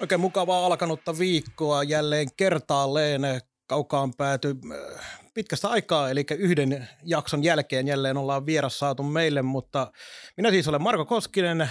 [0.00, 3.22] Oikein mukavaa alkanutta viikkoa jälleen kertaalleen.
[3.66, 9.92] Kaukaan pääty äh, pitkästä aikaa, eli yhden jakson jälkeen jälleen ollaan vieras saatu meille, mutta
[10.36, 11.70] minä siis olen Marko Koskinen,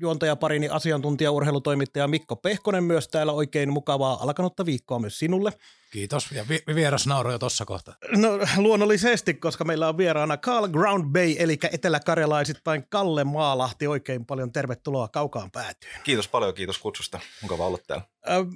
[0.00, 3.32] juontajaparini asiantuntija urheilutoimittaja Mikko Pehkonen myös täällä.
[3.32, 5.52] Oikein mukavaa alkanutta viikkoa myös sinulle.
[5.90, 6.32] Kiitos.
[6.32, 7.94] Ja vi- vieras nauroi jo tuossa kohta.
[8.16, 13.86] No luonnollisesti, koska meillä on vieraana Carl Ground Bay, eli eteläkarjalaisittain Kalle Maalahti.
[13.86, 16.00] Oikein paljon tervetuloa kaukaan päätyyn.
[16.04, 17.20] Kiitos paljon, kiitos kutsusta.
[17.42, 18.04] Mukava olla täällä.
[18.30, 18.46] Äh,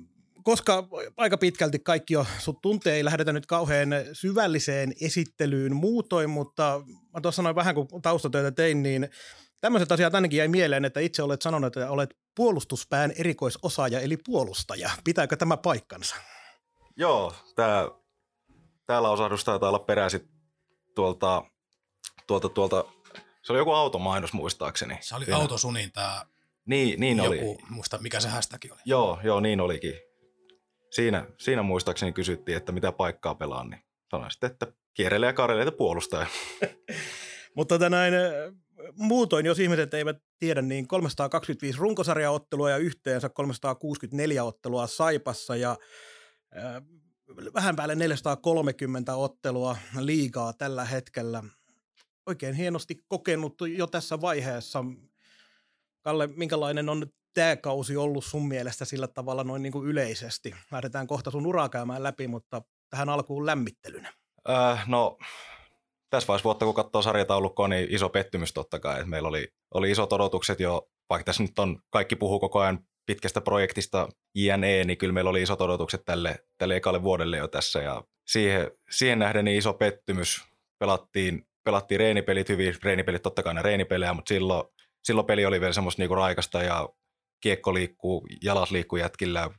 [0.43, 6.83] koska aika pitkälti kaikki jo sut tuntee, ei lähdetä nyt kauhean syvälliseen esittelyyn muutoin, mutta
[7.15, 9.09] mä tuossa sanoin vähän kun taustatöitä tein, niin
[9.65, 14.91] Tämmöiset asiat ainakin jäi mieleen, että itse olet sanonut, että olet puolustuspään erikoisosaaja eli puolustaja.
[15.05, 16.17] Pitääkö tämä paikkansa?
[16.97, 17.89] Joo, tää,
[18.87, 20.29] tää lausahdus taitaa olla peräisin
[20.95, 21.45] tuolta,
[22.27, 22.85] tuolta, tuolta,
[23.43, 24.99] se oli joku automainos muistaakseni.
[25.01, 26.27] Se oli autosunin tämä
[26.67, 27.59] niin, niin joku, oli.
[27.69, 28.81] muista mikä se hästäkin oli.
[28.85, 29.95] Joo, joo, niin olikin.
[30.91, 35.73] Siinä, siinä muistaakseni kysyttiin, että mitä paikkaa pelaan, niin sanoin sitten, että kierrelee ja kareleita
[35.73, 36.27] puolustaja.
[37.57, 38.13] Mutta tänään
[38.93, 45.77] muutoin, jos ihmiset eivät tiedä, niin 325 runkosarjaottelua ja yhteensä 364 ottelua Saipassa ja
[46.57, 46.83] äh,
[47.55, 51.43] vähän päälle 430 ottelua liigaa tällä hetkellä.
[52.27, 54.85] Oikein hienosti kokenut jo tässä vaiheessa.
[56.01, 60.55] Kalle, minkälainen on tämä kausi ollut sun mielestä sillä tavalla noin niin kuin yleisesti?
[60.73, 64.13] Lähdetään kohta sun uraa käymään läpi, mutta tähän alkuun lämmittelynä.
[64.49, 65.19] Äh, no
[66.15, 68.95] tässä vaiheessa vuotta, kun katsoo sarjataulukkoa, niin iso pettymys totta kai.
[68.95, 72.79] Että meillä oli, oli isot odotukset jo, vaikka tässä nyt on, kaikki puhuu koko ajan
[73.07, 77.83] pitkästä projektista JNE, niin kyllä meillä oli isot odotukset tälle, tälle ekalle vuodelle jo tässä.
[77.83, 80.45] Ja siihen, siihen nähden niin iso pettymys.
[80.79, 84.69] Pelattiin, pelattiin reenipelit hyvin, reenipelit totta kai ne reenipelejä, mutta silloin,
[85.05, 86.89] silloin peli oli vielä semmoista niinku raikasta ja
[87.41, 89.51] kiekko liikkuu, jalas liikkuu jätkillä,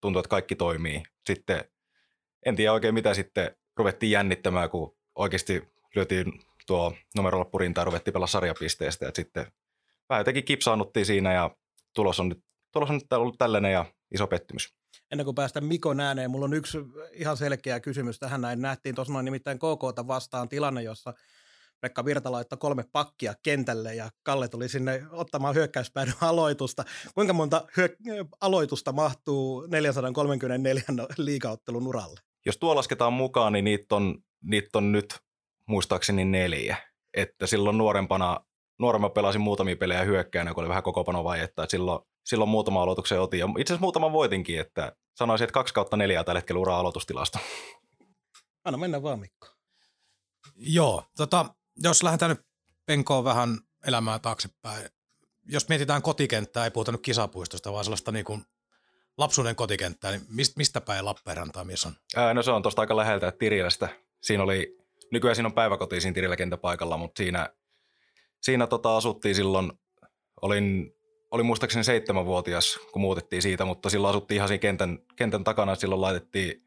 [0.00, 1.02] tuntuu, että kaikki toimii.
[1.26, 1.64] Sitten
[2.46, 5.62] en tiedä oikein mitä sitten ruvettiin jännittämään, kun oikeasti
[5.94, 9.04] lyötiin tuo numerolappurinta ja ruvettiin pelaa sarjapisteestä.
[9.04, 9.46] Ja sitten
[10.08, 11.50] vähän jotenkin kipsaannuttiin siinä ja
[11.94, 13.84] tulos on nyt, tulos on nyt ollut tällainen ja
[14.14, 14.74] iso pettymys.
[15.12, 16.78] Ennen kuin päästä Mikon ääneen, mulla on yksi
[17.12, 18.62] ihan selkeä kysymys tähän näin.
[18.62, 21.14] Nähtiin tuossa noin nimittäin KK vastaan tilanne, jossa
[21.80, 26.84] Pekka Virta laittoi kolme pakkia kentälle ja Kalle tuli sinne ottamaan hyökkäyspäädyn aloitusta.
[27.14, 27.96] Kuinka monta hyö-
[28.40, 30.82] aloitusta mahtuu 434
[31.16, 32.20] liikaottelun uralle?
[32.46, 35.18] Jos tuo lasketaan mukaan, niin niitä on, niitä on nyt
[35.70, 36.76] muistaakseni neljä.
[37.14, 38.40] Että silloin nuorempana,
[38.78, 41.62] nuoremma pelasin muutamia pelejä hyökkäänä, kun oli vähän koko vaietta.
[41.62, 43.40] Että silloin, silloin muutama aloituksen otin.
[43.40, 47.38] Ja itse asiassa muutama voitinkin, että sanoisin, että kaksi kautta neljää tällä hetkellä uraa aloitustilasta.
[48.64, 49.48] Anna mennä vaan Mikko.
[50.56, 52.40] Joo, tota, jos lähdetään nyt
[52.86, 54.88] penkoon vähän elämää taaksepäin.
[55.48, 58.44] Jos mietitään kotikenttää, ei puhuta nyt kisapuistosta, vaan sellaista niin kuin
[59.18, 60.22] lapsuuden kotikenttää, niin
[60.56, 61.92] mistä päin Lappeenrantaa mies on?
[62.16, 63.88] Ää, no se on tuosta aika läheltä Tirilästä.
[64.22, 64.79] Siinä oli
[65.12, 67.50] nykyään siinä on päiväkoti siinä Tirillä mutta siinä,
[68.42, 69.72] siinä tota asuttiin silloin,
[70.42, 70.96] olin,
[71.30, 76.00] olin muistaakseni seitsemänvuotias, kun muutettiin siitä, mutta silloin asuttiin ihan siinä kentän, kentän takana, silloin
[76.00, 76.62] laitettiin,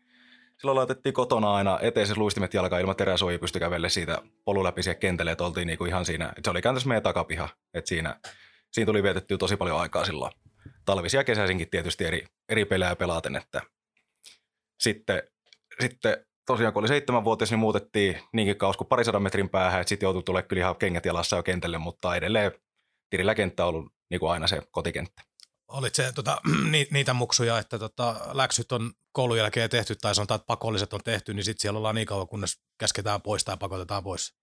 [0.58, 5.00] silloin laitettiin kotona aina eteiset luistimet jalkaan ilman teräsuojia pysty kävelle siitä polun läpi siihen
[5.00, 8.20] kentälle, että oltiin niinku ihan siinä, se oli kääntäisi meidän takapiha, että siinä,
[8.72, 10.32] siinä tuli vietettyä tosi paljon aikaa silloin.
[10.86, 13.62] Talvisia kesäisinkin tietysti eri, eri pelejä pelaten, että
[14.80, 15.24] sitten,
[15.80, 20.08] sitten tosiaan kun oli seitsemänvuotias, niin muutettiin niinkin kauas kuin parisadan metrin päähän, että sitten
[20.08, 22.52] joutui tulemaan kyllä ihan kengät jalassa jo kentälle, mutta edelleen
[23.10, 25.22] Tirillä kenttä on ollut niin kuin aina se kotikenttä.
[25.68, 30.36] Olit se tota, ni, niitä muksuja, että tota, läksyt on koulun jälkeen tehty tai sanotaan,
[30.36, 34.04] että pakolliset on tehty, niin sitten siellä ollaan niin kauan, kunnes käsketään pois tai pakotetaan
[34.04, 34.34] pois.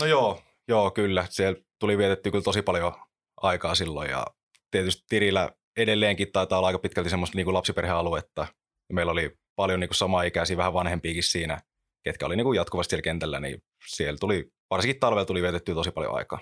[0.00, 1.26] No joo, joo kyllä.
[1.30, 2.92] Siellä tuli vietetty kyllä tosi paljon
[3.36, 4.26] aikaa silloin ja
[4.70, 8.46] tietysti Tirillä edelleenkin taitaa olla aika pitkälti semmoista niin kuin lapsiperhealuetta.
[8.90, 11.60] Ja meillä oli paljon niin kuin samaa-ikäisiä, vähän vanhempiakin siinä,
[12.04, 15.90] ketkä oli niin kuin jatkuvasti siellä kentällä, niin siellä tuli, varsinkin talvella tuli vietettyä tosi
[15.90, 16.38] paljon aikaa.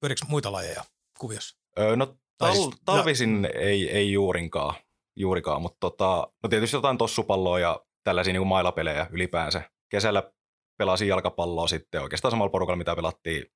[0.00, 0.84] Pyörikö muita lajeja
[1.18, 1.58] kuviossa?
[1.78, 3.60] Öö, no tal- siis, talvisin ja...
[3.60, 4.74] ei, ei juurinkaan,
[5.16, 9.70] juurikaan mutta tota, no tietysti jotain tossupalloa ja tällaisia niin kuin mailapelejä ylipäänsä.
[9.90, 10.32] Kesällä
[10.78, 13.46] pelasin jalkapalloa sitten oikeastaan samalla porukalla, mitä pelattiin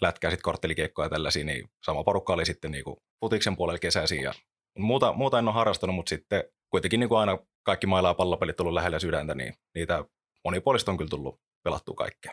[0.00, 4.22] lätkää, sitten korttelikiekkoja ja tällaisia, niin sama porukka oli sitten niin kuin futiksen puolella kesäisin.
[4.22, 4.34] Ja
[4.78, 6.44] muuta, muuta en ole harrastanut, mutta sitten
[6.74, 10.04] kuitenkin niin kuin aina kaikki maila- ja pallopelit tullut lähellä sydäntä, niin niitä
[10.44, 12.32] monipuolista on kyllä tullut pelattua kaikkea.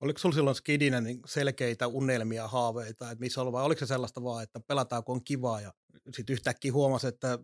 [0.00, 4.22] Oliko sinulla silloin skidinä niin selkeitä unelmia, haaveita, että missä on, vai oliko se sellaista
[4.24, 5.72] vaan, että pelataan kun on kivaa ja
[6.14, 7.38] sitten yhtäkkiä huomasi, että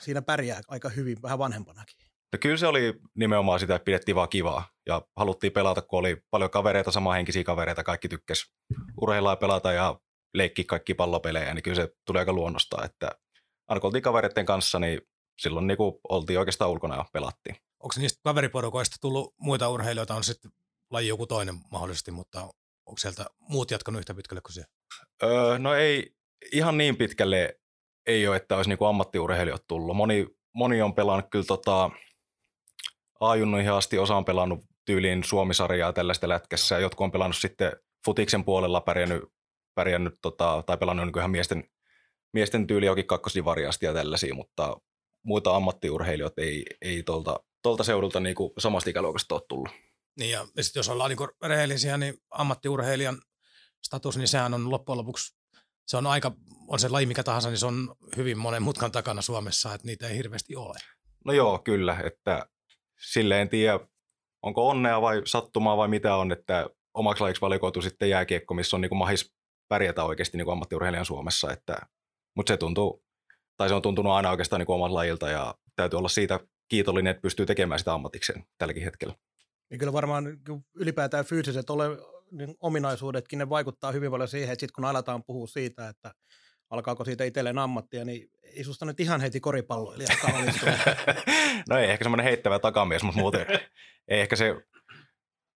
[0.00, 1.96] siinä pärjää aika hyvin, vähän vanhempanakin?
[2.32, 6.16] No kyllä se oli nimenomaan sitä, että pidettiin vaan kivaa ja haluttiin pelata, kun oli
[6.30, 8.52] paljon kavereita, samanhenkisiä kavereita, kaikki tykkäs
[9.00, 10.00] urheilla ja pelata ja
[10.34, 13.10] leikki kaikki pallopelejä, niin kyllä se tuli aika luonnosta, että
[13.68, 15.00] aina kun oltiin kavereiden kanssa, niin
[15.40, 17.56] silloin niin kuin oltiin oikeastaan ulkona ja pelattiin.
[17.80, 20.50] Onko niistä kaveriporukoista tullut muita urheilijoita, on sitten
[20.90, 22.40] laji joku toinen mahdollisesti, mutta
[22.86, 24.64] onko sieltä muut jatkanut yhtä pitkälle kuin se?
[25.22, 26.14] Öö, no ei
[26.52, 27.60] ihan niin pitkälle
[28.06, 29.96] ei ole, että olisi niin kuin ammattiurheilijat tullut.
[29.96, 31.90] Moni, moni on pelannut kyllä tota,
[33.20, 37.72] A-junnuihin asti, osa on pelannut tyyliin Suomisarjaa tällaista lätkässä, ja jotkut on pelannut sitten
[38.04, 39.22] futiksen puolella pärjännyt,
[39.74, 41.64] pärjännyt tota, tai pelannut niin ihan miesten,
[42.32, 44.76] miesten tyyli jokin kakkosivariasti ja tällaisia, mutta
[45.22, 49.70] muita ammattiurheilijoita ei, ei tuolta, tuolta seudulta niin kuin samasta ikäluokasta ole tullut.
[50.18, 53.22] Niin ja sitten jos ollaan niin rehellisiä, niin ammattiurheilijan
[53.84, 55.36] status, niin sehän on loppujen lopuksi,
[55.86, 56.32] se on aika,
[56.68, 60.08] on se laji mikä tahansa, niin se on hyvin monen mutkan takana Suomessa, että niitä
[60.08, 60.78] ei hirveästi ole.
[61.24, 62.46] No joo, kyllä, että
[63.12, 63.80] silleen en tiedä,
[64.42, 68.80] onko onnea vai sattumaa vai mitä on, että omaksi lajiksi valikoitu sitten jääkiekko, missä on
[68.80, 69.32] niin kuin mahis
[69.68, 71.76] pärjätä oikeasti niin kuin ammattiurheilijan Suomessa, että,
[72.36, 73.04] mutta se tuntuu,
[73.60, 77.20] tai se on tuntunut aina oikeastaan niin oman lajilta ja täytyy olla siitä kiitollinen, että
[77.20, 79.14] pystyy tekemään sitä ammatikseen tälläkin hetkellä.
[79.70, 80.38] Niin kyllä varmaan
[80.74, 81.86] ylipäätään fyysiset ole,
[82.30, 86.12] niin ominaisuudetkin, ne vaikuttaa hyvin paljon siihen, että sitten kun aletaan puhua siitä, että
[86.70, 90.08] alkaako siitä itselleen ammattia, niin ei susta nyt ihan heti koripalloilija
[91.68, 93.46] No ei ehkä semmoinen heittävä takamies, mutta muuten
[94.08, 94.56] ei ehkä se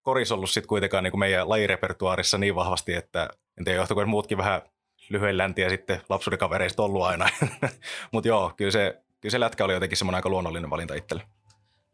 [0.03, 3.29] koris ollut sitten kuitenkaan niin kuin meidän lajirepertuaarissa niin vahvasti, että
[3.59, 4.63] en tiedä johtuiko muutkin vähän
[5.09, 7.29] lyhyen läntiä sitten lapsuuden kavereista ollut aina.
[8.13, 11.23] mutta joo, kyllä se, kyllä se lätkä oli jotenkin semmoinen aika luonnollinen valinta itselle.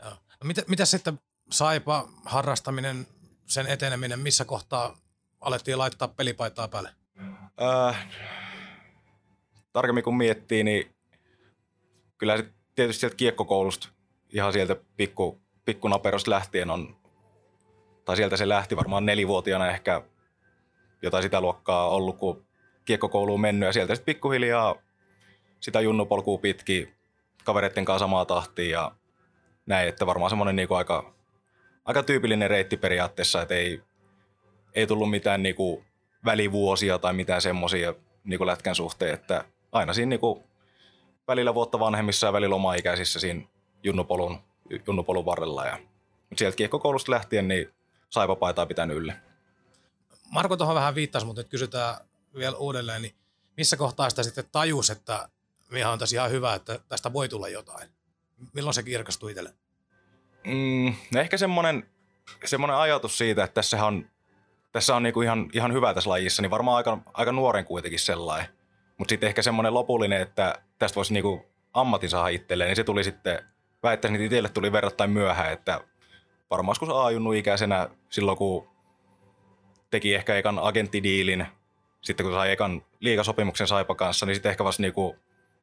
[0.03, 0.11] Joo.
[0.11, 1.21] No mitä, mitä sitten
[1.51, 3.07] saipa harrastaminen,
[3.47, 4.97] sen eteneminen, missä kohtaa
[5.41, 6.91] alettiin laittaa pelipaitaa päälle?
[7.63, 8.07] Äh,
[9.73, 10.95] tarkemmin kun miettii, niin
[12.19, 13.89] kyllä se tietysti sieltä kiekkokoulusta
[14.33, 16.97] ihan sieltä pikku, pikkunaperosta lähtien on,
[18.05, 20.03] tai sieltä se lähti varmaan nelivuotiaana ehkä
[21.03, 22.47] jotain sitä luokkaa ollut, kun
[22.91, 24.75] kiekkokouluun mennyt ja sieltä sitten pikkuhiljaa
[25.61, 26.95] sitä junnupolkua pitki
[27.45, 28.93] kavereiden kanssa samaa tahtia ja
[29.67, 31.15] näin, että varmaan semmoinen niinku aika,
[31.85, 33.83] aika tyypillinen reitti periaatteessa, että ei,
[34.75, 35.85] ei tullut mitään niinku
[36.25, 37.95] välivuosia tai mitään semmoisia
[38.25, 40.45] niinku lätkän suhteen, että aina siinä niinku
[41.29, 43.43] välillä vuotta vanhemmissa ja välillä oma-ikäisissä siinä
[43.83, 44.39] junnupolun,
[44.87, 45.67] junnupolun varrella.
[45.67, 45.79] Ja
[46.37, 47.71] sieltä kiekkokoulusta lähtien niin
[48.09, 49.15] saipa paitaa pitänyt ylle.
[50.31, 53.15] Marko tuohon vähän viittasi, mutta nyt kysytään vielä uudelleen, niin
[53.57, 55.29] missä kohtaa sitä sitten tajus, että
[55.71, 57.89] mihän on tässä ihan hyvä, että tästä voi tulla jotain?
[58.53, 59.55] Milloin se kirkastui itselle?
[60.47, 61.91] Mm, no ehkä semmoinen,
[62.45, 64.11] semmoinen ajatus siitä, että tässä on,
[64.73, 68.49] tässä on niinku ihan, ihan hyvä tässä lajissa, niin varmaan aika, aika nuoren kuitenkin sellainen.
[68.99, 73.05] Mutta sitten ehkä semmoinen lopullinen, että tästä voisi niinku ammatin saada itselleen, niin se tuli
[73.05, 73.43] sitten,
[73.83, 75.81] väittäisin, että itselle tuli verrattain myöhään, että
[76.51, 78.69] varmaan joskus aajunnu ikäisenä silloin, kun
[79.91, 81.47] teki ehkä ekan agenttidiilin,
[82.03, 85.17] sitten kun sai ekan liikasopimuksen Saipa kanssa, niin sitten ehkä vasta niinku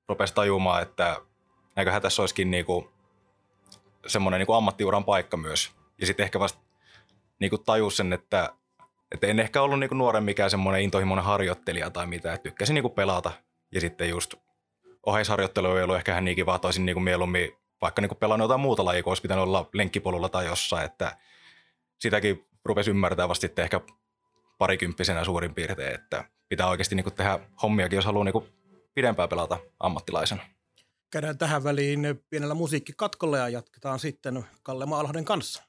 [0.08, 1.22] rupesi tajumaan, että
[1.76, 2.92] näköhän tässä olisikin niinku
[4.08, 5.72] semmoinen niinku ammattiuran paikka myös.
[6.02, 6.60] Ja sitten ehkä vasta
[7.40, 8.54] niinku tajus sen, että
[9.12, 12.90] että en ehkä ollut niinku nuoren mikään semmoinen intohimoinen harjoittelija tai mitä, että tykkäsin niinku
[12.90, 13.32] pelata.
[13.72, 14.34] Ja sitten just
[15.06, 18.60] oheisharjoittelu ei ollut ehkä ihan niin kiva, että olisin niinku mieluummin vaikka niinku pelannut jotain
[18.60, 21.18] muuta lajia, kun olisi pitänyt olla lenkkipolulla tai jossain, että
[21.98, 23.82] sitäkin rupesi ymmärtää vasta sitten ehkä
[24.58, 28.48] parikymppisenä suurin piirtein, että pitää oikeasti niinku tehdä hommiakin, jos haluaa niinku
[28.94, 30.44] pidempään pelata ammattilaisena.
[31.12, 35.64] Käydään tähän väliin pienellä musiikkikatkolla ja jatketaan sitten Kalle Maalahden kanssa.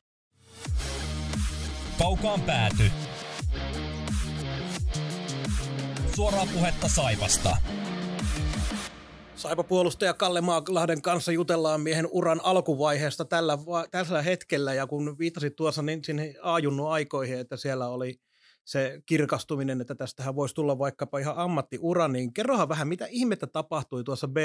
[1.99, 2.91] Kaukaan pääty
[6.15, 7.57] suoraa puhetta Saipasta.
[9.37, 13.59] Saipa-puolustaja Kalle Maaklahden kanssa jutellaan miehen uran alkuvaiheesta tällä,
[13.91, 14.75] tällä hetkellä.
[14.75, 18.21] Ja kun viittasit tuossa niin sinne A-junnu aikoihin, että siellä oli
[18.69, 24.05] se kirkastuminen, että tästähän voisi tulla vaikkapa ihan ammattiura, niin kerrohan vähän, mitä ihmettä tapahtui
[24.05, 24.37] tuossa B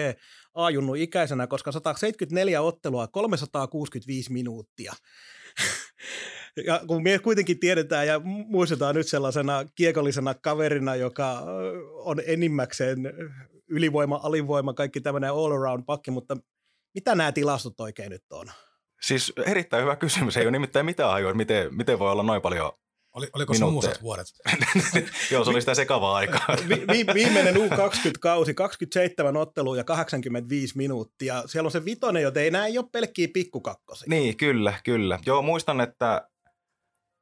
[0.53, 4.94] A-junnu ikäisenä, koska 174 ottelua, 365 minuuttia.
[6.68, 11.39] ja kun me kuitenkin tiedetään ja muistetaan nyt sellaisena kiekollisena kaverina, joka
[11.94, 12.98] on enimmäkseen
[13.70, 16.38] ylivoima, alivoima, kaikki tämmöinen all around pakki, mutta
[16.94, 18.48] mitä nämä tilastot oikein nyt on?
[19.01, 20.38] Siis erittäin hyvä kysymys.
[20.38, 22.72] Ei ole nimittäin mitään hajua, miten, miten voi olla noin paljon
[23.13, 24.27] Oli, oliko se muusat vuodet?
[25.32, 26.48] Joo, se oli sitä sekavaa aikaa.
[26.70, 31.43] Vi, vi, viimeinen U20-kausi, 27 ottelua ja 85 minuuttia.
[31.46, 34.05] Siellä on se vitonen, joten ei nämä ei ole pelkkiä pikkukakkosia.
[34.10, 35.20] Niin, kyllä, kyllä.
[35.25, 36.29] Joo, muistan, että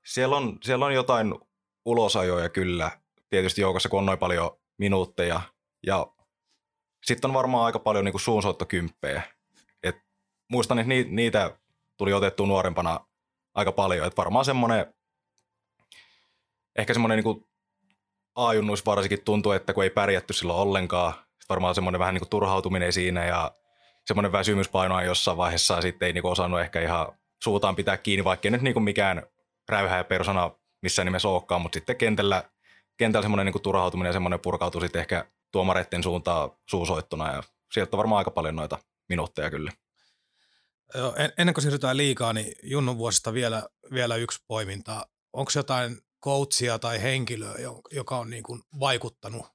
[0.05, 1.35] siellä on, siellä on jotain
[1.85, 2.91] ulosajoja kyllä
[3.29, 5.41] tietysti joukossa, kun on noin paljon minuutteja.
[5.87, 6.07] Ja
[7.05, 9.21] sitten on varmaan aika paljon niin suunsoittokymppejä.
[9.83, 9.95] Et
[10.51, 11.57] muistan, että niitä
[11.97, 12.99] tuli otettu nuorempana
[13.53, 14.07] aika paljon.
[14.07, 14.93] Et varmaan semmoinen,
[16.77, 17.45] ehkä semmoinen niin
[18.35, 22.29] aajunnuus varsinkin tuntuu, että kun ei pärjätty silloin ollenkaan, sit varmaan semmoinen vähän niin kuin
[22.29, 23.51] turhautuminen siinä ja
[24.05, 27.07] semmoinen väsymys painoa jossain vaiheessa sitten ei niin kuin osannut ehkä ihan
[27.43, 29.23] suutaan pitää kiinni, vaikka ei nyt niin kuin mikään
[29.69, 30.51] räyhä ja persona
[30.81, 32.43] missään nimessä olekaan, mutta sitten kentällä,
[32.97, 37.97] kentällä semmoinen niin kuin turhautuminen ja semmoinen purkautui sitten ehkä tuomareiden suuntaan suusoittuna ja sieltä
[37.97, 38.77] varmaan aika paljon noita
[39.09, 39.71] minuutteja kyllä.
[41.37, 43.63] Ennen kuin siirrytään liikaa, niin Junnun vuosista vielä,
[43.93, 45.07] vielä yksi poiminta.
[45.33, 47.55] Onko jotain coachia tai henkilöä,
[47.91, 49.45] joka on niin kuin vaikuttanut,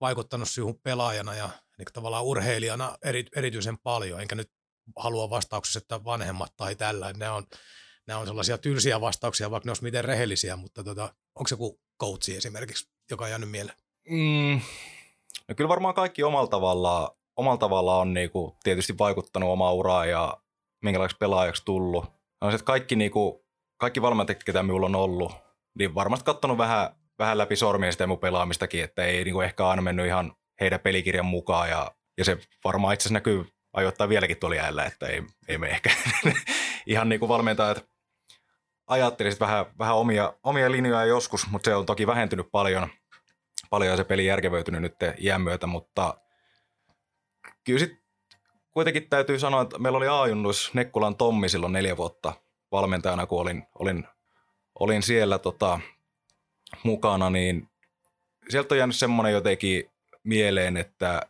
[0.00, 1.46] vaikuttanut sinun pelaajana ja
[1.78, 4.20] niin kuin tavallaan urheilijana eri, erityisen paljon?
[4.20, 4.50] Enkä nyt
[4.96, 7.12] halua vastauksessa, että vanhemmat tai tällä.
[7.12, 7.46] Ne on,
[8.06, 11.80] ne on sellaisia tylsiä vastauksia, vaikka ne olisi miten rehellisiä, mutta tota, onko se joku
[12.00, 13.78] coachi esimerkiksi, joka on jäänyt mieleen?
[14.08, 14.60] Mm,
[15.48, 17.08] no kyllä varmaan kaikki omalla tavallaan
[17.40, 20.36] omalla tavallaan on niinku tietysti vaikuttanut omaa uraa ja
[20.82, 22.04] minkälaiseksi pelaajaksi tullut.
[22.54, 23.44] Että kaikki, niinku,
[23.76, 25.32] kaikki valmentajat, ketä minulla on ollut,
[25.80, 29.82] niin varmasti katsonut vähän, vähän läpi sormia sitä mun pelaamistakin, että ei niinku ehkä aina
[29.82, 34.56] mennyt ihan heidän pelikirjan mukaan ja, ja se varmaan itse asiassa näkyy ajoittaa vieläkin tuolla
[34.56, 35.90] jäällä, että ei, ei me ehkä
[36.86, 37.86] ihan niin kuin valmentajat
[38.86, 42.88] ajattelisit vähän, vähän omia, omia linjoja joskus, mutta se on toki vähentynyt paljon,
[43.70, 46.14] paljon se peli järkevöitynyt nyt iän myötä, mutta–
[47.64, 47.92] kyllä sit
[48.70, 52.32] kuitenkin täytyy sanoa, että meillä oli A-junnus Nekkulan Tommi silloin neljä vuotta
[52.72, 54.08] valmentajana, kun olin, olin,
[54.80, 55.80] olin siellä tota,
[56.82, 57.68] mukana, niin
[58.48, 59.90] sieltä on jäänyt semmoinen jotenkin
[60.24, 61.22] mieleen, että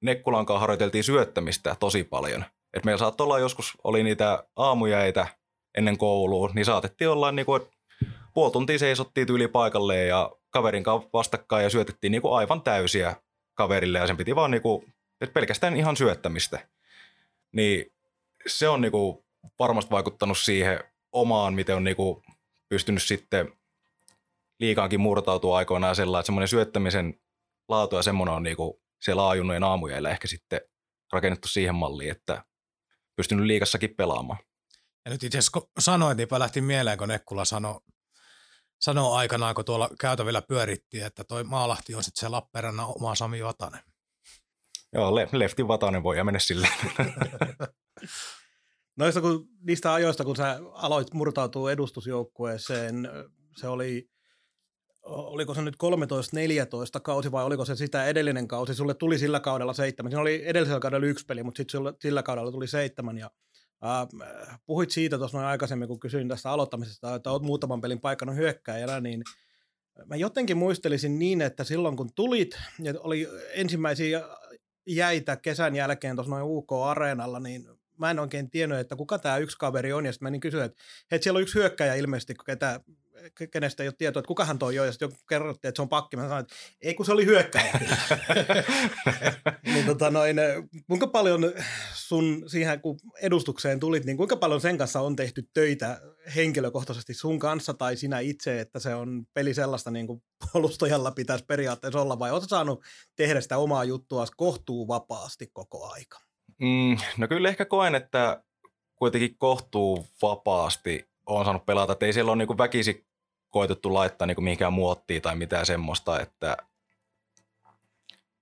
[0.00, 2.44] Nekkulan kanssa harjoiteltiin syöttämistä tosi paljon.
[2.74, 5.26] Et meillä saattoi olla joskus, oli niitä aamujäitä
[5.74, 7.62] ennen koulua, niin saatettiin olla niin kuin,
[8.34, 13.16] puoli tuntia seisottiin tyyli paikalleen ja kaverin kanssa vastakkain ja syötettiin niin kuin aivan täysiä
[13.54, 14.94] kaverille ja sen piti vaan niin kuin
[15.32, 16.68] pelkästään ihan syöttämistä.
[17.52, 17.92] Niin
[18.46, 19.24] se on niinku
[19.58, 22.22] varmasti vaikuttanut siihen omaan, miten on niinku
[22.68, 23.52] pystynyt sitten
[24.60, 27.20] liikaankin murtautua aikoinaan sellainen, että semmoinen syöttämisen
[27.68, 30.60] laatu ja semmoinen on niinku siellä aajunnojen aamujäillä ehkä sitten
[31.12, 32.44] rakennettu siihen malliin, että
[33.16, 34.38] pystynyt liikassakin pelaamaan.
[35.04, 37.80] Ja nyt itse asiassa kun sanoit, niin lähti mieleen, kun Nekkula sanoi,
[38.80, 43.44] sanoi aikanaan, kun tuolla käytävillä pyörittiin, että toi Maalahti on sitten se Lappeenrannan oma Sami
[43.44, 43.82] Vatanen.
[44.92, 46.68] Joo, le- leftin vatainen voi mennä sille.
[48.96, 53.08] Noista kun, niistä ajoista, kun sä aloit murtautua edustusjoukkueeseen,
[53.56, 54.08] se oli,
[55.02, 55.76] oliko se nyt
[56.96, 58.74] 13-14 kausi vai oliko se sitä edellinen kausi?
[58.74, 60.12] Sulle tuli sillä kaudella seitsemän.
[60.12, 63.18] Siinä oli edellisellä kaudella yksi peli, mutta sitten sillä kaudella tuli seitsemän.
[63.18, 63.30] Ja,
[63.84, 68.32] äh, puhuit siitä tuossa noin aikaisemmin, kun kysyin tästä aloittamisesta, että olet muutaman pelin paikana
[68.32, 69.22] hyökkääjänä, niin
[70.04, 74.22] mä jotenkin muistelisin niin, että silloin kun tulit ja oli ensimmäisiä
[74.86, 79.58] jäitä kesän jälkeen tuossa noin UK-areenalla, niin mä en oikein tiennyt, että kuka tämä yksi
[79.58, 82.80] kaveri on, ja sitten menin kysyä, että hei, siellä on yksi hyökkäjä ilmeisesti, ketä,
[83.50, 86.16] kenestä ei ole tietoa, että kukahan toi on, ja sitten kerrottiin, että se on pakki.
[86.16, 87.80] Mä sanoin, että ei kun se oli hyökkäjä.
[89.74, 90.36] niin tota noin,
[90.86, 91.52] kuinka paljon
[91.94, 96.00] sun siihen, kun edustukseen tulit, niin kuinka paljon sen kanssa on tehty töitä
[96.36, 100.22] henkilökohtaisesti sun kanssa tai sinä itse, että se on peli sellaista niin kuin
[100.52, 102.84] puolustajalla pitäisi periaatteessa olla, vai oletko saanut
[103.16, 106.25] tehdä sitä omaa juttua kohtuu vapaasti koko aika?
[106.58, 108.42] Mm, no kyllä ehkä koen, että
[108.96, 113.06] kuitenkin kohtuu vapaasti on saanut pelata, että ei siellä ole niin väkisi
[113.48, 116.56] koitettu laittaa niin mihinkään muottiin tai mitään semmoista, että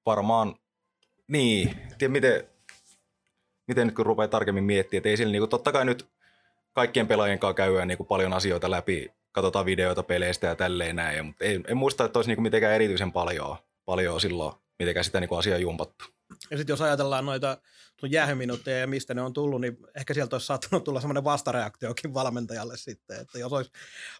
[0.06, 0.54] varmaan,
[1.28, 2.49] niin, tiedä miten,
[3.66, 6.09] miten nyt kun rupeaa tarkemmin miettimään, että ei sillä niin kuin, totta kai nyt
[6.73, 11.26] kaikkien pelaajien kanssa käydään niin kuin paljon asioita läpi, katsotaan videoita peleistä ja tälleen näin,
[11.26, 15.21] mutta en, en muista, että olisi niin kuin mitenkään erityisen paljon, paljon silloin mitenkään sitä
[15.21, 16.13] niin kuin asiaa jumpattu.
[16.50, 17.59] Ja sitten jos ajatellaan noita
[18.00, 22.14] sun jäähyminuutteja ja mistä ne on tullut, niin ehkä sieltä olisi saattanut tulla semmoinen vastareaktiokin
[22.14, 23.71] valmentajalle sitten, että jos olisi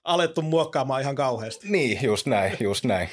[0.05, 1.69] alettu muokkaamaan ihan kauheasti.
[1.69, 3.09] Niin, just näin, just näin.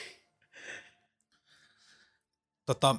[2.65, 2.95] Tota,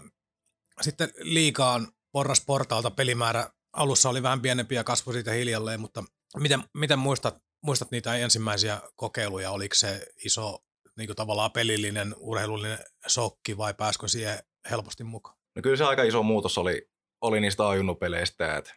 [0.80, 6.04] sitten liikaan porras portaalta pelimäärä alussa oli vähän pienempi ja kasvoi siitä hiljalleen, mutta
[6.36, 9.50] miten, miten muistat, muistat niitä ensimmäisiä kokeiluja?
[9.50, 10.58] Oliko se iso
[10.96, 14.38] niin kuin tavallaan pelillinen, urheilullinen shokki vai pääskö siihen
[14.70, 15.41] helposti mukaan?
[15.56, 16.88] No kyllä se aika iso muutos oli,
[17.20, 18.74] oli niistä ajunnupeleistä, että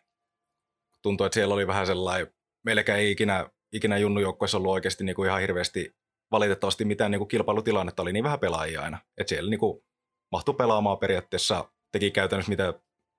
[1.01, 5.27] tuntui, että siellä oli vähän sellainen, meilläkään ei ikinä, ikinä junnujoukkoissa ollut oikeasti niin kuin
[5.27, 5.95] ihan hirveästi
[6.31, 8.97] valitettavasti mitään niin kuin kilpailutilannetta, oli niin vähän pelaajia aina.
[9.17, 9.83] Että siellä niin kuin
[10.31, 12.73] mahtui pelaamaan periaatteessa, teki käytännössä mitä,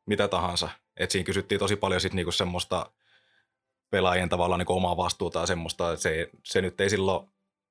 [0.06, 0.68] mitä tahansa.
[0.96, 2.92] Et siinä kysyttiin tosi paljon sit niinku semmoista
[3.90, 7.28] pelaajien tavallaan niinku omaa vastuuta ja semmoista, että se, se nyt ei silloin,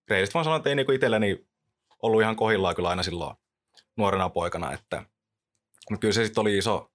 [0.09, 1.47] reilisesti vaan sanoa, että ei niinku itselleni
[2.01, 3.35] ollut ihan kohillaan kyllä aina silloin
[3.97, 5.03] nuorena poikana, että
[5.89, 6.91] mutta kyllä se sitten oli iso,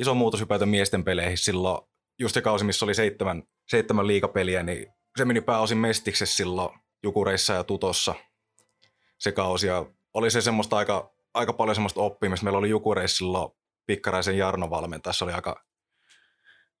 [0.00, 1.88] iso muutos hypätä miesten peleihin silloin,
[2.18, 7.52] just se kausi, missä oli seitsemän, seitsemän liikapeliä, niin se meni pääosin mestiksessä silloin Jukureissa
[7.52, 8.14] ja Tutossa
[9.18, 12.44] se kausi ja oli se semmoista aika aika paljon semmoista oppimista.
[12.44, 13.52] Meillä oli Jukureissa silloin
[13.86, 15.64] Pikkaraisen Jarno valmentaja, se oli aika,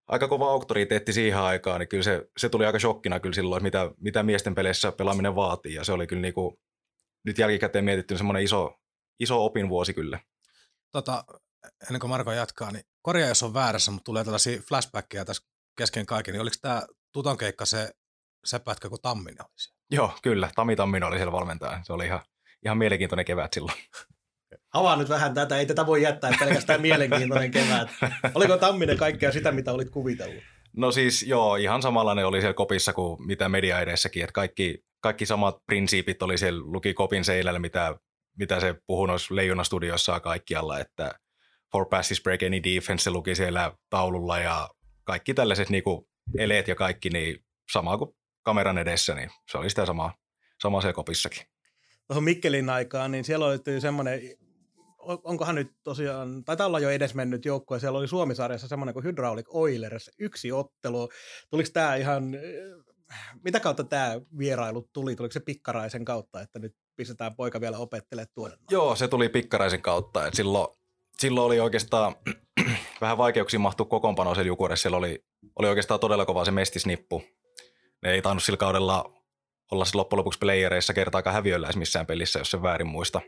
[0.06, 3.80] aika kova auktoriteetti siihen aikaan, niin kyllä se, se tuli aika shokkina kyllä silloin, että
[3.84, 6.60] mitä, mitä miesten peleissä pelaaminen vaatii, ja se oli kyllä niinku,
[7.24, 8.80] nyt jälkikäteen mietitty semmoinen iso,
[9.20, 10.18] iso opinvuosi kyllä.
[10.92, 11.24] Tota,
[11.88, 15.42] ennen kuin Marko jatkaa, niin korjaa jos on väärässä, mutta tulee tällaisia flashbackia tässä
[15.78, 16.82] kesken kaiken, niin oliko tämä
[17.12, 17.90] Tuton keikka se,
[18.44, 19.78] se pätkä, kun Tamminen oli siellä?
[19.90, 20.50] Joo, kyllä.
[20.54, 21.80] Tami Tamminen oli siellä valmentaja.
[21.82, 22.20] Se oli ihan,
[22.64, 23.78] ihan mielenkiintoinen kevät silloin.
[24.74, 27.88] Avaa nyt vähän tätä, ei tätä voi jättää pelkästään mielenkiintoinen kevät.
[28.34, 30.42] Oliko Tamminen kaikkea sitä, mitä olit kuvitellut?
[30.76, 35.26] No siis joo, ihan samanlainen oli siellä kopissa kuin mitä media edessäkin, että kaikki, kaikki
[35.26, 37.96] samat prinsiipit oli siellä, luki kopin seinällä, mitä,
[38.38, 41.14] mitä se puhui noissa Leijona-studioissa kaikkialla, että
[41.72, 44.68] for passes break any defense, se luki siellä taululla ja
[45.04, 46.08] kaikki tällaiset niinku
[46.38, 50.14] eleet ja kaikki, niin sama kuin kameran edessä, niin se oli sitä samaa,
[50.62, 51.42] samaa siellä kopissakin.
[52.06, 54.20] Tuohon Mikkelin aikaan, niin siellä oli semmoinen
[54.98, 60.10] onkohan nyt tosiaan, taitaa olla jo edesmennyt joukkue, siellä oli Suomisarjassa semmoinen kuin Hydraulic Oilers,
[60.18, 61.08] yksi ottelu.
[61.50, 62.24] Tuliko tämä ihan,
[63.44, 65.16] mitä kautta tämä vierailu tuli?
[65.16, 68.56] Tuliko se Pikkaraisen kautta, että nyt pistetään poika vielä opettelemaan tuonne?
[68.70, 70.68] Joo, se tuli Pikkaraisen kautta, että silloin,
[71.18, 72.16] silloin oli oikeastaan
[73.00, 74.82] vähän vaikeuksia mahtua kokoonpanoon siellä Jukuressa.
[74.82, 75.24] Siellä oli,
[75.58, 77.22] oli oikeastaan todella kova se mestisnippu.
[78.02, 79.12] Ne ei tainnut sillä kaudella
[79.70, 83.20] olla se loppujen lopuksi playereissa kertaakaan häviöllä missään pelissä, jos se väärin muista.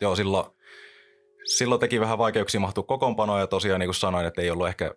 [0.00, 0.46] Joo, silloin
[1.44, 4.94] silloin teki vähän vaikeuksia mahtua kokoonpanoon ja tosiaan niin kuin sanoin, että ei ollut ehkä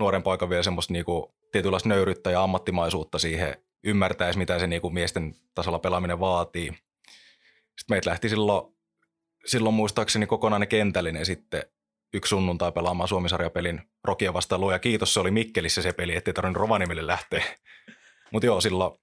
[0.00, 4.82] nuoren poika vielä semmoista niin kuin tietynlaista nöyryyttä ja ammattimaisuutta siihen ymmärtäisi, mitä se niin
[4.82, 6.70] kuin miesten tasolla pelaaminen vaatii.
[7.80, 8.76] Sitten meitä lähti silloin,
[9.46, 11.62] silloin muistaakseni kokonainen kentällinen sitten
[12.14, 16.60] yksi sunnuntai pelaamaan Suomisarjapelin Rokia vastaan ja kiitos, se oli Mikkelissä se peli, ettei tarvinnut
[16.60, 17.44] Rovaniemelle lähteä.
[18.32, 19.00] Mutta joo, silloin,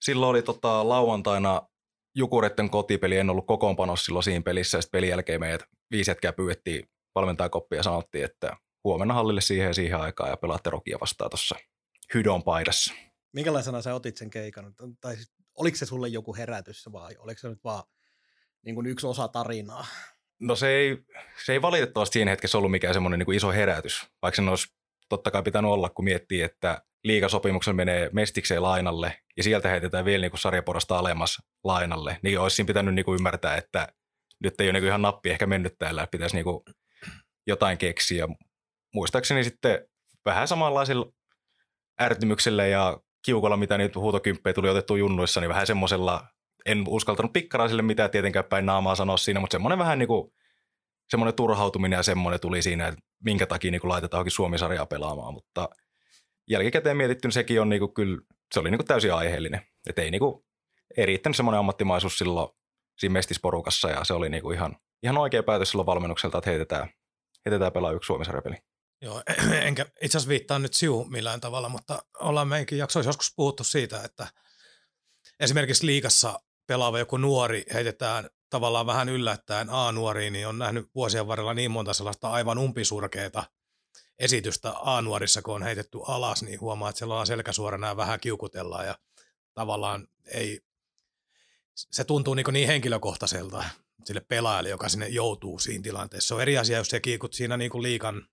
[0.00, 1.62] silloin oli tota, lauantaina
[2.14, 6.32] Jukuretten kotipeli, en ollut kokoonpanossa silloin siinä pelissä, ja sitten pelin jälkeen meidät viisi jätkää
[6.32, 11.30] pyydettiin valmentajakoppia ja sanottiin, että huomenna hallille siihen ja siihen aikaan ja pelaatte Rokia vastaan
[11.30, 11.56] tuossa
[12.14, 12.94] Hydon paidassa.
[13.32, 14.74] Minkälaisena sä otit sen keikan?
[15.00, 17.84] Tai siis, oliko se sulle joku herätys vai oliko se nyt vaan
[18.64, 19.86] niin kuin yksi osa tarinaa?
[20.40, 20.98] No se ei,
[21.44, 24.68] se ei valitettavasti siinä hetkessä ollut mikään semmoinen niin iso herätys, vaikka se olisi
[25.08, 30.20] totta kai pitänyt olla, kun miettii, että liikasopimuksen menee mestikseen lainalle ja sieltä heitetään vielä
[30.22, 33.88] niin kuin sarjaporasta alemmas lainalle, niin olisi siinä pitänyt niin kuin ymmärtää, että
[34.42, 36.62] nyt ei ole niin ihan nappi ehkä mennyt täällä, että pitäisi niin kuin
[37.46, 38.28] jotain keksiä.
[38.94, 39.88] Muistaakseni sitten
[40.24, 41.12] vähän samanlaisilla
[42.00, 46.26] ärtymyksellä ja kiukolla, mitä niitä huutokymppejä tuli otettu junnuissa, niin vähän semmoisella,
[46.66, 50.32] en uskaltanut pikkaraisille mitään tietenkään päin naamaa sanoa siinä, mutta semmoinen vähän niin kuin,
[51.10, 55.34] semmoinen turhautuminen ja semmoinen tuli siinä, että minkä takia niin kuin laitetaan johonkin Suomi-sarjaa pelaamaan,
[55.34, 55.68] mutta
[56.50, 58.20] jälkikäteen mietitty, niin sekin on niin kuin kyllä,
[58.54, 59.60] se oli niin kuin täysin aiheellinen.
[59.88, 60.44] Että ei, niin kuin,
[60.96, 62.48] ei riittänyt semmoinen ammattimaisuus silloin
[62.98, 66.88] siinä mestisporukassa ja se oli niinku ihan, ihan oikea päätös silloin valmennukselta, että heitetään,
[67.46, 68.24] heitetään pelaa yksi suomi
[69.00, 69.22] Joo,
[69.62, 74.04] enkä itse asiassa viittaa nyt siu millään tavalla, mutta ollaan meinkin jaksoissa joskus puhuttu siitä,
[74.04, 74.26] että
[75.40, 81.54] esimerkiksi liikassa pelaava joku nuori heitetään tavallaan vähän yllättäen A-nuoriin, niin on nähnyt vuosien varrella
[81.54, 83.44] niin monta sellaista aivan umpisurkeita
[84.18, 88.86] esitystä A-nuorissa, kun on heitetty alas, niin huomaa, että siellä on selkäsuorana ja vähän kiukutellaan
[88.86, 88.98] ja
[89.54, 90.60] tavallaan ei
[91.74, 93.64] se tuntuu niin, niin henkilökohtaiselta
[94.04, 96.28] sille pelaajalle, joka sinne joutuu siinä tilanteessa.
[96.28, 98.28] Se on eri asia, jos se kiikut siinä niin liikan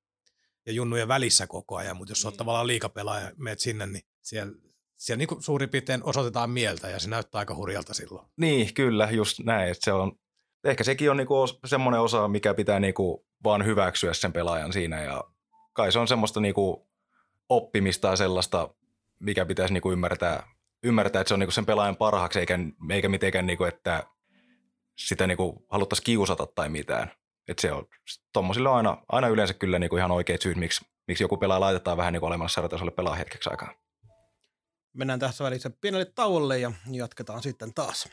[0.66, 2.28] ja junnujen välissä koko ajan, mutta jos mm.
[2.28, 4.54] olet tavallaan liikapelaaja ja menet sinne, niin siellä,
[4.98, 8.28] siellä niin kuin suurin piirtein osoitetaan mieltä ja se näyttää aika hurjalta silloin.
[8.38, 9.72] Niin, kyllä, just näin.
[9.72, 10.12] Että se on,
[10.64, 15.24] ehkä sekin on niinku semmoinen osa, mikä pitää niinku vaan hyväksyä sen pelaajan siinä ja
[15.74, 16.90] kai se on semmoista niinku
[17.50, 18.76] oppimista ja sellaista,
[19.20, 22.60] mikä pitäisi niinku ymmärtää ymmärtää, että se on niinku sen pelaajan parhaaksi, eikä,
[22.92, 24.04] eikä mitenkään, niinku, että
[24.98, 27.12] sitä niinku haluttaisiin kiusata tai mitään.
[27.48, 27.86] Että se on,
[28.34, 31.98] tommosille on aina, aina yleensä kyllä niinku ihan oikeat syyt, miksi, miksi joku pelaaja laitetaan
[31.98, 33.74] vähän niinku olemassa sarjatasolle pelaa hetkeksi aikaa.
[34.94, 38.10] Mennään tässä välissä pienelle tauolle ja jatketaan sitten taas.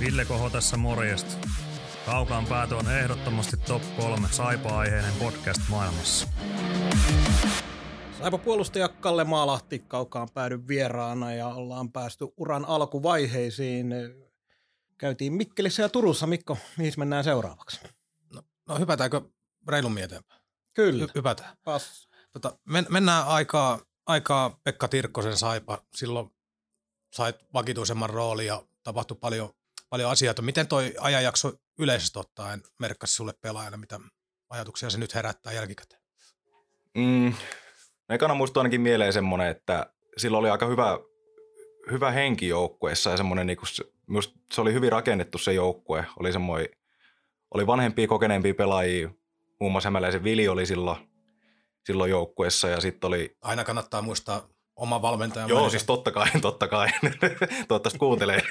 [0.00, 1.48] Ville Koho tässä morjesta.
[2.06, 6.28] Kaukaan päätö on ehdottomasti top 3 saipa-aiheinen podcast maailmassa.
[8.18, 13.94] Saipa puolustaja Kalle Maalahti kaukaan päädy vieraana ja ollaan päästy uran alkuvaiheisiin.
[14.98, 16.26] Käytiin Mikkelissä ja Turussa.
[16.26, 17.80] Mikko, mihin mennään seuraavaksi?
[18.68, 19.20] No, no hypätäänkö
[19.68, 20.40] reilummin eteenpäin?
[20.74, 21.04] Kyllä.
[21.04, 21.56] Hy- hypätään.
[21.64, 22.08] Pas.
[22.32, 25.82] Tota, men, mennään aikaa, aikaa Pekka Tirkkosen saipa.
[25.96, 26.30] Silloin
[27.12, 29.50] sait vakituisemman roolin ja tapahtui paljon,
[29.90, 30.42] paljon asioita.
[30.42, 33.76] Miten toi ajanjakso yleisesti ottaen merkkasi sulle pelaajana?
[33.76, 34.00] Mitä
[34.50, 36.02] ajatuksia se nyt herättää jälkikäteen?
[36.94, 37.34] Mm,
[38.08, 40.98] ekana muistuu ainakin mieleen semmoinen, että sillä oli aika hyvä,
[41.90, 43.84] hyvä henki joukkueessa ja semmoinen, niin kuin, se,
[44.52, 46.06] se oli hyvin rakennettu se joukkue.
[46.20, 46.68] Oli semmoinen,
[47.54, 49.10] oli vanhempia, kokeneempia pelaajia,
[49.60, 50.96] muun muassa Hämäläisen Vili oli silloin,
[51.86, 53.36] silloin joukkueessa ja sitten oli...
[53.42, 55.46] Aina kannattaa muistaa oma valmentaja.
[55.46, 56.88] Joo, siis totta kai, totta kai.
[57.68, 58.42] Toivottavasti kuuntelee.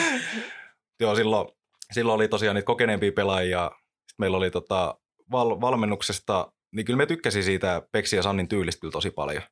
[1.00, 1.48] Joo, silloin,
[1.92, 3.70] silloin oli tosiaan niitä kokeneempia pelaajia.
[3.74, 4.98] Sitten meillä oli tota,
[5.30, 9.42] val, valmennuksesta, niin kyllä me tykkäsin siitä Peksi ja Sannin tyylistä kyllä tosi paljon.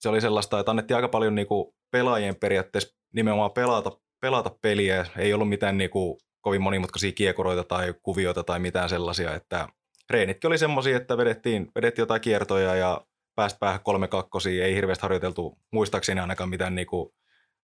[0.00, 5.06] Se oli sellaista, että annettiin aika paljon niinku pelaajien periaatteessa nimenomaan pelata, pelata peliä.
[5.16, 9.68] Ei ollut mitään niinku kovin monimutkaisia kiekoroita tai kuvioita tai mitään sellaisia, että
[10.10, 15.02] reenitkin oli semmoisia, että vedettiin, vedettiin jotain kiertoja ja päästä päähän kolme kakkosia, ei hirveästi
[15.02, 17.14] harjoiteltu muistaakseni ainakaan mitään niinku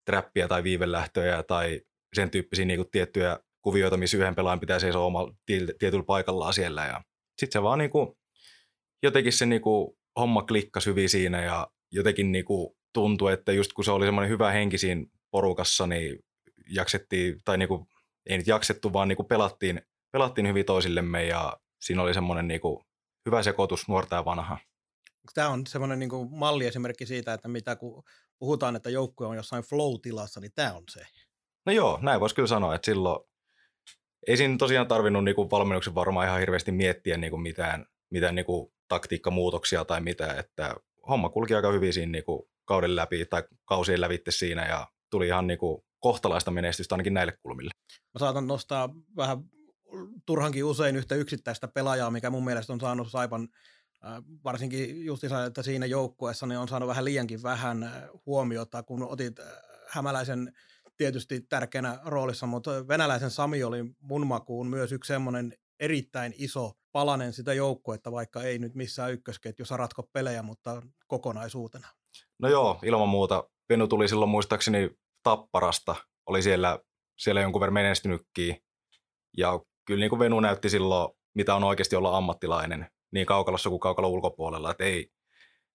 [0.06, 1.80] trappia tai viivelähtöjä tai
[2.14, 5.34] sen tyyppisiä niinku tiettyjä kuvioita, missä yhden pelaajan pitää seisoa omalla
[5.78, 6.84] tietyllä paikallaan siellä.
[6.84, 7.02] Ja
[7.38, 8.18] sitten se vaan niinku,
[9.02, 13.90] jotenkin se niinku homma klikkasi hyvin siinä ja jotenkin niinku tuntui, että just kun se
[13.90, 16.18] oli semmoinen hyvä henki siinä porukassa, niin
[16.68, 17.86] jaksettiin, tai niinku,
[18.26, 19.82] ei nyt jaksettu, vaan niinku pelattiin,
[20.12, 22.84] pelattiin hyvin toisillemme ja siinä oli semmoinen niinku
[23.26, 24.58] hyvä sekoitus nuorta ja vanhaa.
[25.34, 28.02] Tämä on semmoinen niin kuin malliesimerkki siitä, että mitä kun
[28.38, 31.06] puhutaan, että joukkue on jossain flow-tilassa, niin tämä on se.
[31.66, 33.24] No joo, näin voisi kyllä sanoa, että silloin
[34.26, 38.34] ei siinä tosiaan tarvinnut niin kuin valmennuksen varmaan ihan hirveästi miettiä niin kuin mitään, mitään
[38.34, 40.74] niin kuin taktiikkamuutoksia tai mitään, että
[41.08, 45.26] homma kulki aika hyvin siinä niin kuin kauden läpi tai kausien lävitte siinä ja tuli
[45.26, 47.70] ihan niin kuin kohtalaista menestystä ainakin näille kulmille.
[48.14, 49.38] Mä saatan nostaa vähän
[50.26, 53.48] turhankin usein yhtä yksittäistä pelaajaa, mikä mun mielestä on saanut Saipan
[54.44, 57.90] varsinkin justiinsa, että siinä joukkueessa niin on saanut vähän liiankin vähän
[58.26, 59.36] huomiota, kun otit
[59.88, 60.52] hämäläisen
[60.96, 67.32] tietysti tärkeänä roolissa, mutta venäläisen Sami oli mun makuun myös yksi semmoinen erittäin iso palanen
[67.32, 71.88] sitä joukkuetta, vaikka ei nyt missään ykkösketjussa ratko pelejä, mutta kokonaisuutena.
[72.38, 73.44] No joo, ilman muuta.
[73.68, 74.90] Venu tuli silloin muistaakseni
[75.22, 75.94] Tapparasta,
[76.26, 76.78] oli siellä,
[77.18, 78.56] siellä jonkun verran menestynytkin.
[79.36, 83.80] Ja kyllä niin kuin Venu näytti silloin, mitä on oikeasti olla ammattilainen niin kaukalossa kuin
[83.80, 84.70] kaukalon ulkopuolella.
[84.70, 85.08] Että ei,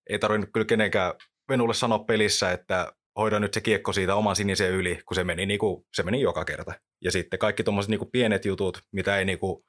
[0.09, 1.13] ei tarvinnut kyllä kenenkään
[1.49, 5.45] Venulle sanoa pelissä, että hoida nyt se kiekko siitä oman sinisen yli, kun se meni,
[5.45, 6.73] niin kuin, se meni joka kerta.
[7.01, 9.63] Ja sitten kaikki tuommoiset niin pienet jutut, mitä ei niin kuin,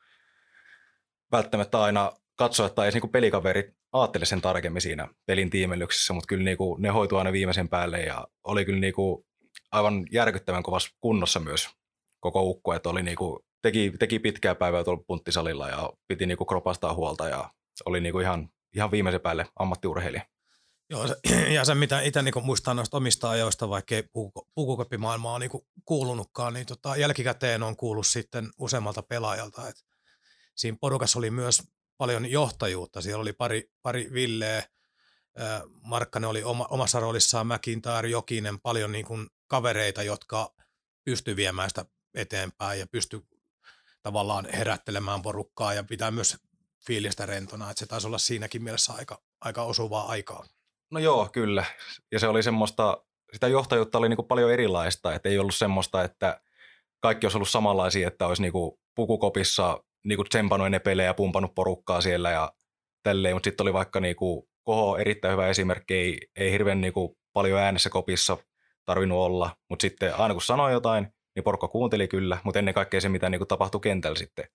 [1.33, 6.45] välttämättä aina katsoa tai edes niin pelikaverit ajattele sen tarkemmin siinä pelin tiimellyksessä, mutta kyllä
[6.45, 9.25] niin kuin, ne hoituu aina viimeisen päälle ja oli kyllä niin kuin,
[9.73, 11.69] aivan järkyttävän kovassa kunnossa myös
[12.21, 16.39] koko ukko, että oli niin kuin, teki, teki pitkää päivää tuolla punttisalilla ja piti niin
[16.39, 17.51] kuin kropastaa huolta ja
[17.85, 20.27] oli niin kuin ihan, ihan viimeisen päälle ammattiurheilija.
[20.91, 21.07] Joo,
[21.57, 24.05] ja se mitä itse niin muistaa noista omista ajoista, vaikka ei
[24.55, 29.83] pukukoppimaailmaa ole niin kuulunutkaan, niin tota, jälkikäteen on kuullut sitten useammalta pelaajalta, että
[30.57, 31.63] siinä porukassa oli myös
[31.97, 33.01] paljon johtajuutta.
[33.01, 34.63] Siellä oli pari, pari Villeä,
[35.83, 40.55] Markkanen oli oma, omassa roolissaan, McIntyre, Jokinen, paljon niin kuin kavereita, jotka
[41.05, 41.85] pysty viemään sitä
[42.15, 43.23] eteenpäin ja pysty
[44.03, 46.37] tavallaan herättelemään porukkaa ja pitää myös
[46.87, 50.45] fiilistä rentona, että se taisi olla siinäkin mielessä aika, aika osuvaa aikaa.
[50.91, 51.65] No joo, kyllä.
[52.13, 56.05] Ja se oli semmoista, sitä johtajuutta oli niin kuin paljon erilaista, että ei ollut semmoista,
[56.05, 56.41] että
[57.01, 61.55] kaikki olisi ollut samanlaisia, että olisi niin kuin pukukopissa niin kuin tsempannut ennen pelejä, pumpannut
[61.55, 62.53] porukkaa siellä ja
[63.03, 66.93] tälleen, mutta sitten oli vaikka niin kuin Koho erittäin hyvä esimerkki, ei, ei hirveän niin
[66.93, 68.37] kuin paljon äänessä kopissa
[68.89, 73.01] tarvinnut olla, mutta sitten aina kun sanoi jotain, niin porukka kuunteli kyllä, mutta ennen kaikkea
[73.01, 74.49] se, mitä niin kuin tapahtui kentällä sitten,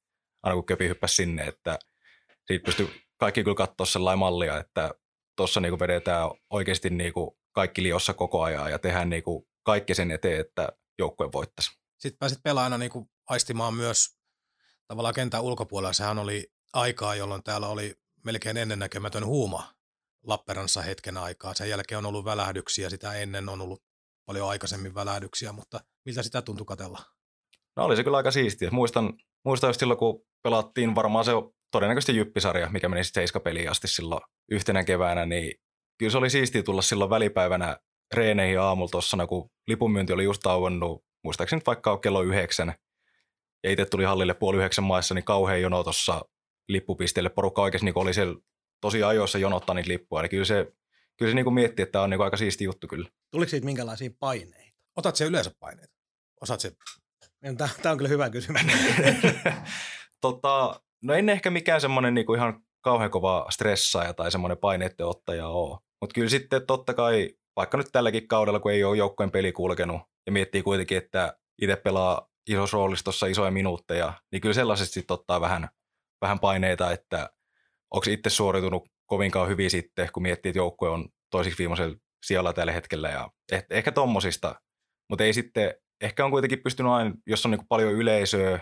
[0.44, 1.80] aina kun köpi hyppäsi sinne, että
[2.48, 4.92] siitä pystyi kaikki kyllä katsoa sellainen mallia, että
[5.36, 9.96] tuossa niin vedetään oikeasti niin kuin kaikki liossa koko ajan ja tehdään niin kuin kaikki
[9.96, 10.70] sen eteen, että
[11.00, 11.72] joukkue voittaisi.
[11.98, 14.18] Sitten pääsit pelaajana niin kuin aistimaan myös
[14.88, 15.94] tavallaan kentän ulkopuolella.
[15.94, 19.74] Sehän oli aikaa, jolloin täällä oli melkein ennennäkemätön huuma
[20.24, 21.54] Lappeenrannassa hetken aikaa.
[21.54, 23.84] Sen jälkeen on ollut välähdyksiä, sitä ennen on ollut
[24.26, 27.00] paljon aikaisemmin välähdyksiä, mutta miltä sitä tuntui katella?
[27.76, 28.72] No oli se kyllä aika siistiä.
[28.72, 29.14] Muistan,
[29.46, 31.32] muistan just silloin, kun pelattiin varmaan se
[31.72, 35.54] todennäköisesti jyppisarja, mikä meni sitten seiskapeliin asti silloin yhtenä keväänä, niin
[36.00, 37.78] kyllä se oli siistiä tulla silloin välipäivänä
[38.14, 42.74] reeneihin aamulla tuossa, kun lipunmyynti oli just tauonnut, muistaakseni vaikka kello yhdeksän,
[43.64, 46.22] ja itse tuli hallille puoli yhdeksän maissa, niin kauhean jono tuossa
[46.70, 47.30] lippupisteelle.
[47.30, 48.36] Porukka oikeasti niin oli siellä
[48.82, 50.74] tosi ajoissa jonottaa niitä lippuja, niin kyllä se
[51.18, 53.10] kyllä se niin kuin miettii, että tämä on niin kuin aika siisti juttu kyllä.
[53.32, 54.74] Tuliko siitä minkälaisia paineita?
[54.96, 55.94] Otat se yleensä paineita?
[56.42, 56.72] Osaat se?
[57.58, 58.62] Tämä on kyllä hyvä kysymys.
[60.22, 65.06] tota, no en ehkä mikään semmoinen niin kuin ihan kauhean kova stressaaja tai semmoinen paineiden
[65.06, 65.80] ottaja ole.
[66.02, 70.02] Mutta kyllä sitten totta kai, vaikka nyt tälläkin kaudella, kun ei ole joukkojen peli kulkenut
[70.26, 75.14] ja miettii kuitenkin, että itse pelaa isossa roolissa tuossa isoja minuutteja, niin kyllä sellaisesti sitten
[75.14, 75.70] ottaa vähän,
[76.22, 77.30] vähän paineita, että
[77.92, 82.72] onko itse suoritunut kovinkaan hyvin sitten, kun miettii, että joukkue on toisiksi viimeisellä sijalla tällä
[82.72, 83.10] hetkellä.
[83.10, 84.56] Ja eh, ehkä tommosista,
[85.10, 88.60] mutta ei sitten, ehkä on kuitenkin pystynyt aina, jos on niin paljon yleisöä,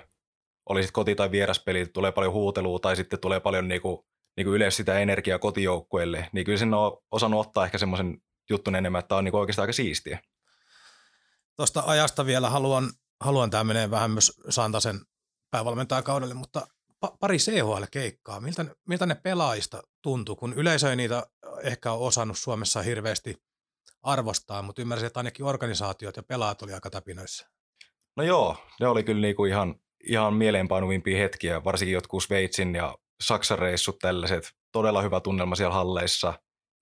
[0.69, 3.99] oli sitten koti- tai vieraspeli, tulee paljon huutelua tai sitten tulee paljon niin kuin,
[4.37, 8.17] niin kuin yleensä sitä energiaa kotijoukkueelle, niin kyllä sen on osannut ottaa ehkä semmoisen
[8.49, 10.19] juttun enemmän, että on niin oikeastaan aika siistiä.
[11.55, 12.89] Tuosta ajasta vielä haluan,
[13.23, 14.99] haluan tämä menee vähän myös Santasen
[15.51, 16.67] päävalmentajakaudelle, mutta
[17.05, 18.39] pa- pari CHL-keikkaa.
[18.39, 21.27] Miltä, miltä ne pelaajista tuntuu, kun yleisö ei niitä
[21.63, 23.35] ehkä ole osannut Suomessa hirveästi
[24.03, 27.47] arvostaa, mutta ymmärsin, että ainakin organisaatiot ja pelaajat oli aika täpinöissä.
[28.17, 29.75] No joo, ne oli kyllä niinku ihan,
[30.07, 34.51] ihan mieleenpainuvimpia hetkiä, varsinkin jotkut Sveitsin ja Saksan reissut tällaiset.
[34.71, 36.33] Todella hyvä tunnelma siellä halleissa.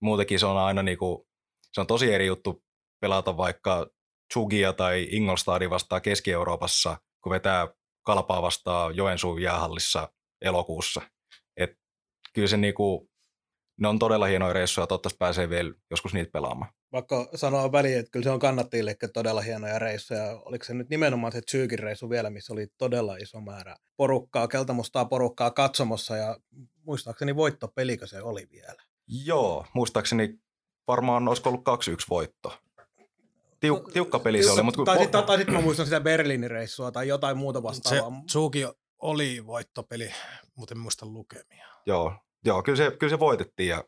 [0.02, 1.28] Muutenkin se on aina niinku,
[1.72, 2.64] se on tosi eri juttu
[3.00, 3.86] pelata vaikka
[4.32, 7.68] Chugia tai Ingolstadi vastaan Keski-Euroopassa, kun vetää
[8.02, 11.02] kalpaa vastaan Joensuun jäähallissa elokuussa.
[11.56, 11.70] Et
[12.34, 13.10] kyllä se niinku,
[13.80, 16.72] ne on todella hienoja reissuja, toivottavasti pääsee vielä joskus niitä pelaamaan.
[16.92, 20.40] Vaikka sanoa väliin, että kyllä se on kannattajille todella hienoja reissuja.
[20.44, 25.04] Oliko se nyt nimenomaan se Tsyykin reissu vielä, missä oli todella iso määrä porukkaa, keltamustaa
[25.04, 26.36] porukkaa katsomossa ja
[26.86, 28.82] muistaakseni voittopelikö se oli vielä?
[29.06, 30.34] Joo, muistaakseni
[30.88, 32.58] varmaan olisiko ollut 2-1 voitto.
[33.60, 34.62] Tiuk, tiukka peli se oli.
[34.62, 34.84] Mutta kun...
[34.84, 38.10] tai, sitten, tai sitten mä muistan sitä Berliinin reissua tai jotain muuta vastaavaa.
[38.10, 38.64] Se Tsuki
[38.98, 40.12] oli voittopeli,
[40.54, 41.66] mutta en muista lukemia.
[41.86, 43.68] Joo, joo kyllä, se, kyllä se voitettiin.
[43.68, 43.84] Ja,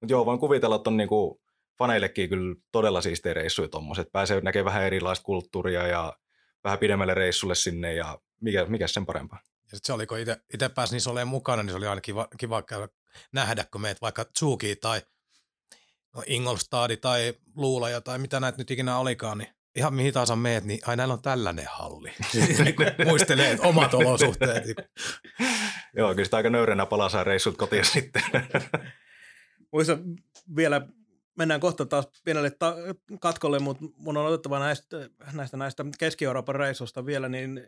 [0.00, 1.42] mutta joo, voin kuvitella, että on niinku
[1.78, 4.12] faneillekin kyllä todella siistejä reissuja tuommoiset.
[4.12, 6.16] Pääsee näkemään vähän erilaista kulttuuria ja
[6.64, 9.40] vähän pidemmälle reissulle sinne ja mikä, mikä sen parempaa.
[9.44, 10.18] Ja sitten se oli, kun
[10.54, 12.88] itse pääsi niissä olemaan mukana, niin se oli aina kiva, kiva käydä,
[13.32, 15.00] nähdä, kun meet vaikka Tsuki tai
[16.16, 20.64] no Ingolstadi tai Luulaja tai mitä näitä nyt ikinä olikaan, niin ihan mihin tahansa meet,
[20.64, 22.12] niin aina on tällainen halli.
[22.64, 22.76] Niin
[23.06, 24.64] muistelee omat olosuhteet.
[25.96, 28.22] Joo, kyllä sitä aika nöyränä palasää reissut kotiin sitten.
[29.72, 29.98] Muista
[30.56, 30.86] vielä,
[31.36, 32.76] mennään kohta taas pienelle ta-
[33.20, 37.66] katkolle, mutta mun on otettava näistä, näistä, näistä Keski-Euroopan reissusta vielä, niin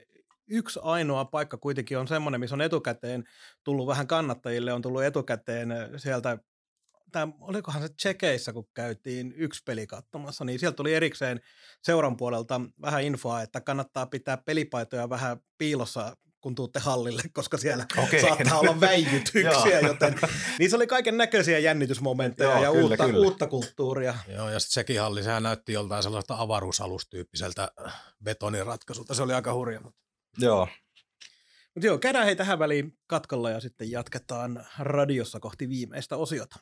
[0.49, 3.25] yksi ainoa paikka kuitenkin on semmoinen, missä on etukäteen
[3.65, 6.39] tullut vähän kannattajille, on tullut etukäteen sieltä
[7.13, 11.41] tämä, olikohan se Tsekeissä, kun käytiin yksi peli katsomassa, niin sieltä tuli erikseen
[11.83, 17.87] seuran puolelta vähän infoa, että kannattaa pitää pelipaitoja vähän piilossa kun tuutte hallille, koska siellä
[18.05, 18.21] okay.
[18.21, 20.15] saattaa olla väijytyksiä, joten
[20.59, 23.27] niissä oli kaiken näköisiä jännitysmomentteja Joo, ja kyllä, uutta, kyllä.
[23.27, 24.15] uutta kulttuuria.
[24.29, 27.69] Joo, ja sitten sekin halli, sehän näytti joltain sellaista avaruusalustyyppiseltä
[28.25, 29.81] betoniratkaisuta, se oli aika hurja.
[29.81, 30.01] Mutta...
[30.39, 30.69] Joo.
[31.75, 36.57] Mutta joo, käydään hei tähän väliin katkolla ja sitten jatketaan radiossa kohti viimeistä osiota.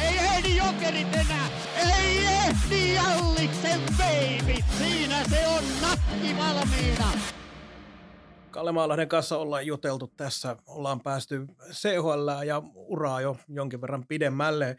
[0.00, 7.12] Ei ehdi jokerit enää, ei ehdi Jalliksen baby, siinä se on nakki valmiina.
[8.50, 14.76] Kalle Maalahden kanssa ollaan juteltu tässä, ollaan päästy CHL ja uraa jo jonkin verran pidemmälle.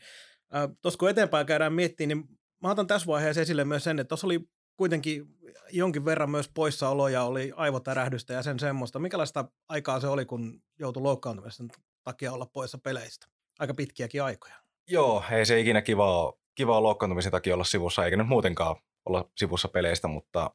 [0.82, 4.28] Tuossa kun eteenpäin käydään miettimään, niin mä otan tässä vaiheessa esille myös sen, että tuossa
[4.28, 4.40] oli
[4.78, 5.26] kuitenkin
[5.72, 9.00] jonkin verran myös poissaoloja, oli aivotärähdystä ja sen semmoista.
[9.00, 11.68] Mikälaista aikaa se oli, kun joutui loukkaantumisen
[12.04, 13.28] takia olla poissa peleistä?
[13.64, 14.56] Aika pitkiäkin aikoja.
[14.90, 19.68] Joo, ei se ikinä kivaa, kivaa loukkaantumisen takia olla sivussa, eikä nyt muutenkaan olla sivussa
[19.68, 20.52] peleistä, mutta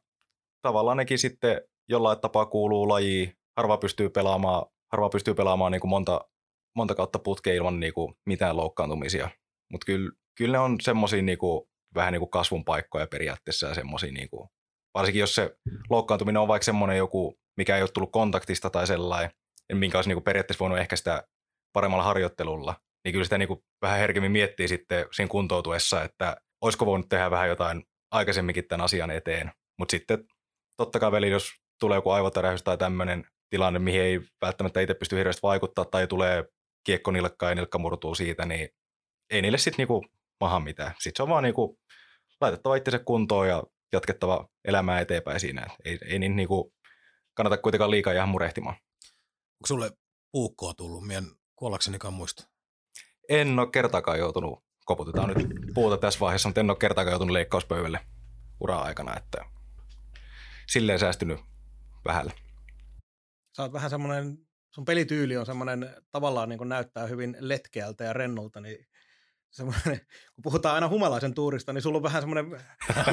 [0.61, 3.33] tavallaan nekin sitten jollain tapaa kuuluu lajiin.
[3.57, 6.21] Harva pystyy pelaamaan, harva pystyy pelaamaan niin kuin monta,
[6.75, 9.29] monta kautta putkea ilman niin kuin mitään loukkaantumisia.
[9.71, 11.37] Mutta kyllä, kyllä ne on semmoisia niin
[11.95, 14.49] vähän niin kuin kasvun paikkoja periaatteessa ja semmoisia, niin kuin,
[14.93, 15.57] varsinkin jos se
[15.89, 19.31] loukkaantuminen on vaikka semmoinen joku, mikä ei ole tullut kontaktista tai sellainen,
[19.73, 21.23] minkä olisi niin kuin periaatteessa voinut ehkä sitä
[21.73, 26.85] paremmalla harjoittelulla, niin kyllä sitä niin kuin vähän herkemmin miettii sitten siinä kuntoutuessa, että olisiko
[26.85, 29.51] voinut tehdä vähän jotain aikaisemminkin tämän asian eteen.
[29.79, 30.23] Mutta sitten
[30.77, 35.17] totta kai veli, jos tulee joku aivotärähys tai tämmöinen tilanne, mihin ei välttämättä itse pysty
[35.17, 36.45] hirveästi vaikuttaa tai tulee
[36.85, 38.69] kiekko nilkkaan ja nilkka murtuu siitä, niin
[39.29, 40.05] ei niille sitten niinku
[40.39, 40.91] maha mitään.
[40.99, 41.79] Sitten se on vaan niinku
[42.41, 45.67] laitettava itsensä kuntoon ja jatkettava elämää eteenpäin siinä.
[45.85, 46.73] ei, ei niin niinku
[47.33, 48.75] kannata kuitenkaan liikaa ihan murehtimaan.
[49.35, 49.91] Onko sulle
[50.31, 51.07] puukkoa tullut?
[51.07, 52.49] Mien kuollaksenikaan muista.
[53.29, 57.99] En ole kertaakaan joutunut, koputetaan nyt puuta tässä vaiheessa, mutta en ole kertaakaan joutunut leikkauspöydälle
[58.59, 59.45] ura-aikana, että
[60.67, 61.39] silleen säästynyt
[62.05, 62.31] vähällä.
[63.57, 64.37] Sä oot vähän semmoinen,
[64.69, 68.87] sun pelityyli on semmoinen tavallaan niin kuin näyttää hyvin letkeältä ja rennolta, niin
[69.49, 70.01] semmoinen,
[70.35, 72.61] kun puhutaan aina humalaisen tuurista, niin sulla on vähän semmoinen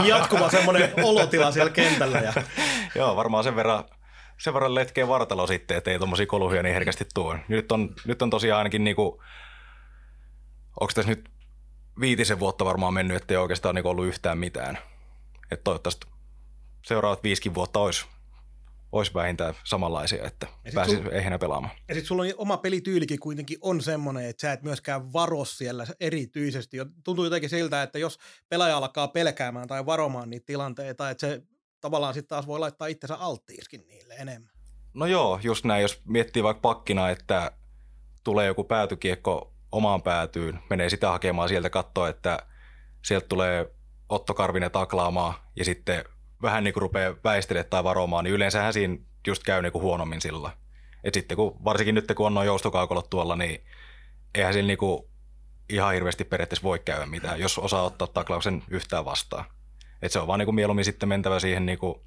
[0.09, 2.19] jatkuva semmoinen olotila siellä kentällä.
[2.19, 2.33] Ja...
[2.95, 3.85] Joo, varmaan sen verran,
[4.39, 7.39] sen verran letkee vartalo sitten, ettei tuommoisia koluhia niin herkästi tule.
[7.49, 9.23] Nyt on, nyt on tosiaan ainakin niinku,
[10.81, 11.29] onko tässä nyt
[12.01, 14.79] viitisen vuotta varmaan mennyt, ettei oikeastaan niinku ollut yhtään mitään.
[15.51, 16.07] Että toivottavasti
[16.87, 18.07] seuraavat viisikin vuotta olisi,
[18.93, 21.13] olisi vähintään samanlaisia, että pääsisi sul...
[21.13, 21.75] ehjänä pelaamaan.
[21.89, 25.87] Ja sitten sulla on oma pelityylikin kuitenkin on semmoinen, että sä et myöskään varo siellä
[26.01, 26.77] erityisesti.
[27.05, 31.43] Tuntuu jotenkin siltä, että jos pelaaja alkaa pelkäämään tai varomaan niitä tilanteita, että se
[31.81, 34.51] tavallaan sitten taas voi laittaa itsensä alttiiskin niille enemmän.
[34.95, 35.83] No joo, just näin.
[35.83, 37.53] Jos miettii vaikka pakkina, että
[38.25, 42.39] tulee joku päätykiekko omaan päätyyn, menee sitä hakemaan sieltä katsoa, että
[43.05, 43.71] sieltä tulee
[44.09, 46.05] Otto Karvinen taklaamaan ja sitten
[46.43, 50.21] vähän niin kuin rupeaa väistelemään tai varomaan, niin yleensähän siinä just käy niin kuin huonommin
[50.21, 50.51] sillä.
[51.05, 53.65] Et sitten kun, varsinkin nyt kun on noin joustokaukolot tuolla, niin
[54.35, 55.03] eihän sillä niin kuin
[55.69, 59.45] ihan hirveästi periaatteessa voi käydä mitään, jos osaa ottaa taklauksen yhtään vastaan.
[60.03, 62.01] Et se on vaan niin kuin mieluummin sitten mentävä siihen niin kuin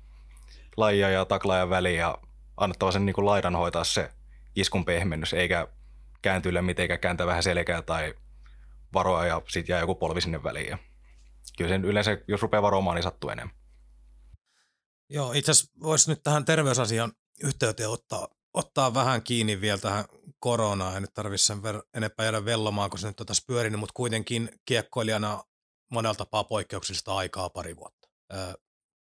[0.77, 2.17] lajia ja taklaajan väliin ja
[2.57, 4.09] annettava sen niin kuin laidan hoitaa se
[4.55, 5.67] iskun pehmennys, eikä
[6.21, 8.13] kääntyillä mitenkään kääntää vähän selkää tai
[8.93, 10.69] varoa ja sitten jää joku polvi sinne väliin.
[10.69, 10.77] Ja
[11.57, 13.55] kyllä sen yleensä, jos rupeaa varomaan, niin sattuu enemmän.
[15.09, 17.11] Joo, itse asiassa voisi nyt tähän terveysasian
[17.43, 20.05] yhteyteen ottaa, ottaa vähän kiinni vielä tähän
[20.39, 20.95] koronaan.
[20.95, 23.93] En nyt tarvitse sen ver- enempää jäädä vellomaan, kun se nyt on tässä pyörinyt, mutta
[23.93, 25.43] kuitenkin kiekkoilijana
[25.91, 28.09] monella tapaa poikkeuksellista aikaa pari vuotta.
[28.33, 28.53] Öö,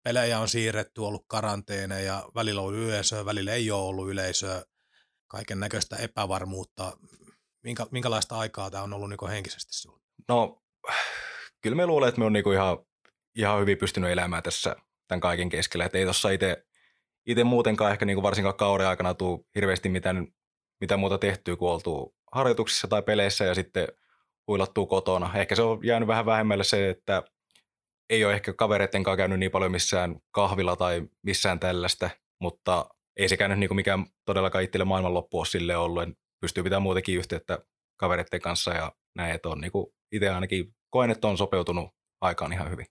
[0.02, 4.62] pelejä on siirretty, ollut karanteeneja, välillä on ollut yleisöä, välillä ei ole ollut yleisöä,
[5.28, 6.96] kaiken näköistä epävarmuutta.
[7.62, 10.02] Minkä, minkälaista aikaa tämä on ollut niin henkisesti sinulle?
[10.28, 10.62] No,
[11.60, 12.78] kyllä me luulen, että me on niin ihan,
[13.34, 14.76] ihan hyvin pystynyt elämään tässä
[15.08, 15.84] tämän kaiken keskellä.
[15.84, 16.28] Että ei tuossa
[17.26, 20.28] itse muutenkaan ehkä niin kuin varsinkaan kauden aikana tule hirveästi mitään,
[20.80, 23.88] mitä muuta tehtyä, kuin oltu harjoituksissa tai peleissä ja sitten
[24.46, 25.30] huilattuu kotona.
[25.34, 27.22] Ehkä se on jäänyt vähän vähemmälle se, että
[28.10, 32.10] ei ole ehkä kavereiden kanssa käynyt niin paljon missään kahvilla tai missään tällaista,
[32.40, 36.02] mutta ei se käynyt niin kuin mikään todellakaan itselle maailmanloppu ole sille ollut.
[36.02, 37.58] En pystyy pitämään muutenkin yhteyttä
[37.96, 42.52] kavereiden kanssa ja näin, että on niin kuin itse ainakin koen, että on sopeutunut aikaan
[42.52, 42.86] ihan hyvin.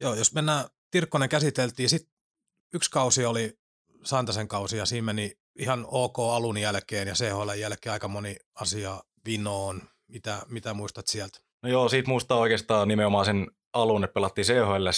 [0.00, 1.88] Joo, jos mennään Tirkkonen käsiteltiin.
[1.88, 2.14] Sitten
[2.74, 3.52] yksi kausi oli
[4.04, 9.02] Santasen kausi ja siinä meni ihan ok alun jälkeen ja CHL jälkeen aika moni asia
[9.24, 9.82] vinoon.
[10.08, 11.38] Mitä, mitä muistat sieltä?
[11.62, 14.88] No joo, siitä muistaa oikeastaan nimenomaan sen alun, että pelattiin CHL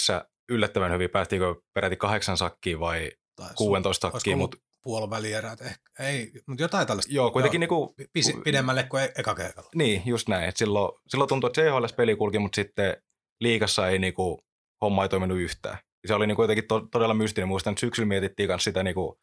[0.49, 1.09] yllättävän hyvin.
[1.09, 4.37] Päästiinkö peräti kahdeksan sakkiin vai tai 16 sakkiin?
[4.37, 5.91] Mutta puolen välierät ehkä.
[5.99, 7.13] Ei, mutta jotain tällaista.
[7.13, 9.69] Joo, kuitenkin joo, niinku, pisi, pidemmälle kuin e- eka kerralla.
[9.75, 10.49] Niin, just näin.
[10.49, 12.97] Et silloin, silloin tuntui, että CHL-peli kulki, mutta sitten
[13.39, 14.39] liikassa ei niinku,
[14.81, 17.47] homma ei toiminut yhtään se oli niin kuin jotenkin to, todella mystinen.
[17.47, 19.15] Muistan, että syksyllä mietittiin kanssa sitä niin kuin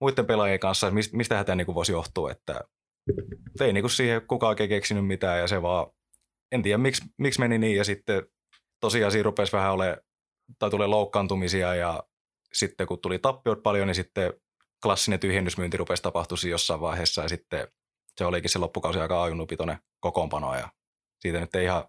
[0.00, 2.60] muiden pelaajien kanssa, että mistä tämä niin kuin voisi johtua, että
[3.60, 5.86] ei niin kuin siihen kukaan oikein keksinyt mitään ja se vaan,
[6.52, 8.26] en tiedä miksi, miksi meni niin ja sitten
[8.80, 10.02] tosiaan siinä rupesi vähän ole
[10.58, 12.02] tai tulee loukkaantumisia ja
[12.56, 14.32] sitten kun tuli tappiot paljon, niin sitten
[14.82, 17.68] klassinen tyhjennysmyynti rupesi tapahtua jossain vaiheessa ja sitten
[18.16, 20.68] se olikin se loppukausi aika ajunnupitoinen kokoonpano ja
[21.18, 21.84] siitä nyt ei ihan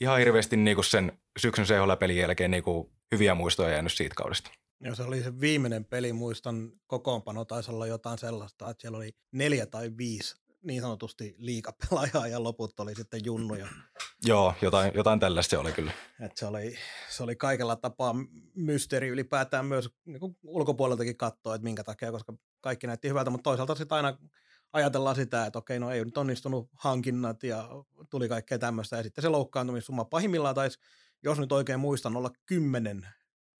[0.00, 4.50] ihan hirveästi niin kuin sen syksyn CHL-pelin jälkeen niin kuin hyviä muistoja jäänyt siitä kaudesta.
[4.80, 9.10] Joo, se oli se viimeinen peli, muistan kokoonpano taisi olla jotain sellaista, että siellä oli
[9.32, 13.66] neljä tai viisi niin sanotusti liikapelaajaa ja loput oli sitten junnuja.
[14.26, 15.92] Joo, jotain, jotain tällaista oli kyllä.
[16.20, 16.78] Et se, oli,
[17.10, 18.14] se oli kaikella tapaa
[18.54, 23.50] mysteeri ylipäätään myös niin kuin ulkopuoleltakin katsoa, että minkä takia, koska kaikki näytti hyvältä, mutta
[23.50, 24.18] toisaalta sitten aina
[24.72, 27.68] ajatellaan sitä, että okei, no ei nyt onnistunut hankinnat ja
[28.10, 28.96] tuli kaikkea tämmöistä.
[28.96, 30.78] Ja sitten se loukkaantumissumma pahimmillaan taisi,
[31.22, 33.06] jos nyt oikein muistan, olla kymmenen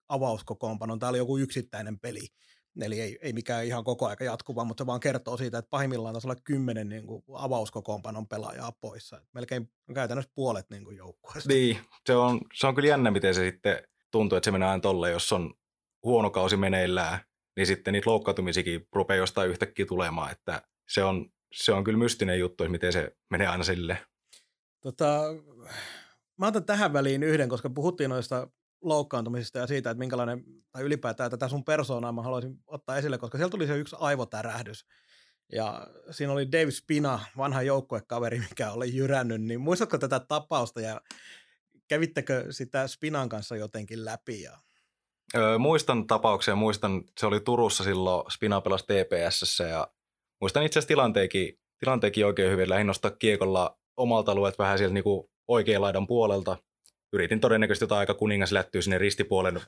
[0.08, 0.98] avauskokoonpanon.
[0.98, 2.20] Tämä oli joku yksittäinen peli.
[2.80, 6.14] Eli ei, ei mikään ihan koko aika jatkuva, mutta se vaan kertoo siitä, että pahimmillaan
[6.14, 9.16] taisi olla kymmenen niin kuin avauskokoonpanon pelaajaa poissa.
[9.16, 11.48] Et melkein käytännössä puolet niin kuin joukkueesta.
[11.48, 14.80] Niin, se on, se on kyllä jännä, miten se sitten tuntuu, että se menee aina
[14.80, 15.54] tolle, jos on
[16.02, 17.20] huono kausi meneillään,
[17.56, 22.38] niin sitten niitä loukkaantumisikin rupeaa jostain yhtäkkiä tulemaan, että se on, se on kyllä mystinen
[22.38, 23.98] juttu, että miten se menee aina sille.
[24.80, 25.20] Tota,
[26.38, 28.48] mä otan tähän väliin yhden, koska puhuttiin noista
[28.82, 33.38] loukkaantumisista ja siitä, että minkälainen, tai ylipäätään tätä sun persoonaa mä haluaisin ottaa esille, koska
[33.38, 34.86] siellä tuli se yksi aivotärähdys.
[35.52, 41.00] Ja siinä oli Dave Spina, vanha joukkuekaveri, mikä oli jyrännyt, niin muistatko tätä tapausta ja
[41.88, 44.42] kävittekö sitä Spinan kanssa jotenkin läpi?
[44.42, 44.58] Ja...
[45.36, 49.88] Öö, muistan tapauksia, muistan, se oli Turussa silloin, Spina pelasi TPSssä ja
[50.40, 52.68] muistan itse asiassa tilanteenkin, tilanteenkin oikein hyvin.
[52.68, 55.04] Lähdin nostaa kiekolla omalta alueet vähän sieltä niin
[55.48, 56.56] oikean laidan puolelta.
[57.12, 59.60] Yritin todennäköisesti jotain aika kuningas lättyä sinne ristipuolen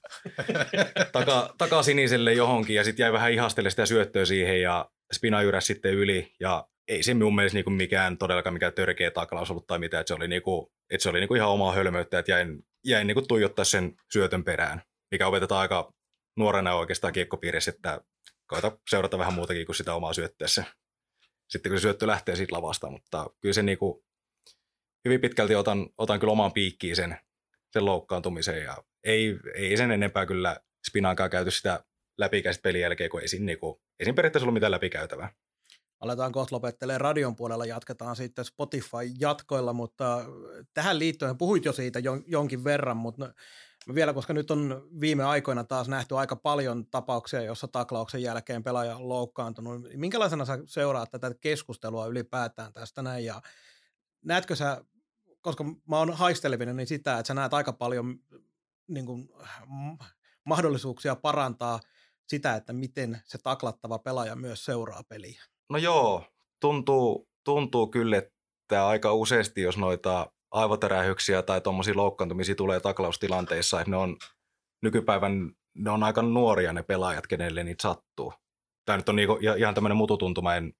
[1.13, 5.95] taka, takasiniselle johonkin ja sitten jäi vähän ihastelle sitä syöttöä siihen ja spina jyräsi sitten
[5.95, 10.01] yli ja ei se mun mielestä niinku mikään todellakaan mikään törkeä taklaus ollut tai mitään,
[10.01, 13.23] että se oli, niinku, että se oli niinku ihan omaa hölmöyttä, että jäin, jäin niinku
[13.23, 15.93] tuijottaa sen syötön perään, mikä opetetaan aika
[16.37, 18.01] nuorena oikeastaan kiekkopiirissä, että
[18.47, 20.65] koita seurata vähän muutakin kuin sitä omaa syötteessä.
[21.49, 24.05] Sitten kun se syöttö lähtee siitä lavasta, mutta kyllä se niinku,
[25.05, 27.19] hyvin pitkälti otan, otan kyllä omaan piikkiin sen,
[27.73, 31.85] sen loukkaantumisen ja ei, ei sen enempää kyllä Spinaankaan käyty sitä
[32.19, 35.33] läpikäistä pelin jälkeen, kun ei siinä, niinku, ei siinä periaatteessa ollut mitään läpikäytävää.
[36.01, 40.25] Aletaan kohta lopettelee radion puolella, jatketaan sitten Spotify-jatkoilla, mutta
[40.75, 43.35] tähän liittyen puhuit jo siitä jonkin verran, mutta
[43.95, 48.97] vielä, koska nyt on viime aikoina taas nähty aika paljon tapauksia, jossa taklauksen jälkeen pelaaja
[48.97, 49.83] on loukkaantunut.
[49.97, 53.43] Minkälaisena sä seuraat tätä keskustelua ylipäätään tästä näin ja
[54.25, 54.85] näetkö sä,
[55.43, 58.19] koska mä oon haistelevinen, niin sitä, että sä näet aika paljon
[58.89, 59.29] niin kuin,
[60.45, 61.81] mahdollisuuksia parantaa
[62.29, 65.43] sitä, että miten se taklattava pelaaja myös seuraa peliä.
[65.71, 66.25] No joo,
[66.61, 73.91] tuntuu, tuntuu kyllä, että aika useasti, jos noita aivotärähyksiä tai tuommoisia loukkaantumisia tulee taklaustilanteissa, että
[73.91, 74.17] ne on
[74.83, 78.35] nykypäivän, ne on aika nuoria ne pelaajat, kenelle niitä sattuu.
[78.85, 80.73] Tämä nyt on niinku ihan tämmöinen mututuntuma, en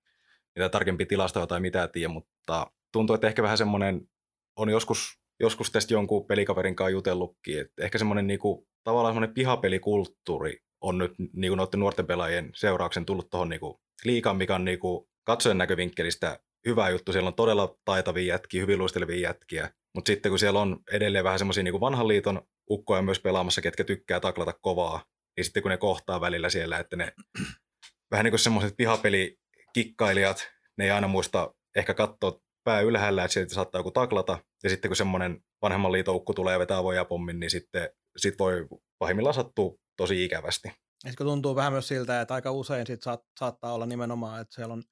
[0.57, 4.09] mitä tarkempi tilastoja tai mitä tiedä, mutta tuntuu, että ehkä vähän semmoinen,
[4.57, 10.59] on joskus, joskus tästä jonkun pelikaverin kanssa jutellutkin, että ehkä semmoinen niinku, tavallaan semmoinen pihapelikulttuuri
[10.81, 15.59] on nyt niinku noiden nuorten pelaajien seurauksen tullut tuohon niinku liikaan, mikä on niinku katsojen
[15.59, 17.13] näkövinkkelistä hyvä juttu.
[17.13, 19.71] Siellä on todella taitavia jätkiä, hyvin luistelevia jätkiä.
[19.95, 23.85] Mutta sitten kun siellä on edelleen vähän semmoisia niin vanhan liiton ukkoja myös pelaamassa, ketkä
[23.85, 25.05] tykkää taklata kovaa,
[25.37, 27.13] niin sitten kun ne kohtaa välillä siellä, että ne
[28.11, 30.49] vähän niin kuin semmoiset pihapelikikkailijat,
[30.79, 34.39] ne ei aina muista ehkä katsoa pää ylhäällä, että sieltä saattaa joku taklata.
[34.63, 38.67] Ja sitten kun semmoinen vanhemman liiton ukko tulee ja vetää vojapommin, niin sitten sit voi
[38.99, 40.69] pahimmillaan sattua tosi ikävästi.
[41.09, 44.75] Sitten tuntuu vähän myös siltä, että aika usein sit saat, saattaa olla nimenomaan, että siellä
[44.75, 44.83] on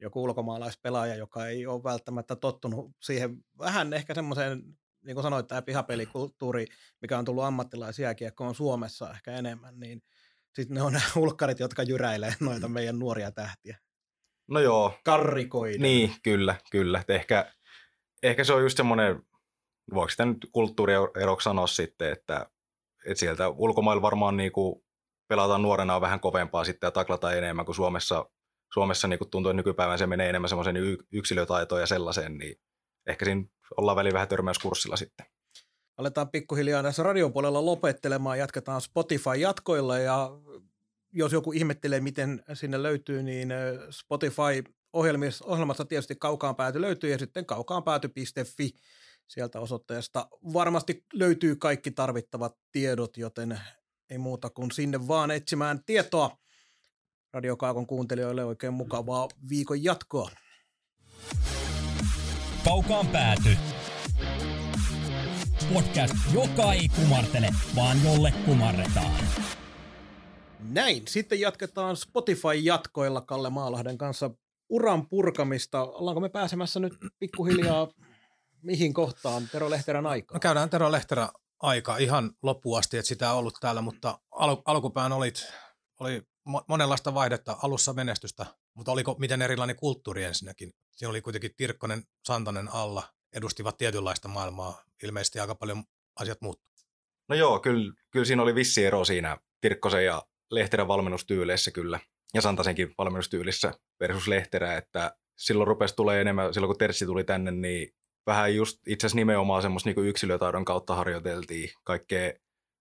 [0.00, 4.62] joku ulkomaalaispelaaja, joka ei ole välttämättä tottunut siihen vähän ehkä semmoiseen,
[5.04, 6.66] niin kuin sanoit, tämä pihapelikulttuuri,
[7.02, 10.02] mikä on tullut ammattilaisjääkiekkoon Suomessa ehkä enemmän, niin
[10.54, 13.78] sitten ne on ne ulkkarit, jotka jyräilee noita meidän nuoria tähtiä.
[14.48, 14.98] No joo.
[15.04, 15.82] Karrikoiden.
[15.82, 17.04] Niin, kyllä, kyllä.
[17.08, 17.52] ehkä,
[18.22, 19.22] ehkä se on just semmoinen,
[19.94, 22.50] voiko sitä nyt kulttuurieroksi sanoa sitten, että,
[23.06, 24.82] että sieltä ulkomailla varmaan niin kuin
[25.28, 28.30] pelataan nuorena on vähän kovempaa sitten ja taklataan enemmän kuin Suomessa.
[28.72, 30.76] Suomessa niin kuin tuntuu, että nykypäivän se menee enemmän semmoisen
[31.12, 32.56] yksilötaitoon ja sellaiseen, niin
[33.06, 33.44] ehkä siinä
[33.76, 35.26] ollaan väliin vähän törmäyskurssilla sitten.
[35.96, 40.30] Aletaan pikkuhiljaa tässä radiopuolella lopettelemaan, jatketaan Spotify-jatkoilla ja
[41.12, 43.48] jos joku ihmettelee, miten sinne löytyy, niin
[43.90, 44.64] Spotify
[45.46, 48.70] ohjelmassa tietysti kaukaan pääty löytyy ja sitten kaukaanpääty.fi
[49.28, 53.60] sieltä osoitteesta varmasti löytyy kaikki tarvittavat tiedot, joten
[54.10, 56.38] ei muuta kuin sinne vaan etsimään tietoa.
[57.32, 60.30] Radiokaakon kuuntelijoille oikein mukavaa viikon jatkoa.
[62.64, 63.56] Kaukaan pääty.
[65.74, 69.14] Podcast, joka ei kumartele, vaan jolle kumarretaan.
[70.60, 74.30] Näin, sitten jatketaan Spotify-jatkoilla Kalle Maalahden kanssa
[74.68, 75.82] uran purkamista.
[75.82, 77.88] Ollaanko me pääsemässä nyt pikkuhiljaa
[78.62, 80.36] mihin kohtaan Tero Lehterän aikaa?
[80.36, 81.28] No käydään Tero Lehterän
[81.60, 85.46] aika ihan loppuun asti, että sitä on ollut täällä, mutta al- alkupään olit,
[86.00, 86.22] oli
[86.68, 90.72] monenlaista vaihdetta, alussa menestystä, mutta oliko miten erilainen kulttuuri ensinnäkin?
[90.90, 93.02] Siinä oli kuitenkin Tirkkonen, Santanen alla,
[93.32, 95.84] edustivat tietynlaista maailmaa, ilmeisesti aika paljon
[96.20, 96.64] asiat muuttu.
[97.28, 102.00] No joo, kyllä, kyllä siinä oli vissi ero siinä Tirkkosen ja Lehterän valmennustyyleissä kyllä,
[102.34, 107.50] ja Santasenkin valmennustyylissä versus Lehterä, että silloin rupesi tulee enemmän, silloin kun Terssi tuli tänne,
[107.50, 107.88] niin
[108.26, 111.70] vähän just itse asiassa nimenomaan semmoista niin yksilötaidon kautta harjoiteltiin.
[111.84, 112.32] Kaikkea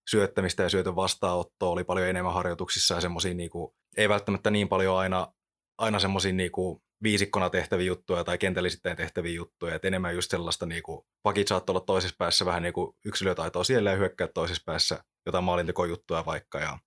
[0.09, 4.69] syöttämistä ja syötön vastaanottoa oli paljon enemmän harjoituksissa ja semmoisia niin kuin, ei välttämättä niin
[4.69, 5.33] paljon aina,
[5.77, 10.65] aina semmoisia niin kuin viisikkona tehtäviä juttuja tai kentällisittäin tehtäviä juttuja, että enemmän just sellaista
[10.65, 14.63] niin kuin, pakit saattoi olla toisessa päässä vähän niin kuin yksilötaitoa siellä ja hyökkää toisessa
[14.65, 16.79] päässä jotain maalintekojuttuja vaikka ja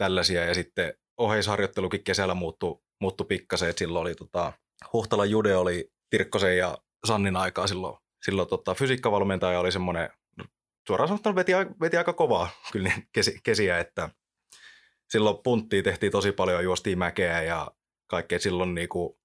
[0.00, 4.52] tällaisia ja sitten oheisharjoittelukin kesällä muuttui, muuttui pikkasen, että silloin oli tota,
[4.92, 10.10] Huhtala Jude oli Tirkkosen ja Sannin aikaa silloin, silloin tota, fysiikkavalmentaja oli semmoinen,
[10.86, 14.08] suoraan sanottuna veti, veti aika kovaa kyllä niin kesi, kesiä, että
[15.10, 17.70] silloin punttia tehtiin tosi paljon, juostiin mäkeä ja
[18.06, 19.18] kaikkea silloin niinku,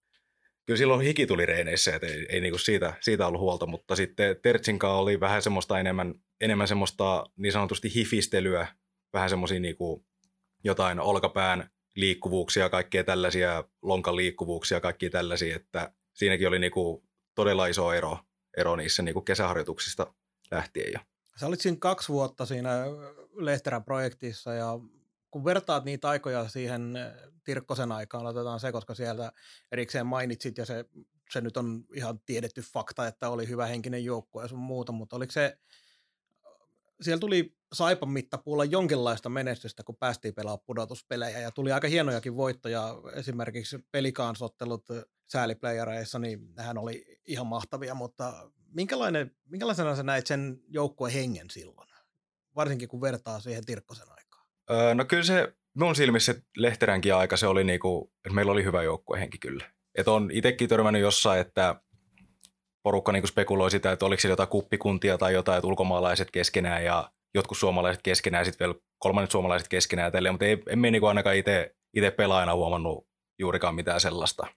[0.66, 4.36] kyllä silloin hiki tuli reineissä, että ei, ei niinku siitä, siitä ollut huolta, mutta sitten
[4.42, 8.68] Tertsinkaan oli vähän semmoista enemmän, enemmän semmoista niin sanotusti hifistelyä,
[9.14, 10.06] vähän semmoisia niinku
[10.66, 17.04] jotain olkapään liikkuvuuksia, kaikkea tällaisia, lonkan liikkuvuuksia, kaikkia tällaisia, että siinäkin oli niinku
[17.36, 18.20] todella iso ero,
[18.58, 20.14] ero niissä niin kuin kesäharjoituksista
[20.52, 20.92] lähtien.
[20.94, 21.00] Ja.
[21.40, 22.70] Sä olit siinä kaksi vuotta siinä
[23.34, 24.80] Lehterän projektissa ja
[25.32, 26.94] kun vertaat niitä aikoja siihen
[27.44, 29.32] Tirkkosen aikaan, otetaan se, koska sieltä
[29.72, 30.86] erikseen mainitsit ja se,
[31.30, 35.16] se nyt on ihan tiedetty fakta, että oli hyvä henkinen joukkue ja sun muuta, mutta
[35.16, 35.58] oliko se,
[37.02, 42.96] siellä tuli Saipan mittapuulla jonkinlaista menestystä, kun päästiin pelaamaan pudotuspelejä ja tuli aika hienojakin voittoja,
[43.14, 44.86] esimerkiksi pelikansottelut
[45.28, 51.90] sääliplayereissa, niin nehän oli ihan mahtavia, mutta minkälainen, minkälaisena sä näit sen joukkueen hengen silloin,
[52.56, 54.46] varsinkin kun vertaa siihen Tirkkosen aikaan?
[54.72, 58.84] Öö, no kyllä se mun silmissä Lehteränkin aika se oli niinku, että meillä oli hyvä
[58.84, 59.72] joukkuehenki kyllä.
[59.96, 61.82] Että on itsekin törmännyt jossain, että
[62.86, 67.12] porukka niinku spekuloi sitä, että oliko siellä jotain kuppikuntia tai jotain, että ulkomaalaiset keskenään ja
[67.36, 72.12] jotkut suomalaiset keskenään, sitten vielä kolmannet suomalaiset keskenään tälleen, mutta ei, emme niinku ainakaan itse
[72.18, 73.08] pelaajana huomannut
[73.40, 74.48] juurikaan mitään sellaista.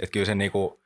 [0.00, 0.82] Että kyllä se niinku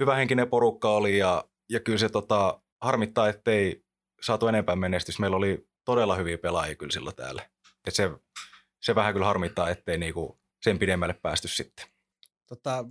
[0.00, 3.84] hyvähenkinen porukka oli ja, ja kyllä se tota, harmittaa, ettei
[4.22, 5.20] saatu enempää menestystä.
[5.20, 7.50] Meillä oli todella hyviä pelaajia kyllä silloin täällä.
[7.86, 8.10] Et se,
[8.82, 11.86] se vähän kyllä harmittaa, ettei niinku sen pidemmälle päästy sitten.
[12.46, 12.84] Tota,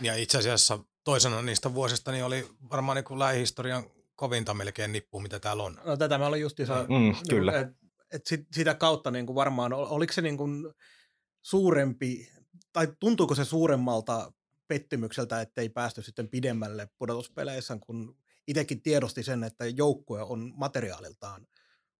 [0.00, 3.84] Ja itse asiassa toisena niistä vuosista niin oli varmaan niin kuin lähihistorian
[4.14, 5.78] kovinta melkein nippu, mitä täällä on.
[5.84, 7.60] no tätä mä olin justiinsa, Mm, kyllä.
[7.60, 7.68] et,
[8.12, 10.74] et sit, sitä kautta niin kuin varmaan, ol- oliko se niin kuin
[11.42, 12.28] suurempi,
[12.72, 14.32] tai tuntuuko se suuremmalta
[14.68, 18.16] pettymykseltä, ettei päästy sitten pidemmälle pudotuspeleissä, kun
[18.48, 21.46] itsekin tiedosti sen, että joukkue on materiaaliltaan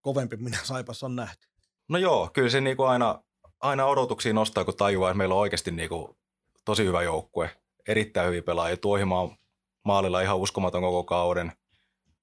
[0.00, 1.48] kovempi, mitä Saipas on nähty.
[1.88, 3.22] No joo, kyllä se niinku aina,
[3.60, 6.18] aina odotuksia nostaa, kun tajuaa, että meillä on oikeasti niinku
[6.64, 7.50] tosi hyvä joukkue.
[7.88, 8.76] Erittäin hyviä pelaajia.
[8.76, 9.36] Tuohimaa
[9.84, 11.52] maalilla ihan uskomaton koko kauden.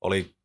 [0.01, 0.36] Oli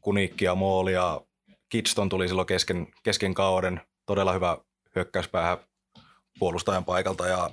[0.00, 1.20] Kunikkia, Moolia,
[1.68, 3.80] Kidston tuli silloin kesken, kesken kauden.
[4.06, 4.58] Todella hyvä
[4.96, 5.58] hyökkäyspäähän
[6.38, 7.26] puolustajan paikalta.
[7.26, 7.50] Ja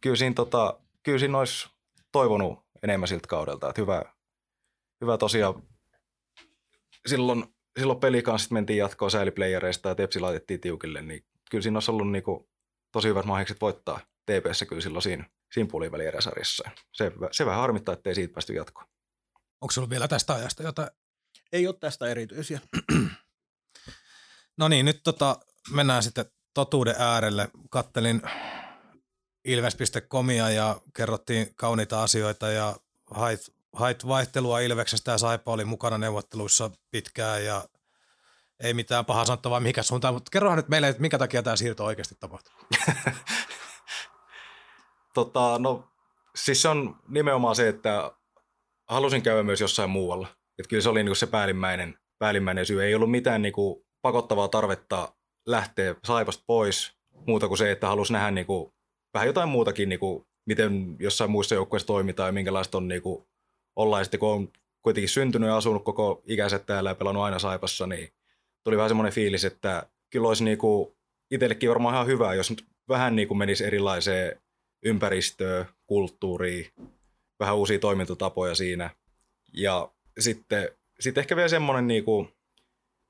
[0.00, 1.68] kyllä siinä, tota, kyllä siinä olisi
[2.12, 3.68] toivonut enemmän siltä kaudelta.
[3.68, 4.02] Että hyvä,
[5.00, 5.62] hyvä tosiaan
[7.06, 7.44] silloin,
[7.78, 12.10] silloin peli kanssa mentiin jatkoon sääliplayereista ja Tepsi laitettiin tiukille, niin kyllä siinä olisi ollut
[12.10, 12.48] niinku
[12.92, 16.70] tosi hyvät mahdollisuudet voittaa TPS kyllä silloin siinä, siinä puolivälieräsarjassa.
[16.92, 18.86] Se, se vähän harmittaa, ettei siitä päästy jatkoon.
[19.60, 20.88] Onko sulla vielä tästä ajasta jotain?
[21.52, 22.60] Ei ole tästä erityisiä.
[24.56, 25.40] No niin, nyt tota,
[25.70, 26.24] mennään sitten
[26.54, 27.48] totuuden äärelle.
[27.70, 28.22] Kattelin
[29.44, 32.76] ilves.comia ja kerrottiin kauniita asioita ja
[33.10, 33.40] hait,
[33.72, 37.68] hait vaihtelua Ilveksestä ja Saipa oli mukana neuvotteluissa pitkään ja
[38.62, 41.84] ei mitään pahaa sanottavaa mikä suuntaan, mutta kerrohan nyt meille, että minkä takia tämä siirto
[41.84, 42.52] oikeasti tapahtui.
[45.14, 45.84] Tota, no,
[46.34, 48.12] siis se on nimenomaan se, että
[48.88, 50.28] halusin käydä myös jossain muualla.
[50.58, 52.82] Et kyllä se oli niinku se päällimmäinen, päällimmäinen syy.
[52.82, 55.12] Ei ollut mitään niinku pakottavaa tarvetta
[55.46, 56.92] lähteä Saipasta pois,
[57.26, 58.74] muuta kuin se, että halusi nähdä niinku
[59.14, 63.28] vähän jotain muutakin, niinku, miten jossain muissa joukkueissa toimitaan ja minkälaista on niinku
[63.76, 63.98] olla.
[63.98, 64.48] Ja sitten kun on
[64.82, 68.12] kuitenkin syntynyt ja asunut koko ikäiset täällä ja pelannut aina Saipassa, niin
[68.64, 70.96] tuli vähän semmoinen fiilis, että kyllä olisi niinku
[71.30, 72.54] itsellekin varmaan ihan hyvä, jos
[72.88, 74.40] vähän niinku menisi erilaiseen
[74.84, 76.66] ympäristöön, kulttuuriin,
[77.40, 78.90] vähän uusia toimintatapoja siinä.
[79.52, 80.68] Ja sitten,
[81.00, 82.28] sitten ehkä vielä semmoinen, niinku,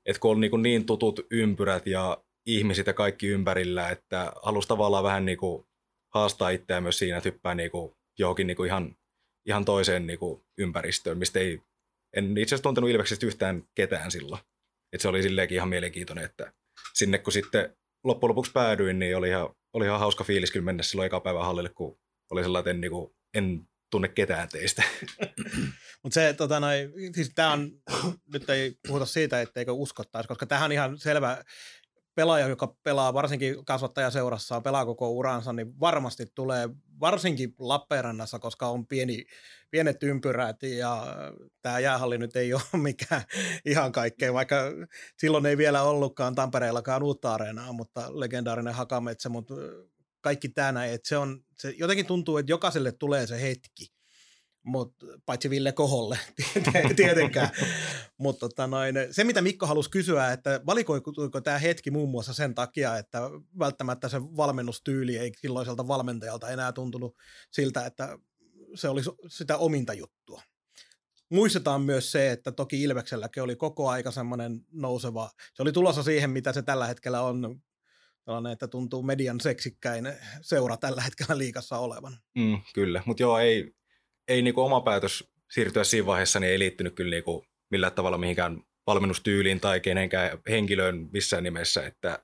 [0.05, 5.03] että kun on niinku niin tutut ympyrät ja ihmiset ja kaikki ympärillä, että halusi tavallaan
[5.03, 5.67] vähän niinku
[6.13, 8.95] haastaa itseään myös siinä, että hyppää niinku johonkin niinku ihan,
[9.45, 11.61] ihan toiseen niinku ympäristöön, mistä ei,
[12.15, 14.41] en itse asiassa tuntenut Ilveksestä yhtään ketään silloin.
[14.93, 16.53] Et se oli silleenkin ihan mielenkiintoinen, että
[16.93, 20.83] sinne kun sitten loppujen lopuksi päädyin, niin oli ihan, oli ihan hauska fiilis kyllä mennä
[20.83, 21.99] silloin eka päivän hallille, kun
[22.31, 24.83] oli sellainen, niin kuin, en tunne ketään teistä.
[26.03, 27.71] Mutta se, tota, noi, siis tämä on,
[28.33, 31.43] nyt ei puhuta siitä, etteikö uskottaisi, koska tähän on ihan selvä
[32.15, 38.87] pelaaja, joka pelaa varsinkin kasvattajaseurassa, pelaa koko uransa, niin varmasti tulee, varsinkin Lappeenrannassa, koska on
[38.87, 39.25] pieni,
[39.71, 41.05] pienet ympyrät ja
[41.61, 43.21] tämä jäähalli nyt ei ole mikään
[43.65, 44.55] ihan kaikkea, vaikka
[45.17, 49.53] silloin ei vielä ollutkaan Tampereellakaan uutta areenaa, mutta legendaarinen Hakametsä, mutta
[50.21, 53.87] kaikki tämä näin, että se on, se jotenkin tuntuu, että jokaiselle tulee se hetki,
[54.63, 54.95] mut,
[55.25, 56.19] paitsi Ville Koholle
[56.95, 57.49] tietenkään.
[58.17, 62.55] Mutta tota noin, se, mitä Mikko halusi kysyä, että valikoituiko tämä hetki muun muassa sen
[62.55, 63.19] takia, että
[63.59, 67.15] välttämättä se valmennustyyli ei silloiselta valmentajalta enää tuntunut
[67.51, 68.17] siltä, että
[68.75, 70.41] se oli sitä ominta juttua.
[71.29, 76.29] Muistetaan myös se, että toki Ilvekselläkin oli koko aika semmoinen nouseva, se oli tulossa siihen,
[76.29, 77.61] mitä se tällä hetkellä on,
[78.25, 82.17] tällainen, että tuntuu median seksikkäin seura tällä hetkellä liikassa olevan.
[82.37, 83.73] Mm, kyllä, mutta joo, ei,
[84.31, 88.63] ei niinku oma päätös siirtyä siinä vaiheessa, niin ei liittynyt kyllä niinku millään tavalla mihinkään
[88.87, 92.23] valmennustyyliin tai kenenkään henkilöön missään nimessä, että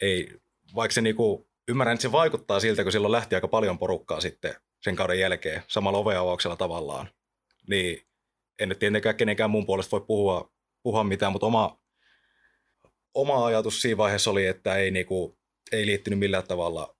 [0.00, 0.32] ei,
[0.74, 4.54] vaikka se niinku, ymmärrän, että se vaikuttaa siltä, kun silloin lähti aika paljon porukkaa sitten
[4.80, 7.08] sen kauden jälkeen samalla oveavauksella tavallaan,
[7.68, 8.06] niin
[8.58, 11.78] en nyt tietenkään kenenkään muun puolesta voi puhua, puhua mitään, mutta oma,
[13.14, 15.38] oma ajatus siinä vaiheessa oli, että ei, niinku,
[15.72, 16.95] ei liittynyt millään tavalla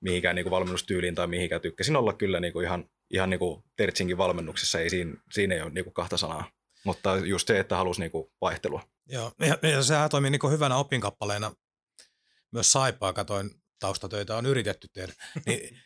[0.00, 1.60] mihinkään niin kuin valmennustyyliin tai mihinkään.
[1.60, 5.62] Tykkäsin olla kyllä niin kuin ihan, ihan niin kuin Tertsinkin valmennuksessa, ei siinä, siinä ei
[5.62, 6.50] ole niin kuin kahta sanaa.
[6.84, 8.82] Mutta just se, että halusi niin kuin vaihtelua.
[9.06, 11.52] Joo, ja, ja sehän toimii niin hyvänä opinkappaleena.
[12.52, 15.12] Myös Saipaa katoin taustatöitä on yritetty tehdä.
[15.46, 15.78] Niin,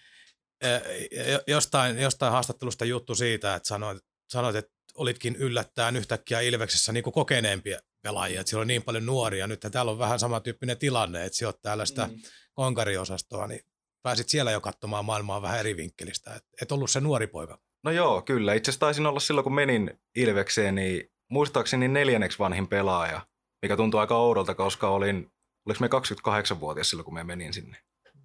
[1.47, 3.99] jostain, jostain haastattelusta juttu siitä, että sanoit,
[4.29, 9.07] sanoit että olitkin yllättäen yhtäkkiä Ilveksessä niin kuin kokeneempia pelaajia, että siellä on niin paljon
[9.07, 9.47] nuoria.
[9.47, 12.21] Nyt täällä on vähän samantyyppinen tilanne, että sijoit täällä sitä mm.
[12.53, 13.61] konkariosastoa, niin
[14.05, 16.35] pääsit siellä jo katsomaan maailmaa vähän eri vinkkelistä.
[16.35, 17.59] Et, et ollut se nuori poika.
[17.83, 18.55] No joo, kyllä.
[18.55, 23.27] Itse asiassa taisin olla silloin, kun menin Ilvekseen, niin muistaakseni neljänneksi vanhin pelaaja,
[23.63, 25.33] mikä tuntuu aika oudolta, koska olin,
[25.67, 27.77] oliko me 28-vuotias silloin, kun me menin sinne.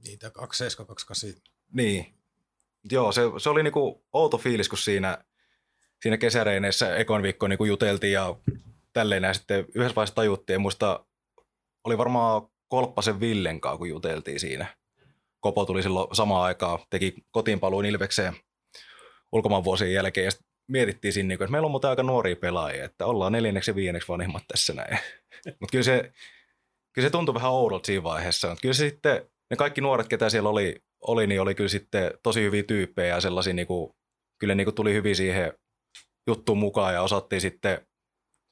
[0.03, 1.41] Niitä 27, 28.
[1.73, 2.13] Niin.
[2.91, 5.23] Joo, se, se oli niinku outo fiilis, kun siinä,
[6.01, 8.36] siinä kesäreineissä ekon viikko niinku juteltiin ja
[8.93, 10.55] tälleen ja sitten yhdessä vaiheessa tajuttiin.
[10.55, 11.05] Ja muista
[11.84, 14.78] oli varmaan Kolppasen Villen kanssa, kun juteltiin siinä.
[15.39, 18.33] Kopo tuli silloin samaan aikaan, teki kotiinpaluun Ilvekseen
[19.31, 20.31] ulkomaan vuosien jälkeen ja
[20.67, 24.43] mietittiin siinä, että meillä on muuten aika nuoria pelaajia, että ollaan neljänneksi ja viienneksi vanhimmat
[24.47, 24.99] tässä näin.
[25.59, 26.11] Mutta kyllä se,
[26.93, 28.47] kyllä se tuntui vähän oudolta siinä vaiheessa.
[28.47, 32.11] Mutta kyllä se sitten, ne kaikki nuoret, ketä siellä oli, oli niin oli kyllä sitten
[32.23, 33.95] tosi hyviä tyyppejä ja sellaisia, niinku,
[34.39, 35.53] kyllä niinku tuli hyvin siihen
[36.27, 37.87] juttuun mukaan ja osattiin sitten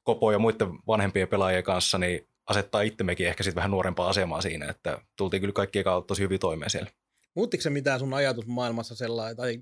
[0.04, 4.70] Kopo ja muiden vanhempien pelaajien kanssa niin asettaa itsemmekin ehkä sitten vähän nuorempaa asemaa siinä,
[4.70, 6.90] että tultiin kyllä kaikki tosi hyvin toimeen siellä.
[7.36, 9.60] Muuttiko se mitään sun ajatusmaailmassa sellainen, tai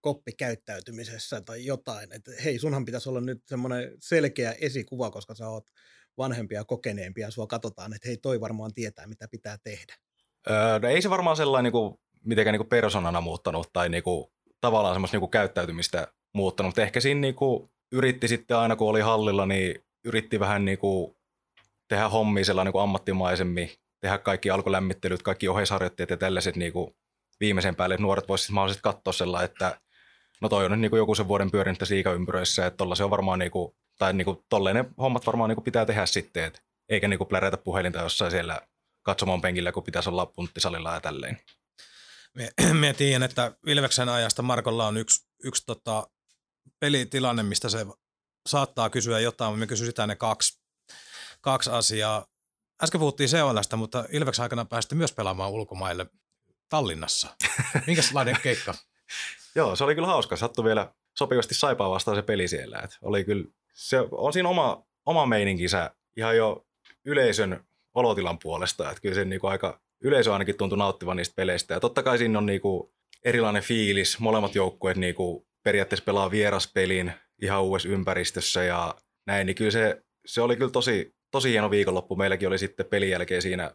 [0.00, 5.64] koppikäyttäytymisessä tai jotain, että hei, sunhan pitäisi olla nyt semmoinen selkeä esikuva, koska sä oot
[6.18, 9.94] vanhempia ja kokeneempia ja sua katsotaan, että hei, toi varmaan tietää, mitä pitää tehdä.
[10.50, 14.02] Öö, no ei se varmaan sellainen niin kuin, mitenkään niin kuin persoonana muuttanut tai niin
[14.02, 14.26] kuin,
[14.60, 18.88] tavallaan semmoista niin kuin käyttäytymistä muuttanut, mutta ehkä siinä niin kuin, yritti sitten aina, kun
[18.88, 21.16] oli hallilla, niin yritti vähän niin kuin,
[21.88, 23.70] tehdä hommia sellainen niin ammattimaisemmin,
[24.00, 26.94] tehdä kaikki alkulämmittelyt, kaikki oheisharjoitteet ja tällaiset niin kuin,
[27.40, 29.80] viimeisen päälle, että nuoret voisivat mahdollisesti katsoa sellainen, että
[30.40, 33.04] no toi on nyt niin kuin joku sen vuoden pyörinyt tässä liikaympyröissä, että tolla se
[33.04, 36.06] on varmaan niin kuin, tai niin kuin, tolleen ne hommat varmaan niin kuin pitää tehdä
[36.06, 37.28] sitten, että eikä niin kuin
[37.64, 38.60] puhelinta jossain siellä
[39.02, 41.38] katsomaan penkillä, kun pitäisi olla punttisalilla ja tälleen.
[42.34, 46.06] Me, tiedän, että Ilveksen ajasta Markolla on yksi, yksi tota,
[46.80, 47.86] pelitilanne, mistä se
[48.48, 50.60] saattaa kysyä jotain, mutta me kysytään ne kaksi,
[51.52, 52.26] kaksi asiaa.
[52.82, 56.06] Äsken puhuttiin Seolasta, mutta Ilveksen aikana pääsitte myös pelaamaan ulkomaille
[56.68, 57.28] Tallinnassa.
[57.86, 58.74] Minkälainen keikka?
[59.54, 60.36] Joo, se oli kyllä hauska.
[60.36, 62.78] Sattui vielä sopivasti saipaa vastaan se peli siellä.
[62.84, 63.44] Et oli kyllä,
[63.74, 66.66] se on siinä oma, oma meininkinsä ihan jo
[67.04, 68.90] yleisön olotilan puolesta.
[68.90, 71.74] Et kyllä se niinku aika, yleisö ainakin tuntui nauttivan niistä peleistä.
[71.74, 72.94] Ja totta kai siinä on niinku
[73.24, 74.18] erilainen fiilis.
[74.18, 78.94] Molemmat joukkueet niinku periaatteessa pelaa vieraspelin ihan uudessa ympäristössä ja
[79.26, 79.46] näin.
[79.46, 82.16] Niin kyllä se, se oli kyllä tosi, tosi hieno viikonloppu.
[82.16, 83.74] Meilläkin oli sitten pelin jälkeen siinä,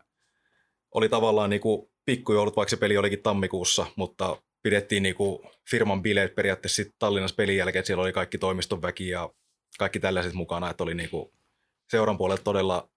[0.91, 6.75] oli tavallaan niinku pikkujoulut, vaikka se peli olikin tammikuussa, mutta pidettiin niinku firman bileet periaatteessa
[6.75, 9.29] sit Tallinnassa pelin jälkeen, että siellä oli kaikki toimiston väki ja
[9.77, 11.33] kaikki tällaiset mukana, että oli niinku
[11.91, 12.89] seuran puolelta todella,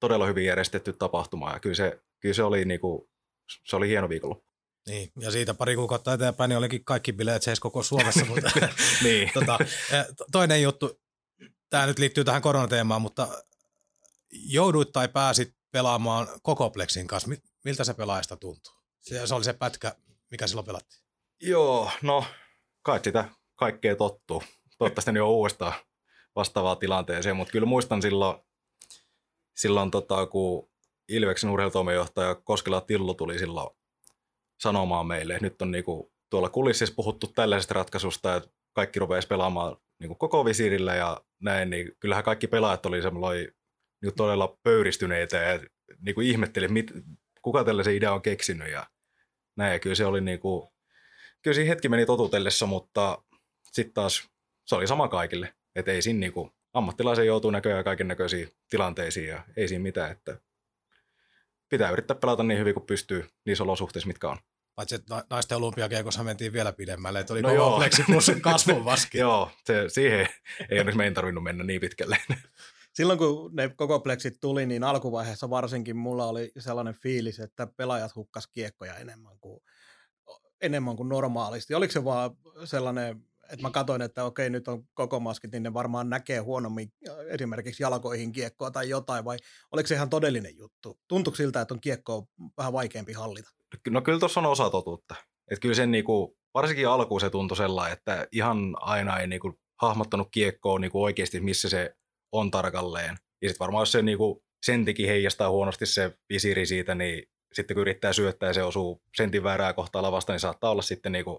[0.00, 3.10] todella hyvin järjestetty tapahtuma ja kyllä se, kyllä se oli niinku,
[3.64, 4.40] se oli hieno viikolla.
[4.88, 8.24] Niin, ja siitä pari kuukautta eteenpäin niin olikin kaikki bileet seis koko Suomessa.
[8.24, 8.50] mutta,
[9.04, 9.30] niin.
[9.34, 9.58] tota,
[10.32, 11.00] toinen juttu,
[11.70, 13.42] tämä nyt liittyy tähän koronateemaan, mutta
[14.32, 16.72] jouduit tai pääsit pelaamaan koko
[17.06, 17.30] kanssa.
[17.64, 18.72] Miltä se pelaajasta tuntuu?
[19.00, 19.96] Se, se oli se pätkä,
[20.30, 21.02] mikä silloin pelattiin.
[21.40, 22.24] Joo, no
[22.82, 23.24] kai sitä
[23.54, 24.42] kaikkea tottuu.
[24.78, 25.72] Toivottavasti ne on uudestaan
[26.36, 28.38] vastaavaa tilanteeseen, mutta kyllä muistan silloin,
[29.56, 30.70] silloin tota, kun
[31.08, 33.70] Ilveksen urheilutoimenjohtaja Koskela Tillu tuli silloin
[34.60, 39.76] sanomaan meille, että nyt on niinku tuolla kulississa puhuttu tällaisesta ratkaisusta, että kaikki rupesi pelaamaan
[40.00, 43.54] niinku koko visiirillä ja näin, niin kyllähän kaikki pelaajat oli semmoinen
[44.02, 45.60] niinku todella pöyristyneitä ja
[46.00, 46.92] niinku ihmetteli, mit,
[47.42, 48.86] kuka tällaisen idean on keksinyt ja
[49.56, 49.72] näin.
[49.72, 50.72] Ja kyllä se oli niinku,
[51.42, 53.22] kyllä siinä hetki meni totutellessa, mutta
[53.72, 54.28] sitten taas
[54.66, 55.54] se oli sama kaikille.
[55.74, 60.38] Että ei siinä niinku, ammattilaisen joutuu näköjään kaiken näköisiin tilanteisiin ja ei siinä mitään, että
[61.68, 64.38] pitää yrittää pelata niin hyvin kuin pystyy niissä olosuhteissa, mitkä on.
[64.74, 69.18] Paitsi, että naisten olympiakiekossa mentiin vielä pidemmälle, että oli no Plexi plus kasvonvaski.
[69.24, 70.28] joo, se, siihen
[70.70, 72.18] ei onneksi meidän tarvinnut mennä niin pitkälle.
[72.92, 78.16] Silloin kun ne koko pleksit tuli, niin alkuvaiheessa varsinkin mulla oli sellainen fiilis, että pelaajat
[78.16, 79.60] hukkas kiekkoja enemmän kuin,
[80.60, 81.74] enemmän kuin normaalisti.
[81.74, 82.30] Oliko se vaan
[82.64, 86.92] sellainen, että mä katsoin, että okei, nyt on koko maskit, niin ne varmaan näkee huonommin
[87.26, 89.36] esimerkiksi jalkoihin kiekkoa tai jotain, vai
[89.72, 90.98] oliko se ihan todellinen juttu?
[91.08, 92.26] Tuntuuko siltä, että on kiekkoa
[92.58, 93.50] vähän vaikeampi hallita?
[93.90, 95.14] No kyllä tuossa on osa totuutta.
[95.50, 100.28] Että kyllä sen niinku, varsinkin alkuun se tuntui sellainen, että ihan aina ei niinku hahmottanut
[100.30, 101.94] kiekkoa niinku oikeasti, missä se
[102.32, 103.16] on tarkalleen.
[103.42, 107.80] Ja sitten varmaan jos se niinku sentikin heijastaa huonosti se visiri siitä, niin sitten kun
[107.80, 111.38] yrittää syöttää ja se osuu sentin väärää kohtaa lavasta, niin saattaa olla sitten niin kuin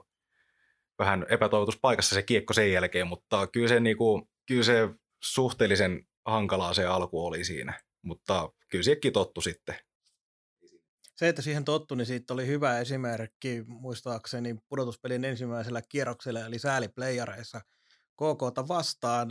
[1.00, 4.90] vähän epätoivotuspaikassa se kiekko sen jälkeen, mutta kyllä se, niin kuin, kyllä se
[5.24, 9.76] suhteellisen hankalaa se alku oli siinä, mutta kyllä siihenkin tottu sitten.
[11.16, 17.62] Se, että siihen tottu, niin siitä oli hyvä esimerkki muistaakseni pudotuspelin ensimmäisellä kierroksella, eli sääliplayareissa
[18.16, 19.30] KKta vastaan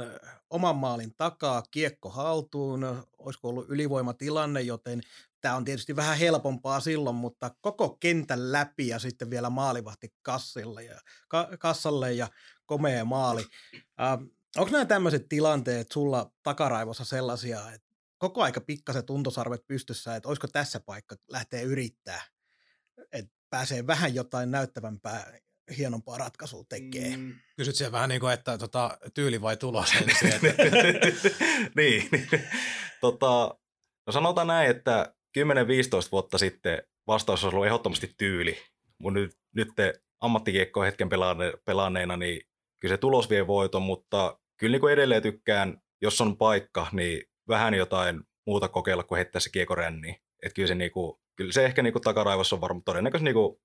[0.51, 5.01] oman maalin takaa, kiekko haltuun, olisiko ollut ylivoimatilanne, joten
[5.41, 10.85] tämä on tietysti vähän helpompaa silloin, mutta koko kentän läpi ja sitten vielä maalivahti kassille
[10.85, 12.29] ja, ka, kassalle ja
[12.67, 13.47] komea maali.
[14.01, 14.23] Ähm,
[14.57, 20.49] onko nämä tämmöiset tilanteet sulla takaraivossa sellaisia, että koko aika pikkasen tuntosarvet pystyssä, että olisiko
[20.49, 22.23] tässä paikka lähteä yrittää,
[23.13, 25.33] että pääsee vähän jotain näyttävämpää,
[25.79, 27.17] hienompaa ratkaisua tekee.
[27.17, 27.35] Mm.
[27.57, 29.93] Kysyt siellä vähän niin kuin, että tota, tyyli vai tulos?
[30.01, 30.63] Ensin, että...
[31.77, 32.11] niin.
[33.01, 33.59] tota,
[34.07, 35.43] no sanotaan näin, että 10-15
[36.13, 38.59] vuotta sitten vastaus olisi ollut ehdottomasti tyyli.
[38.99, 39.69] Mun nyt, nyt
[40.21, 42.41] ammattikiekko hetken pelaane, pelaaneena, niin
[42.81, 47.23] kyllä se tulos vie voiton, mutta kyllä niin kuin edelleen tykkään, jos on paikka, niin
[47.49, 50.17] vähän jotain muuta kokeilla kuin heittää se kiekko ränniin.
[50.43, 53.61] Että kyllä se, niinku, kyllä se ehkä niinku takaraivossa on varmaan todennäköisesti niinku,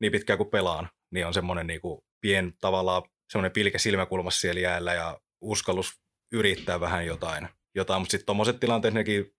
[0.00, 4.94] niin pitkään kuin pelaan, niin on semmoinen niinku pien tavallaan semmoinen pilke silmäkulmassa siellä jäällä
[4.94, 6.00] ja uskallus
[6.32, 7.48] yrittää vähän jotain.
[7.74, 8.00] jotain.
[8.00, 9.34] Mutta sitten tuommoiset tilanteet nekin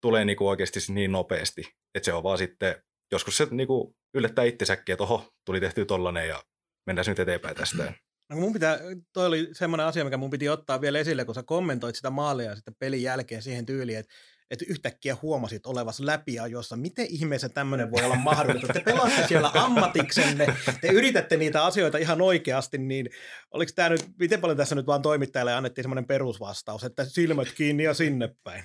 [0.00, 1.64] tulee niinku oikeasti niin nopeasti,
[1.94, 2.82] että se on vaan sitten,
[3.12, 6.42] joskus se niinku yllättää itsesäkin, että oho, tuli tehty tollanen ja
[6.86, 7.92] mennään nyt eteenpäin tästä.
[8.28, 8.78] No mun pitää,
[9.12, 12.54] toi oli semmoinen asia, mikä mun piti ottaa vielä esille, kun sä kommentoit sitä maalia
[12.54, 14.14] sitten pelin jälkeen siihen tyyliin, että
[14.50, 16.76] että yhtäkkiä huomasit olevas läpiajossa.
[16.76, 18.72] Miten ihmeessä tämmöinen voi olla mahdollista?
[18.72, 23.10] Te pelaatte siellä ammatiksenne, te yritätte niitä asioita ihan oikeasti, niin
[23.50, 27.82] oliko tämä nyt, miten paljon tässä nyt vaan toimittajalle annettiin semmoinen perusvastaus, että silmät kiinni
[27.82, 28.64] ja sinne päin?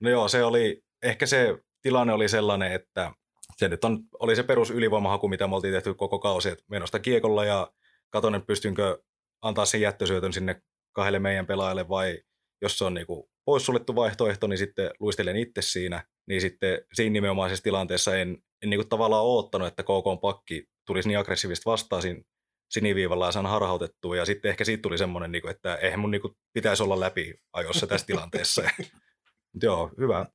[0.00, 3.12] No joo, se oli, ehkä se tilanne oli sellainen, että
[3.56, 6.98] se nyt on, oli se perus ylivoimahaku, mitä me oltiin tehty koko kausi, että menosta
[6.98, 7.72] kiekolla ja
[8.10, 9.02] katon, pystynkö
[9.42, 10.62] antaa sen jättösyötön sinne
[10.92, 12.22] kahdelle meidän pelaajalle vai
[12.62, 16.04] jos se on niin kuin poissuljettu vaihtoehto, niin sitten luistelen itse siinä.
[16.28, 21.08] Niin sitten siinä nimenomaisessa tilanteessa en, en niin kuin tavallaan oottanut, että KK pakki tulisi
[21.08, 22.22] niin aggressiivisesti vastaan siinä
[22.70, 24.16] siniviivalla ja saan harhautettua.
[24.16, 27.00] Ja sitten ehkä siitä tuli semmoinen, niin kuin, että eihän mun niin kuin pitäisi olla
[27.00, 28.62] läpi ajossa tässä tilanteessa.
[29.52, 30.26] Mutta joo, hyvä,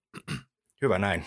[0.82, 1.26] hyvä näin.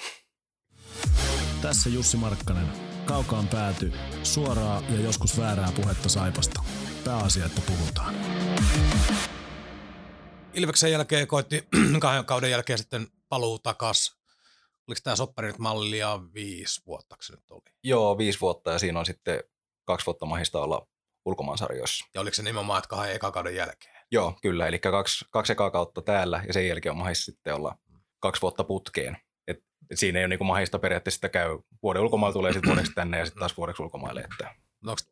[1.63, 2.67] Tässä Jussi Markkanen.
[3.05, 3.93] Kaukaan pääty.
[4.23, 6.63] Suoraa ja joskus väärää puhetta Saipasta.
[7.05, 8.15] Pääasia, että puhutaan.
[10.55, 11.69] Ilveksen jälkeen koitti
[12.01, 14.17] kahden kauden jälkeen sitten paluu takas.
[14.89, 17.75] Oliko tämä soppari nyt mallia viisi vuotta, se nyt oli?
[17.83, 19.45] Joo, viisi vuotta ja siinä on sitten
[19.85, 20.89] kaksi vuotta mahista olla
[21.25, 22.07] ulkomaansarjoissa.
[22.15, 23.97] Ja oliko se nimenomaan, että kahden eka kauden jälkeen?
[24.11, 24.67] Joo, kyllä.
[24.67, 27.79] Eli kaksi, kaksi ekaa kautta täällä ja sen jälkeen on mahista sitten olla
[28.21, 29.17] kaksi vuotta putkeen.
[29.49, 32.93] Et, et siinä ei ole niin mahista periaatteessa sitä käy vuoden ulkomailla tulee sitten vuodeksi
[32.95, 34.21] tänne ja sitten taas vuodeksi ulkomaille.
[34.21, 34.55] Että.
[34.81, 35.03] No onko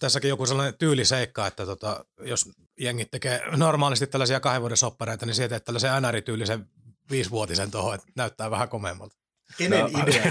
[0.00, 2.48] tässäkin joku sellainen tyyliseikka, että tota, jos
[2.80, 6.66] jengit tekee normaalisti tällaisia kahden vuoden soppareita, niin sieltä tällaisen NR-tyylisen
[7.10, 9.16] viisivuotisen tuohon, että näyttää vähän komeammalta.
[9.58, 10.02] Kenen no.
[10.02, 10.22] idea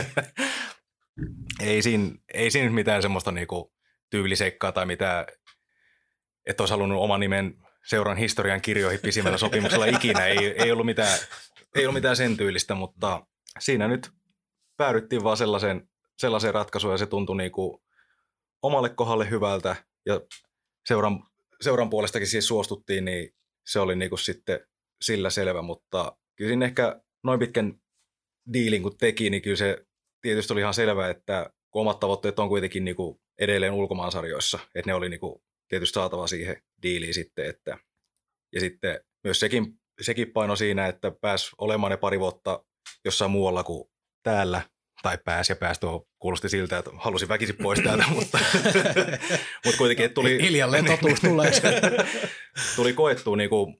[1.60, 3.72] ei, siinä, ei siinä mitään semmoista niinku
[4.10, 5.26] tyyliseikkaa tai mitään,
[6.46, 7.54] että olisi halunnut oman nimen
[7.86, 10.26] seuran historian kirjoihin pisimmällä sopimuksella ikinä.
[10.26, 11.18] Ei, ei, ollut mitään,
[11.74, 13.26] ei ollut mitään sen tyylistä, mutta
[13.58, 14.10] siinä nyt
[14.76, 17.82] päädyttiin vaan sellaisen, sellaiseen ratkaisuun ja se tuntui niinku
[18.62, 20.20] omalle kohdalle hyvältä ja
[20.88, 21.22] seuran,
[21.60, 23.34] seuran puolestakin siis suostuttiin, niin
[23.66, 24.60] se oli niin kuin sitten
[25.02, 27.80] sillä selvä, mutta kyllä siinä ehkä noin pitkän
[28.52, 29.86] diilin kun teki, niin kyllä se
[30.20, 34.90] tietysti oli ihan selvä, että kun omat tavoitteet on kuitenkin niin kuin edelleen ulkomaansarjoissa, että
[34.90, 37.78] ne oli niin kuin tietysti saatava siihen diiliin sitten, että
[38.52, 42.64] ja sitten myös sekin, sekin paino siinä, että pääsi olemaan ne pari vuotta
[43.04, 43.90] jossain muualla kuin
[44.22, 44.62] täällä,
[45.02, 48.38] tai pääsi ja pääsi tuohon, kuulosti siltä, että halusin väkisin pois täältä, mutta,
[49.64, 50.42] mutta kuitenkin että tuli...
[50.42, 51.52] Hiljalleen totuus tulee.
[52.76, 53.76] tuli koettua niin kuin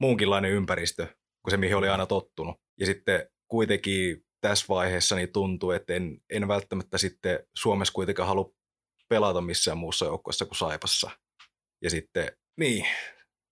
[0.00, 1.06] muunkinlainen ympäristö
[1.42, 2.56] kuin se, mihin oli aina tottunut.
[2.80, 8.52] Ja sitten kuitenkin tässä vaiheessa niin tuntuu, että en, en välttämättä sitten Suomessa kuitenkaan halua
[9.08, 11.10] pelata missään muussa joukkueessa kuin Saipassa.
[11.82, 12.86] Ja sitten, niin,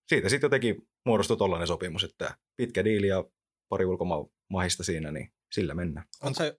[0.07, 3.23] siitä sitten jotenkin muodostui tollainen sopimus, että pitkä diili ja
[3.69, 6.07] pari ulkomaan mahista siinä, niin sillä mennään.
[6.21, 6.57] On se,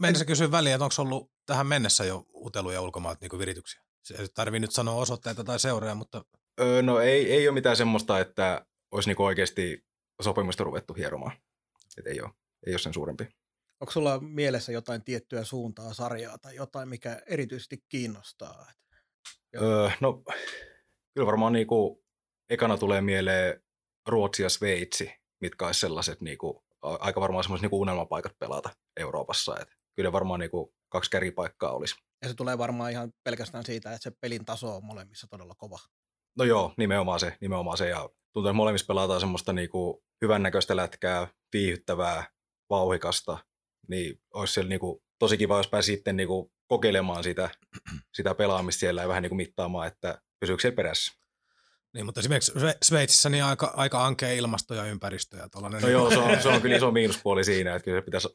[0.00, 3.82] mennessä kysyä väliin, että onko ollut tähän mennessä jo uteluja ulkomaat niin virityksiä?
[4.02, 6.24] Se ei tarvii nyt sanoa osoitteita tai seuroja, mutta...
[6.60, 9.84] Öö, no ei, ei ole mitään semmoista, että olisi niin oikeasti
[10.22, 11.36] sopimusta ruvettu hieromaan.
[11.98, 12.30] Et ei, ole,
[12.66, 13.28] ei ole sen suurempi.
[13.80, 18.72] Onko sulla mielessä jotain tiettyä suuntaa, sarjaa tai jotain, mikä erityisesti kiinnostaa?
[19.56, 20.22] Öö, no
[21.14, 22.04] kyllä varmaan niin kuin,
[22.50, 23.62] ekana tulee mieleen
[24.08, 29.58] Ruotsi ja Sveitsi, mitkä olisi sellaiset niin kuin, aika varmaan semmoiset niin unelmapaikat pelata Euroopassa.
[29.60, 31.94] Et kyllä varmaan niin kuin kaksi kärkipaikkaa olisi.
[32.22, 35.78] Ja se tulee varmaan ihan pelkästään siitä, että se pelin taso on molemmissa todella kova.
[36.38, 37.88] No joo, nimenomaan se, nimenomaan se.
[37.88, 42.26] Ja tuntuu, että molemmissa pelataan semmoista niinku hyvännäköistä lätkää, viihyttävää,
[42.70, 43.38] vauhikasta.
[43.88, 47.50] Niin olisi siellä niinku tosi kiva, jos pääsi sitten niinku kokeilemaan sitä,
[48.16, 51.12] sitä pelaamista siellä ja vähän niinku mittaamaan, että pysyykö siellä perässä.
[51.94, 55.48] Niin, mutta esimerkiksi Sve- Sveitsissä niin aika, aika ankea ilmasto ja ympäristö ja.
[55.80, 58.28] No joo, se on, se on kyllä iso miinuspuoli siinä, että kyllä se pitäisi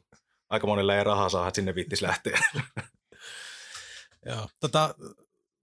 [0.50, 2.40] aika monella ei rahaa saada, että sinne viittis lähteä.
[4.26, 4.48] Joo.
[4.60, 4.94] Tota,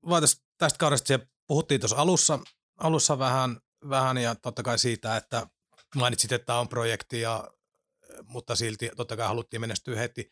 [0.09, 2.39] voitais tästä kaudesta siellä puhuttiin tuossa alussa,
[2.77, 3.59] alussa vähän,
[3.89, 5.47] vähän ja totta kai siitä, että
[5.95, 7.51] mainitsit, että on projekti, ja,
[8.23, 10.31] mutta silti totta kai haluttiin menestyä heti.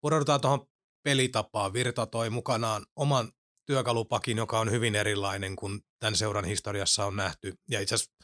[0.00, 0.66] Pureudutaan tuohon
[1.02, 1.72] pelitapaan.
[1.72, 3.32] Virta toi mukanaan oman
[3.66, 7.54] työkalupakin, joka on hyvin erilainen kuin tämän seuran historiassa on nähty.
[7.68, 8.14] Ja itse asiassa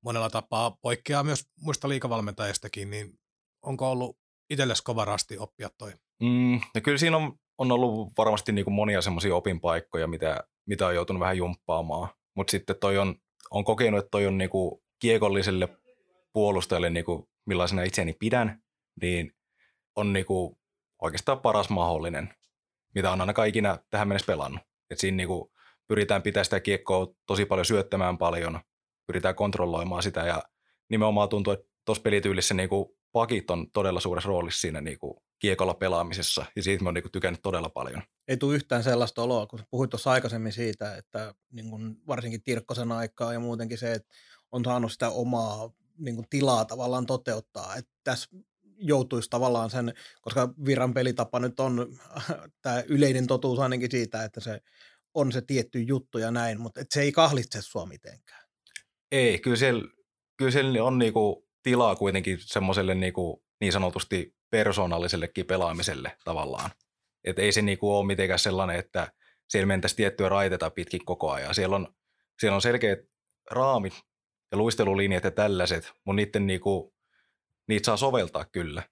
[0.00, 3.20] monella tapaa poikkeaa myös muista liikavalmentajistakin, niin
[3.62, 4.19] onko ollut
[4.50, 5.92] itsellesi kova rasti oppia toi?
[6.22, 10.86] Mm, no kyllä siinä on, on ollut varmasti niin kuin monia semmoisia opinpaikkoja, mitä, mitä
[10.86, 12.08] on joutunut vähän jumppaamaan.
[12.36, 13.14] Mutta sitten toi on,
[13.50, 15.68] on kokenut, että toi on niin kuin kiekolliselle
[16.32, 18.62] puolustajalle, niin kuin millaisena itseäni pidän,
[19.00, 19.32] niin
[19.96, 20.56] on niin kuin
[21.02, 22.34] oikeastaan paras mahdollinen,
[22.94, 24.60] mitä on ainakaan ikinä tähän mennessä pelannut.
[24.90, 25.50] Et siinä niin kuin
[25.88, 28.60] pyritään pitää sitä kiekkoa tosi paljon syöttämään paljon,
[29.06, 30.42] pyritään kontrolloimaan sitä ja
[30.88, 35.14] nimenomaan tuntuu, että tuossa pelityylissä niin kuin pakit on todella suuressa roolissa siinä niin kuin
[35.38, 38.02] kiekolla pelaamisessa ja siitä mä oon niin kuin tykännyt todella paljon.
[38.28, 42.92] Ei tule yhtään sellaista oloa, kun puhuit tuossa aikaisemmin siitä, että niin kun varsinkin Tirkkosen
[42.92, 44.14] aikaa ja muutenkin se, että
[44.52, 47.76] on saanut sitä omaa niin kun tilaa tavallaan toteuttaa.
[47.76, 48.28] Että tässä
[48.78, 51.98] joutuisi tavallaan sen, koska viran pelitapa nyt on
[52.62, 54.60] tämä yleinen totuus ainakin siitä, että se
[55.14, 58.42] on se tietty juttu ja näin, mutta et se ei kahlitse sua mitenkään.
[59.12, 59.88] Ei, kyllä siellä,
[60.36, 66.70] kyllä siellä on niinku tilaa kuitenkin semmoiselle niinku niin sanotusti persoonallisellekin pelaamiselle tavallaan.
[67.24, 69.12] Et ei se niinku ole mitenkään sellainen, että
[69.48, 71.54] siellä mentäisiin tiettyä raiteta pitkin koko ajan.
[71.54, 71.94] Siellä on,
[72.40, 72.98] siellä on selkeät
[73.50, 73.94] raamit
[74.52, 76.94] ja luistelulinjat ja tällaiset, mutta niiden niinku,
[77.68, 78.82] niitä saa soveltaa kyllä.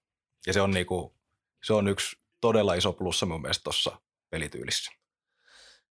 [0.47, 1.15] Ja se on, niinku,
[1.63, 4.91] se on yksi todella iso plussa mun mielestä tuossa pelityylissä.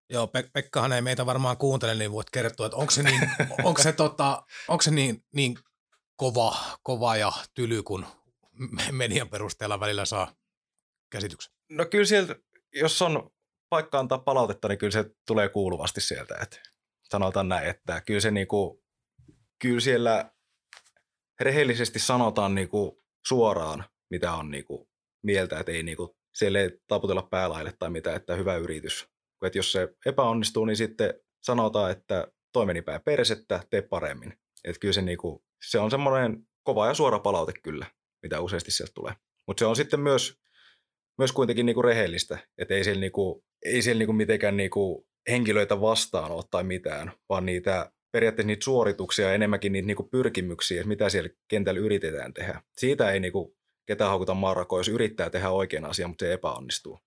[0.10, 3.30] Joo, Pek- Pekkahan ei meitä varmaan kuuntele, niin voit kertoa, että onko se niin,
[3.64, 5.56] onko se, tota, onko se niin, niin
[6.16, 8.06] kova, kova ja tyly, kun
[8.72, 10.36] me- median perusteella välillä saa
[11.12, 11.54] käsityksen.
[11.70, 12.36] No kyllä sieltä,
[12.74, 13.32] jos on
[13.70, 16.36] paikka antaa palautetta, niin kyllä se tulee kuuluvasti sieltä.
[16.42, 16.60] Että
[17.04, 18.84] sanotaan näin, että kyllä se niinku,
[19.60, 20.32] kyllä siellä
[21.40, 24.90] rehellisesti sanotaan niinku suoraan, mitä on niinku
[25.24, 29.08] mieltä, että ei niinku, siellä ei taputella päälaille tai mitä, että hyvä yritys.
[29.46, 34.34] Että jos se epäonnistuu, niin sitten sanotaan, että toi päin persettä, tee paremmin.
[34.64, 37.86] Että kyllä se, niinku, se on semmoinen kova ja suora palaute kyllä,
[38.24, 39.14] mitä useasti sieltä tulee.
[39.48, 40.44] Mutta se on sitten myös
[41.18, 46.32] myös kuitenkin niinku rehellistä, että ei siellä, niinku, ei siellä niinku mitenkään niinku henkilöitä vastaan
[46.32, 51.30] ole tai mitään, vaan niitä periaatteessa niitä suorituksia enemmänkin niitä niinku pyrkimyksiä, että mitä siellä
[51.48, 52.62] kentällä yritetään tehdä.
[52.78, 57.00] Siitä ei niinku ketään haukuta marrakoa, jos yrittää tehdä oikean asian, mutta se epäonnistuu.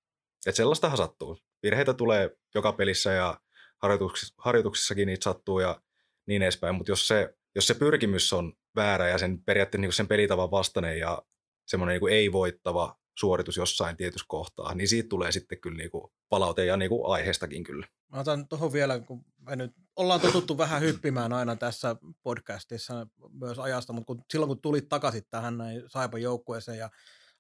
[0.47, 1.39] Et sellaistahan sattuu.
[1.63, 3.41] Virheitä tulee joka pelissä ja
[3.83, 5.81] harjoituksissa, harjoituksissakin niitä sattuu ja
[6.27, 10.09] niin edespäin, mutta jos se, jos se pyrkimys on väärä ja sen periaatteessa niinku sen
[10.09, 11.23] pelitavan vastainen ja
[11.67, 16.77] semmoinen niinku ei-voittava suoritus jossain tietyssä kohtaa, niin siitä tulee sitten kyllä niinku palaute ja
[16.77, 17.87] niinku aiheestakin kyllä.
[18.13, 23.07] Mä otan tuohon vielä, kun me nyt ollaan totuttu vähän hyppimään aina tässä podcastissa
[23.41, 26.91] myös ajasta, mutta kun, silloin kun tulit takaisin tähän näin Saipan joukkueeseen ja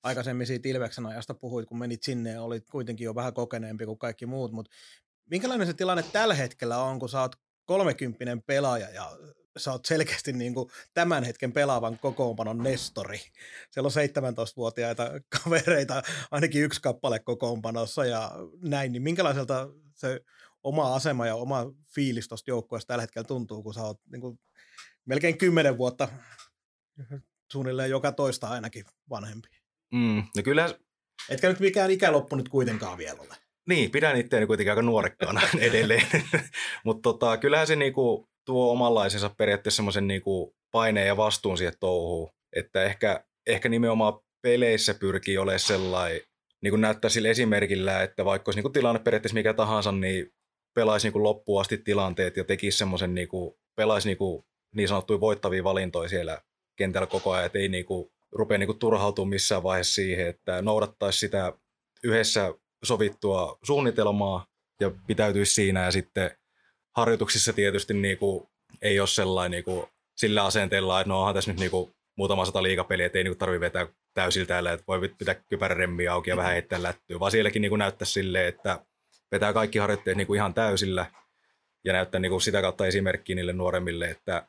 [0.02, 3.98] aikaisemmin siitä Ilveksen ajasta puhuit, kun menit sinne ja olit kuitenkin jo vähän kokeneempi kuin
[3.98, 4.70] kaikki muut, mutta
[5.30, 9.10] minkälainen se tilanne tällä hetkellä on, kun sä oot kolmekymppinen pelaaja ja
[9.56, 13.20] sä oot selkeästi niin kuin tämän hetken pelaavan kokoonpanon nestori.
[13.70, 15.10] Siellä on 17-vuotiaita
[15.44, 18.32] kavereita, ainakin yksi kappale kokoonpanossa ja
[18.62, 20.20] näin, niin minkälaiselta se
[20.62, 24.38] oma asema ja oma fiilis tuosta joukkueesta tällä hetkellä tuntuu, kun sä oot niin kuin
[25.04, 26.08] melkein kymmenen vuotta
[27.52, 29.48] suunnilleen joka toista ainakin vanhempi.
[29.92, 30.74] Mm, no kyllä,
[31.28, 33.34] Etkä nyt mikään ikäloppu nyt kuitenkaan vielä ole.
[33.68, 36.06] niin, pidän itseäni kuitenkin aika nuorekkaana edelleen,
[36.84, 42.30] mutta tota, kyllähän se niinku tuo omanlaisensa periaatteessa semmoisen niinku paineen ja vastuun siihen touhuun,
[42.56, 46.20] että ehkä, ehkä nimenomaan peleissä pyrkii olemaan sellainen,
[46.62, 50.32] niin kuin näyttää sillä esimerkillä, että vaikka olisi niin tilanne periaatteessa mikä tahansa, niin
[50.74, 54.44] pelaisi niin loppuun asti tilanteet ja tekisi semmoisen, niin kuin, pelaisi niin,
[54.74, 56.42] niin sanottuja voittavia valintoja siellä
[56.76, 61.18] kentällä koko ajan, että ei niin kuin, rupea niin turhautumaan missään vaiheessa siihen, että noudattaisi
[61.18, 61.52] sitä
[62.04, 64.46] yhdessä sovittua suunnitelmaa
[64.80, 66.30] ja pitäytyisi siinä ja sitten
[66.96, 68.48] harjoituksissa tietysti niin kuin,
[68.82, 69.86] ei ole sellainen niin kuin,
[70.16, 73.38] sillä asenteella, että no onhan tässä nyt niin kuin, muutama sata liikapeliä, että ei niinku
[73.38, 77.62] tarvitse vetää täysillä täällä, että voi pitää kypäräremmiä auki ja vähän heittää lättyä, vaan sielläkin
[77.62, 78.80] niinku näyttää silleen, että
[79.32, 81.06] vetää kaikki harjoitteet niinku ihan täysillä
[81.84, 84.46] ja näyttää niinku sitä kautta esimerkkiä niille nuoremmille, että,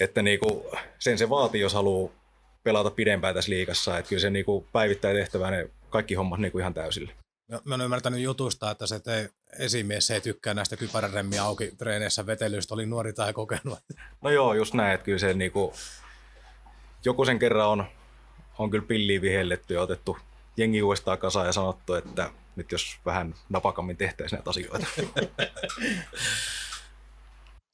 [0.00, 2.12] että niinku sen se vaatii, jos haluaa
[2.62, 6.74] pelata pidempään tässä liikassa, että kyllä se niinku päivittää tehtävää ne kaikki hommat niinku ihan
[6.74, 7.12] täysillä.
[7.50, 11.72] No, mä oon ymmärtänyt jutusta, että se te esimies se ei tykkää näistä kypäräremmiä auki
[11.78, 13.78] treeneissä vetelyistä, oli nuori tai kokenut.
[14.22, 15.72] No joo, just näin, että kyllä se niinku,
[17.04, 17.84] joku sen kerran on,
[18.58, 20.18] on kyllä pilliin vihelletty ja otettu
[20.56, 24.86] jengi uudestaan kasaan ja sanottu, että nyt jos vähän napakammin tehtäisiin näitä asioita.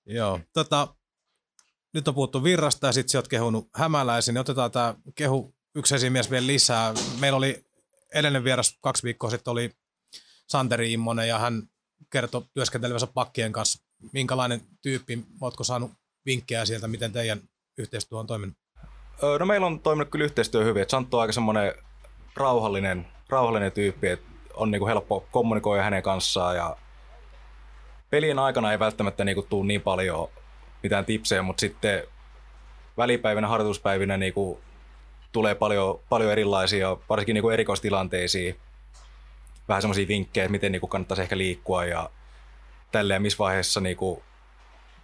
[0.06, 0.94] Joo, tota,
[1.94, 5.94] nyt on puhuttu virrasta ja sitten sä oot kehunut hämäläisin, niin otetaan tämä kehu yksi
[5.94, 6.94] esimies vielä lisää.
[7.20, 7.64] Meillä oli
[8.14, 9.70] edellinen vieras kaksi viikkoa sitten oli
[10.48, 11.62] Santeri Immonen ja hän
[12.10, 13.84] kertoi työskentelevänsä pakkien kanssa.
[14.12, 15.90] Minkälainen tyyppi, ootko saanut
[16.26, 17.40] vinkkejä sieltä, miten teidän
[17.78, 18.56] yhteistyö on toiminut?
[19.38, 21.74] No meillä on toiminut kyllä yhteistyö hyvin, Santtu on aika semmoinen
[22.36, 26.76] rauhallinen, rauhallinen tyyppi, että on niinku helppo kommunikoida hänen kanssaan ja
[28.10, 30.28] pelien aikana ei välttämättä niinku tule niin paljon
[30.82, 32.02] mitään tipsejä, mutta sitten
[32.96, 34.60] välipäivinä, harjoituspäivinä niinku
[35.32, 38.56] tulee paljon, paljon erilaisia, varsinkin niinku erikoistilanteisiin,
[39.68, 42.10] vähän semmoisia vinkkejä, että miten niinku kannattaisi ehkä liikkua ja
[42.92, 44.22] tälleen missä vaiheessa niinku,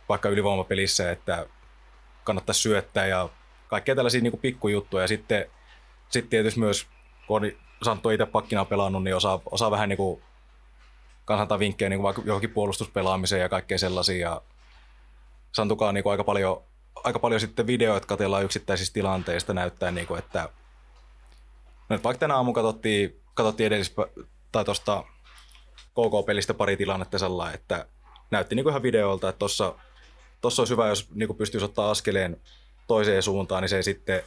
[0.08, 1.46] vaikka ylivoimapelissä, että
[2.24, 3.28] kannattaisi syöttää ja
[3.68, 5.04] kaikkea tällaisia niinku pikkujuttuja.
[5.04, 5.46] Ja sitten,
[6.08, 6.86] sitten tietysti myös,
[7.26, 7.52] kun on
[7.82, 10.22] Santtu itse pakkina pelannut, niin osaa, osaa vähän niinku
[11.24, 14.28] kans antaa vinkkejä niinku vaikka johonkin puolustuspelaamiseen ja kaikkea sellaisia.
[14.28, 14.42] Ja
[15.52, 16.62] Santukaan niinku aika paljon
[17.04, 20.48] aika paljon sitten videoita katsellaan yksittäisistä tilanteista näyttää, niin kuin, että
[21.88, 23.94] no, vaikka tänä aamu katsottiin, katsottiin edellis,
[24.52, 25.04] tai tuosta
[25.76, 27.86] KK-pelistä pari tilannetta sellainen, että
[28.30, 29.74] näytti niin kuin ihan videolta, että tuossa
[30.40, 32.40] tossa olisi hyvä, jos niin pystyisi ottaa askeleen
[32.86, 34.22] toiseen suuntaan, niin se sitten,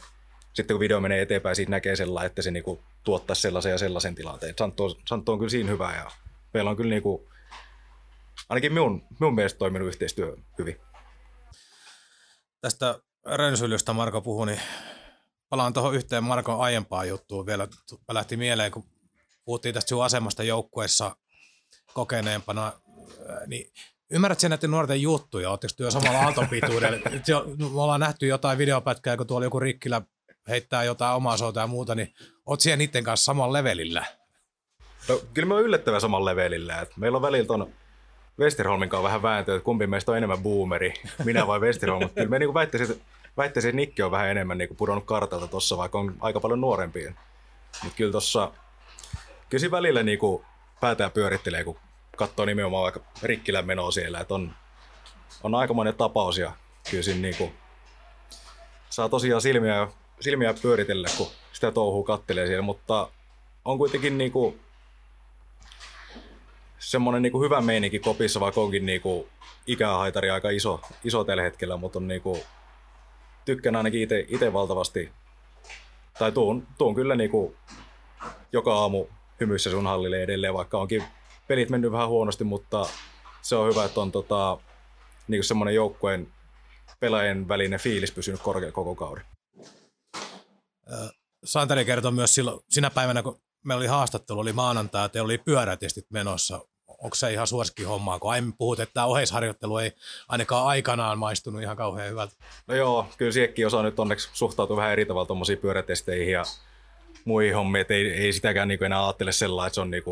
[0.52, 3.78] sitten kun video menee eteenpäin, siitä näkee sellainen, että se niin kuin tuottaisi sellaisen ja
[3.78, 4.54] sellaisen tilanteen.
[4.58, 6.10] Santtu on, Santtu on kyllä siinä hyvä ja
[6.54, 7.28] meillä on kyllä niin kuin,
[8.48, 10.80] ainakin minun, minun mielestä toiminut yhteistyö hyvin
[12.64, 14.60] tästä rönsylystä Marko puhui, niin
[15.48, 17.68] palaan tuohon yhteen Markon aiempaan juttuun vielä.
[18.12, 18.84] Lähti mieleen, kun
[19.44, 21.16] puhuttiin tästä sinun asemasta joukkueessa
[21.94, 22.72] kokeneempana,
[23.46, 23.72] niin
[24.10, 25.50] ymmärrät sen näiden nuorten juttuja?
[25.50, 26.98] Oletteko työ samalla aaltopituudella?
[27.74, 30.02] Me ollaan nähty jotain videopätkää, kun tuolla joku Rikkilä
[30.48, 32.14] heittää jotain omaa souta ja muuta, niin
[32.46, 34.04] oot siellä niiden kanssa samalla levelillä?
[35.08, 36.80] No, kyllä me on yllättävän samalla levelillä.
[36.80, 37.72] Et meillä on välillä ton
[38.38, 42.02] Westerholmin kanssa vähän vääntöä, että kumpi meistä on enemmän boomeri, minä vai Westerholm.
[42.02, 43.04] Mutta kyllä me niin väittäisin, että,
[43.36, 47.12] väittäisin, että Nikki on vähän enemmän niin pudonnut kartalta tuossa, vaikka on aika paljon nuorempia.
[47.82, 48.52] Mutta kyllä tuossa,
[49.50, 50.44] kyllä välillä niin kuin
[50.80, 51.78] päätään pyörittelee, kun
[52.16, 54.54] katsoo nimenomaan vaikka Rikkilän menoa siellä, että on,
[55.42, 56.52] on aikamoinen tapaus ja
[56.90, 57.52] kyllä siinä niin kuin,
[58.90, 59.88] saa tosiaan silmiä,
[60.20, 63.08] silmiä pyöritellä, kun sitä touhuu kattelee siellä, mutta
[63.64, 64.60] on kuitenkin niin kuin,
[66.78, 69.26] semmoinen niin hyvä meininki kopissa, vaikka onkin niin kuin
[69.66, 72.40] ikähaitari aika iso, iso tällä hetkellä, mutta on niin kuin,
[73.44, 75.12] tykkään ainakin itse valtavasti,
[76.18, 77.56] tai tuun, tuun kyllä niin kuin
[78.52, 79.06] joka aamu
[79.40, 81.04] hymyssä sun hallille edelleen, vaikka onkin
[81.48, 82.86] pelit mennyt vähän huonosti, mutta
[83.42, 84.58] se on hyvä, että on tota,
[85.28, 86.32] niin semmoinen joukkueen
[87.00, 89.24] pelaajien välinen fiilis pysynyt korkea koko kauden.
[91.44, 96.06] Santeri kertoi myös silloin, sinä päivänä, kun meillä oli haastattelu, oli maanantai, että oli pyörätestit
[96.10, 96.60] menossa
[97.04, 99.92] onko se ihan suosikki hommaa, kun aiemmin puhut, että tämä oheisharjoittelu ei
[100.28, 102.34] ainakaan aikanaan maistunut ihan kauhean hyvältä.
[102.66, 106.42] No joo, kyllä siekin osaa nyt onneksi suhtautua vähän eri tavalla tuommoisiin pyörätesteihin ja
[107.24, 110.02] muihin hommiin, että ei, ei sitäkään niin enää ajattele sellainen, että se on niin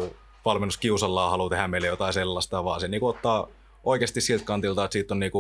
[0.44, 3.48] valmennus kiusallaan haluaa tehdä meille jotain sellaista, vaan se niin ottaa
[3.84, 5.32] oikeasti siltä kantilta, että siitä on niin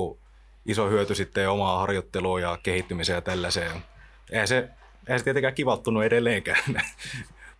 [0.66, 3.84] iso hyöty sitten omaa harjoittelua ja kehittymiseen ja tällaiseen.
[4.30, 4.68] Eihän se,
[5.08, 6.62] eihän se tietenkään kivattunut edelleenkään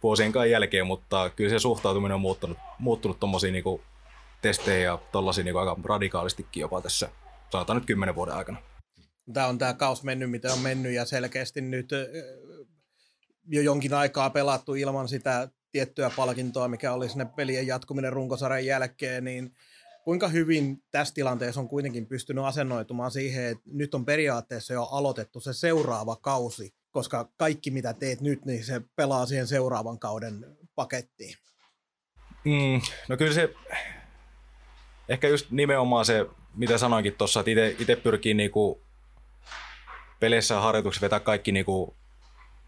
[0.03, 3.81] vuosien jälkeen, mutta kyllä se suhtautuminen on muuttunut, muuttunut tuommoisiin niin
[4.43, 7.09] testeihin ja tuollaisiin niin aika radikaalistikin jopa tässä,
[7.51, 8.59] sanotaan nyt kymmenen vuoden aikana.
[9.33, 11.89] Tämä on tämä kaus mennyt, mitä on mennyt ja selkeästi nyt
[13.47, 19.25] jo jonkin aikaa pelattu ilman sitä tiettyä palkintoa, mikä oli sinne pelien jatkuminen runkosarjan jälkeen,
[19.25, 19.55] niin
[20.05, 25.41] kuinka hyvin tässä tilanteessa on kuitenkin pystynyt asennoitumaan siihen, että nyt on periaatteessa jo aloitettu
[25.41, 31.35] se seuraava kausi, koska kaikki mitä teet nyt, niin se pelaa siihen seuraavan kauden pakettiin.
[32.45, 33.55] Mm, no kyllä se,
[35.09, 38.83] ehkä just nimenomaan se, mitä sanoinkin tuossa, että itse pyrkii niinku
[40.21, 41.97] peleissä ja harjoituksissa vetää kaikki niinku,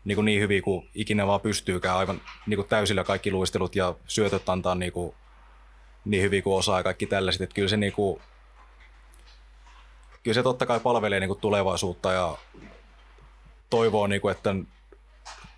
[0.05, 4.75] niinku niin hyvin kuin ikinä vaan pystyykään, aivan niinku täysillä kaikki luistelut ja syötöt antaa
[4.75, 5.15] niinku
[6.05, 8.21] niin hyvin kuin osaa ja kaikki tällaiset, että kyllä se niinku,
[10.23, 12.37] kyllä se totta kai palvelee niinku tulevaisuutta ja
[13.71, 14.55] toivoo, niin kuin, että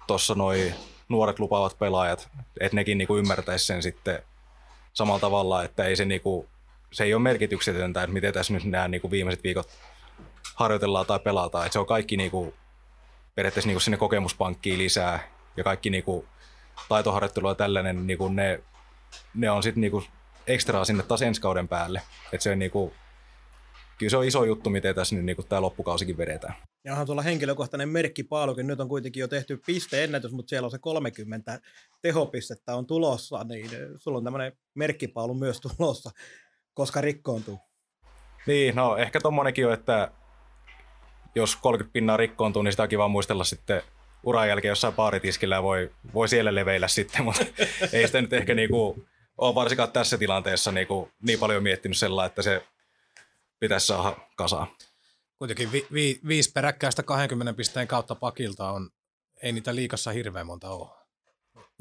[0.07, 0.73] tuossa noi
[1.09, 2.29] nuoret lupaavat pelaajat,
[2.61, 4.23] että nekin niin kuin ymmärtäisi sen sitten
[4.93, 6.49] samalla tavalla, että ei se, niin kuin,
[6.93, 9.69] se ei ole merkityksetöntä, että miten tässä nyt nämä niin kuin viimeiset viikot
[10.55, 11.67] harjoitellaan tai pelataan.
[11.67, 12.55] Että se on kaikki niin kuin,
[13.37, 16.27] periaatteessa niin kuin sinne kokemuspankkiin lisää ja kaikki niin kuin,
[16.89, 18.61] taitoharjoittelu ja tällainen, niin kuin ne,
[19.35, 20.05] ne on sitten niin
[20.47, 22.03] ekstraa sinne taas ensi kauden päälle.
[22.33, 22.93] Että se on niin kuin,
[23.99, 26.55] kyllä se on iso juttu, miten tässä nyt niin tämä loppukausikin vedetään.
[26.85, 30.79] Ja onhan tuolla henkilökohtainen merkkipaalukin, nyt on kuitenkin jo tehty pisteennätys, mutta siellä on se
[30.79, 31.61] 30
[32.03, 36.11] tehopistettä on tulossa, niin sulla on tämmöinen merkkipaalu myös tulossa,
[36.75, 37.59] koska rikkoontuu.
[38.47, 40.11] Niin, no ehkä tommonenkin on, että
[41.37, 43.83] jos 30 pinnaa rikkoontuu, niin sitä on kiva muistella sitten
[44.23, 47.45] uran jälkeen jossain baaritiskillä ja voi, voi siellä leveillä sitten, mutta
[47.93, 49.07] ei sitä nyt ehkä niinku,
[49.39, 52.67] ole varsinkaan tässä tilanteessa niinku, niin paljon miettinyt sellainen, että se
[53.61, 54.67] pitäisi saada kasaan.
[55.39, 58.91] Kuitenkin vi, vi, viisi peräkkäistä 20 pisteen kautta pakilta on,
[59.43, 60.89] ei niitä liikassa hirveän monta ole.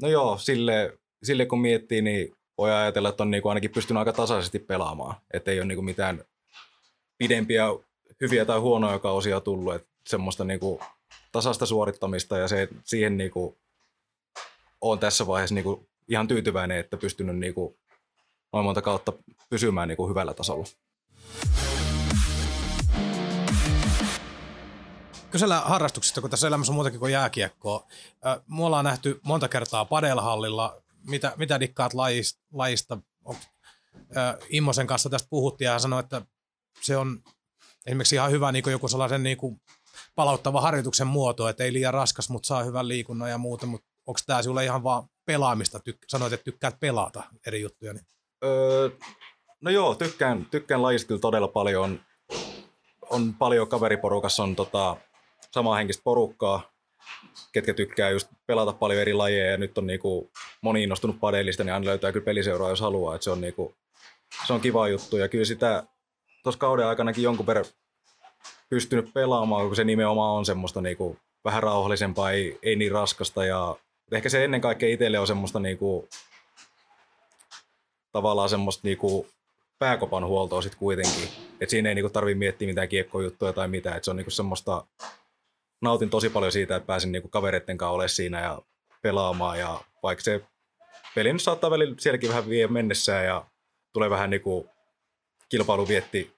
[0.02, 4.12] No joo, sille, sille kun miettii, niin voi ajatella, että on niinku ainakin pystynyt aika
[4.12, 5.16] tasaisesti pelaamaan.
[5.34, 6.24] Että ei ole niinku mitään
[7.18, 7.64] pidempiä
[8.20, 9.74] hyviä tai huonoja kausia tullut.
[9.74, 10.80] Että semmoista niinku
[11.32, 13.58] tasasta suorittamista ja se, siihen niinku
[14.80, 17.78] on tässä vaiheessa niinku ihan tyytyväinen, että pystynyt niinku
[18.52, 19.12] noin monta kautta
[19.50, 20.66] pysymään niinku hyvällä tasolla.
[25.30, 27.86] Kysellä harrastuksista, kun tässä elämässä on muutakin kuin jääkiekkoa.
[28.46, 30.82] Me ollaan nähty monta kertaa padelhallilla.
[31.06, 32.42] Mitä, mitä dikkaat lajista?
[32.52, 32.98] lajista?
[34.48, 36.22] Immosen kanssa tästä puhuttiin ja hän sanoi, että
[36.80, 37.22] se on
[37.86, 39.60] esimerkiksi ihan hyvä niin joku sellaisen niin kuin
[40.14, 44.20] palauttava harjoituksen muoto, että ei liian raskas, mutta saa hyvän liikunnan ja muuta, mutta onko
[44.26, 45.78] tämä sinulle ihan vaan pelaamista?
[45.78, 47.92] Tyk- sanoit, että tykkäät pelata eri juttuja.
[47.92, 48.06] Niin.
[48.44, 48.90] Öö,
[49.60, 51.82] no joo, tykkään, tykkään lajista kyllä todella paljon.
[51.84, 52.00] On,
[53.10, 54.96] on paljon kaveriporukassa on tota,
[55.50, 56.72] samaa henkistä porukkaa,
[57.52, 60.30] ketkä tykkää just pelata paljon eri lajeja ja nyt on niinku
[60.60, 63.16] moni innostunut padelista, niin aina löytää kyllä peliseuraa, jos haluaa.
[63.16, 63.74] Et se, on niinku,
[64.46, 65.84] se on kiva juttu ja kyllä sitä
[66.46, 67.64] tuossa kauden aikanakin jonkun verran
[68.68, 73.76] pystynyt pelaamaan, kun se nimenomaan on semmoista niinku vähän rauhallisempaa, ei, ei niin raskasta ja
[74.12, 76.08] ehkä se ennen kaikkea itselle on semmoista niinku,
[78.12, 79.26] tavallaan semmoista niinku
[79.78, 81.28] pääkopan huoltoa sitten kuitenkin.
[81.60, 83.96] Et siinä ei niinku tarvitse miettiä mitään kiekkojuttuja tai mitään.
[83.96, 84.84] Et se on niinku semmoista,
[85.82, 88.62] nautin tosi paljon siitä, että pääsin niinku kavereiden kanssa olemaan siinä ja
[89.02, 89.58] pelaamaan.
[89.58, 90.42] Ja vaikka se
[91.14, 93.44] peli nyt saattaa välillä sielläkin vähän vie mennessään ja
[93.92, 94.70] tulee vähän niinku
[95.48, 96.35] kilpailuvietti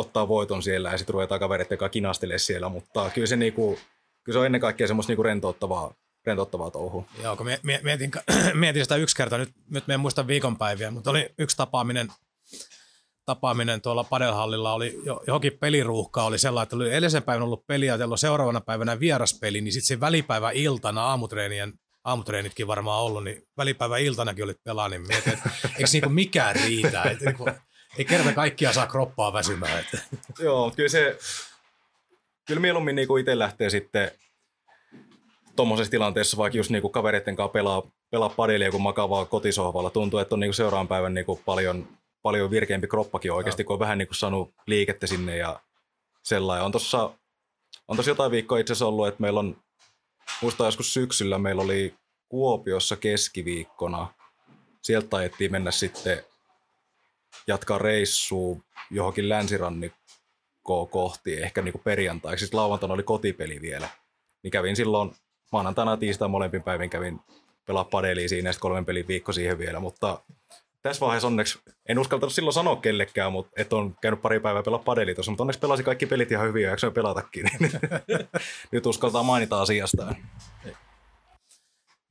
[0.00, 3.78] ottaa voiton siellä ja sitten ruvetaan kavereiden kanssa kinastelemaan siellä, mutta kyllä se, niinku,
[4.24, 5.94] kyllä se on ennen kaikkea semmoista niinku rentouttavaa,
[6.26, 7.04] rentouttavaa touhua.
[7.22, 7.46] Joo, kun
[7.82, 8.10] mietin,
[8.54, 12.08] mietin sitä yksi kerta, nyt, nyt me en muista viikonpäiviä, mutta oli yksi tapaaminen,
[13.24, 18.16] tapaaminen tuolla padelhallilla, oli johonkin peliruuhkaa, oli sellainen, että oli edellisen päivän ollut peliä, ja
[18.16, 21.72] seuraavana päivänä vieraspeli, niin sitten se välipäivä iltana aamutreenien
[22.04, 27.02] aamutreenitkin varmaan ollut, niin välipäivä iltanakin olit pelaa, niin mietin, että eikö niinku mikään riitä,
[27.02, 27.44] että niinku,
[27.98, 29.80] ei kerta kaikkia saa kroppaa väsymään.
[29.80, 29.98] Että.
[30.38, 31.18] Joo, kyllä se,
[32.46, 34.10] kyllä mieluummin niinku itse lähtee sitten
[35.56, 39.90] tuommoisessa tilanteessa, vaikka just niinku kavereiden kanssa pelaa, pelaa padelia, kun makavaa kotisohvalla.
[39.90, 41.88] Tuntuu, että on niinku seuraavan päivän niinku paljon,
[42.22, 45.60] paljon virkeämpi kroppakin oikeasti, kun on vähän niinku saanut liikettä sinne ja
[46.22, 46.64] sellainen.
[46.64, 47.10] On tuossa
[47.90, 49.56] on tossa jotain viikkoa itse asiassa ollut, että meillä on,
[50.42, 51.94] muistan joskus syksyllä, meillä oli
[52.28, 54.14] Kuopiossa keskiviikkona.
[54.82, 56.24] Sieltä ajettiin mennä sitten
[57.46, 58.56] jatkaa reissua
[58.90, 62.46] johonkin länsirannikkoon kohti, ehkä niin perjantaiksi.
[62.46, 63.88] Siis lauantaina oli kotipeli vielä.
[64.42, 65.12] Niin kävin silloin
[65.52, 67.20] maanantaina tiistai molempin päivin kävin
[67.66, 70.20] pelaa padeliin siinä ja kolmen pelin viikko siihen vielä, mutta
[70.82, 74.78] tässä vaiheessa onneksi, en uskaltanut silloin sanoa kellekään, mutta että on käynyt pari päivää pelaa
[74.78, 77.46] padeli tuossa, mutta onneksi pelasi kaikki pelit ihan hyvin ja jaksoin pelatakin.
[78.72, 80.14] Nyt uskaltaa mainita asiasta.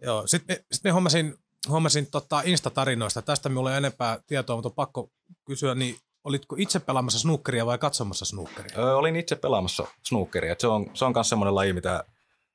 [0.01, 1.35] Joo, sitten me, sit me hommasin
[1.67, 5.09] huomasin tota Insta-tarinoista, tästä minulla ei enempää tietoa, mutta on pakko
[5.45, 8.77] kysyä, niin olitko itse pelaamassa snookeria vai katsomassa snookeria?
[8.77, 10.55] Öö, olin itse pelaamassa snookeria.
[10.59, 12.03] Se on, se on myös semmoinen laji, mitä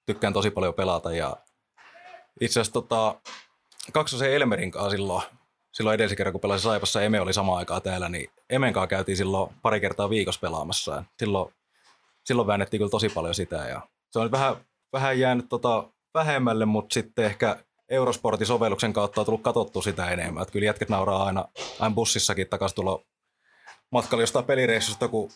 [0.06, 1.12] tykkään tosi paljon pelata.
[1.12, 1.36] Ja
[2.40, 3.20] itse asiassa tota,
[3.92, 5.22] kaksosen Elmerin kanssa silloin,
[5.72, 9.16] silloin edellisen kerran, kun pelasin Saipassa, Eme oli sama aikaa täällä, niin Emen kanssa käytiin
[9.16, 11.04] silloin pari kertaa viikossa pelaamassa.
[11.18, 11.54] Silloin,
[12.24, 13.56] silloin väännettiin kyllä tosi paljon sitä.
[13.56, 14.56] Ja se on vähän,
[14.92, 20.42] vähän jäänyt tota vähemmälle, mutta sitten ehkä Eurosportin sovelluksen kautta on tullut katsottu sitä enemmän.
[20.42, 21.44] Että kyllä jätket nauraa aina,
[21.80, 23.04] aina bussissakin takaisin tulla
[23.92, 25.30] matkalla jostain pelireissusta, kun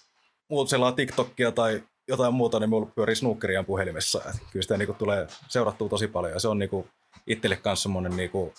[0.51, 4.23] muut selaa TikTokia tai jotain muuta, niin mulla pyörii snookeriaan puhelimessa.
[4.29, 6.89] Et kyllä sitä niinku tulee seurattua tosi paljon ja se on niinku
[7.27, 8.55] itselle kanssa semmoinen niinku,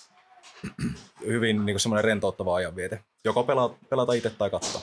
[1.26, 3.04] hyvin niinku semmoinen rentouttava ajanviete.
[3.24, 4.82] Joko pelata, pelata itse tai katsoa.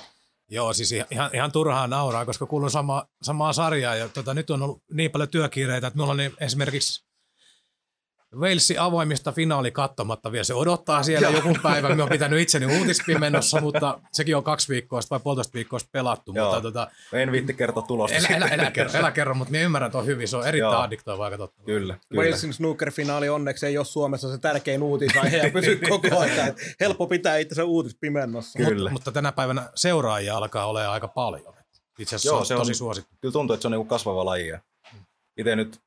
[0.50, 4.62] Joo, siis ihan- ihan, turhaa nauraa, koska kuulun sama, samaa sarjaa ja tota, nyt on
[4.62, 7.07] ollut niin paljon työkiireitä, että mulla on niin esimerkiksi
[8.36, 10.44] Walesin avoimista finaali katsomatta vielä.
[10.44, 11.96] Se odottaa siellä joku päivä.
[11.96, 16.34] Mä oon pitänyt itseni uutispimennossa, mutta sekin on kaksi viikkoa vai puolitoista viikkoa pelattu.
[16.36, 16.46] Joo.
[16.46, 18.18] Mutta tota, En viitti kertoa tulosta.
[18.18, 18.60] Älä, sitten.
[18.60, 20.28] älä, kerro, älä kerro, mutta minä ymmärrän tuon hyvin.
[20.28, 20.82] Se on erittäin Joo.
[20.82, 21.66] addiktoivaa katsottavaa.
[21.66, 22.24] Kyllä, kyllä.
[22.24, 26.54] Walesin snooker-finaali onneksi ei ole Suomessa se tärkein uutisaihe ja pysyy koko ajan.
[26.80, 28.60] Helppo pitää itse uutispimennossa.
[28.60, 28.90] Kyllä.
[28.92, 31.54] Mutta tänä päivänä seuraajia alkaa olemaan aika paljon.
[32.00, 33.16] Itse asiassa Joo, se se on on- tosi suosittu.
[33.22, 34.54] Kyllä tuntuu, että se on niinku kasvava laji.
[35.38, 35.80] Itse nyt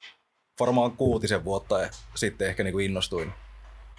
[0.60, 3.32] varmaan kuutisen vuotta ja sitten ehkä niinku innostuin,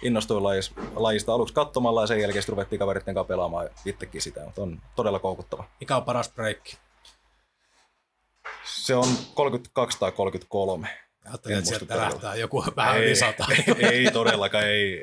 [0.02, 4.62] innostuin lajista, lajista aluksi katsomalla ja sen jälkeen ruvettiin kaveritten kanssa pelaamaan itsekin sitä, mutta
[4.62, 5.64] on todella koukuttava.
[5.80, 6.76] Mikä on paras breikki?
[8.64, 10.88] Se on 32 tai 33.
[11.24, 13.46] Ajattelin, että sieltä lähtää joku vähän ei, yli sata.
[13.92, 15.02] ei todellakaan, ei.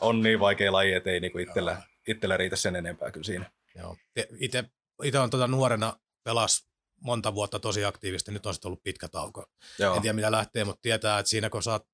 [0.00, 3.50] On niin vaikea laji, että ei niinku itsellä, itsellä riitä sen enempää kyllä siinä.
[3.74, 3.96] Joo.
[4.40, 4.64] Itse,
[5.02, 6.71] itse on tuota nuorena pelas
[7.02, 9.44] monta vuotta tosi aktiivisesti, nyt on sitten ollut pitkä tauko.
[9.78, 9.96] Joo.
[9.96, 11.86] En tiedä mitä lähtee, mutta tietää, että siinä kun saat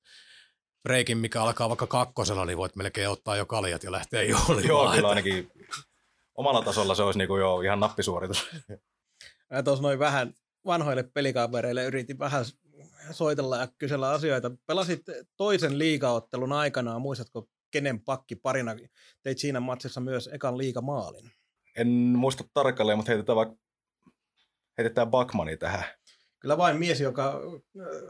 [0.82, 4.66] breikin, mikä alkaa vaikka kakkosella, niin voit melkein ottaa jo kaljat ja lähteä juhlimaan.
[4.66, 5.50] Joo, kyllä ainakin
[6.34, 8.46] omalla tasolla se olisi niinku jo ihan nappisuoritus.
[9.50, 10.34] Mä tuossa noin vähän
[10.66, 12.44] vanhoille pelikavereille yritin vähän
[13.10, 14.50] soitella ja kysellä asioita.
[14.66, 15.02] Pelasit
[15.36, 18.76] toisen liigaottelun aikanaan, muistatko kenen pakki parina?
[19.22, 21.30] Teit siinä matsissa myös ekan liigamaalin.
[21.76, 23.56] En muista tarkalleen, mutta heitetään vaikka
[24.78, 25.84] heitetään Bakmani tähän.
[26.40, 27.40] Kyllä vain mies, joka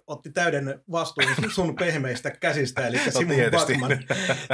[0.07, 3.73] otti täyden vastuun sun pehmeistä käsistä, eli No Simon tietysti.
[3.73, 3.99] Backman.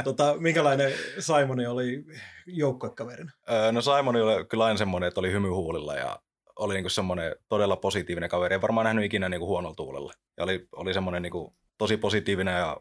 [0.03, 2.05] Tota, minkälainen Simoni oli
[2.45, 3.31] joukkuekaverina?
[3.71, 6.19] No Simon oli kyllä aina semmoinen, että oli hymy huulilla ja
[6.59, 8.55] oli niinku semmoinen todella positiivinen kaveri.
[8.55, 10.13] En varmaan nähnyt ikinä niinku huonolla tuulella.
[10.37, 12.77] Ja oli, oli semmoinen niinku tosi positiivinen ja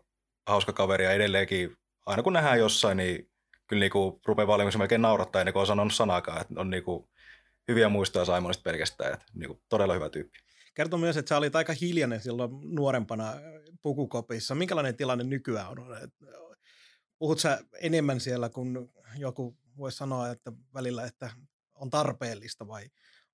[0.46, 3.30] hauska kaveri ja edelleenkin aina kun nähdään jossain, niin
[3.66, 6.40] kyllä niinku rupeaa valmiiksi melkein naurattaa ennen kuin on sanonut sanakaan.
[6.40, 7.08] Että on niinku
[7.68, 9.14] hyviä muistoja Simonista pelkästään.
[9.14, 10.38] Että niinku todella hyvä tyyppi.
[10.74, 13.32] Kertoi myös, että sä olit aika hiljainen silloin nuorempana
[13.82, 14.54] pukukopissa.
[14.54, 15.86] Minkälainen tilanne nykyään on?
[17.18, 21.30] Puhut sä enemmän siellä, kun joku voisi sanoa, että välillä, että
[21.74, 22.84] on tarpeellista vai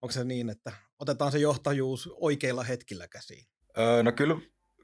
[0.02, 3.44] onko se niin, että otetaan se johtajuus oikeilla hetkillä käsiin?
[3.78, 4.36] Öö, no kyllä,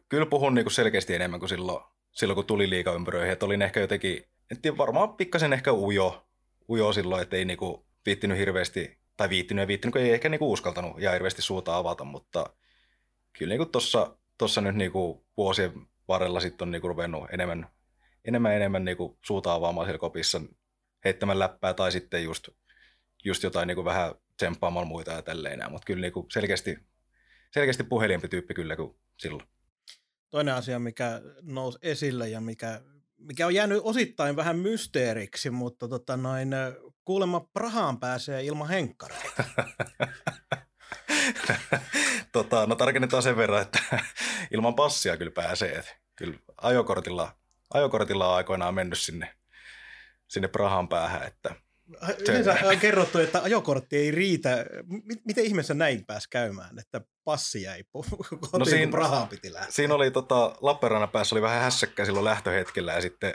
[0.09, 3.32] kyllä puhun niinku selkeästi enemmän kuin silloin, silloin kun tuli liikaympyröihin.
[3.32, 6.28] Että olin ehkä jotenkin, en tiedä, varmaan pikkasen ehkä ujo,
[6.68, 10.52] ujo silloin, että ei niinku viittinyt hirveästi, tai viittinyt ja viittinyt, kun ei ehkä niinku
[10.52, 12.51] uskaltanut ja hirveästi suuta avata, mutta
[13.38, 15.72] kyllä niinku tossa, tossa nyt niinku vuosien
[16.09, 17.68] varrella sitten on niinku ruvennut enemmän,
[18.24, 20.40] enemmän, enemmän niinku suuta avaamaan siellä kopissa
[21.05, 22.48] heittämään läppää tai sitten just,
[23.24, 25.70] just jotain niinku vähän tsemppaamaan muita ja tälleen.
[25.70, 26.78] Mutta kyllä niinku selkeästi,
[27.51, 29.48] selkeästi puhelimpi tyyppi kyllä kuin silloin.
[30.30, 32.80] Toinen asia, mikä nousi esille ja mikä,
[33.18, 36.51] mikä on jäänyt osittain vähän mysteeriksi, mutta tota noin,
[37.06, 39.44] kuulemma Prahaan pääsee ilman henkkareita.
[42.32, 43.78] tota, no tarkennetaan sen verran, että
[44.54, 45.72] ilman passia kyllä pääsee.
[45.72, 47.32] Et kyllä ajokortilla,
[47.74, 49.34] ajokortilla on aikoinaan mennyt sinne,
[50.28, 51.54] sinne Prahan päähän, että
[52.18, 54.66] Yleensä on kerrottu, että ajokortti ei riitä.
[55.24, 59.72] Miten ihmeessä näin pääsi käymään, että passi jäi kotiin, no siinä- kun Prahaan piti lähteä?
[59.72, 63.34] Siinä oli tota, Lappeenrannan päässä oli vähän hässäkkä silloin lähtöhetkellä ja sitten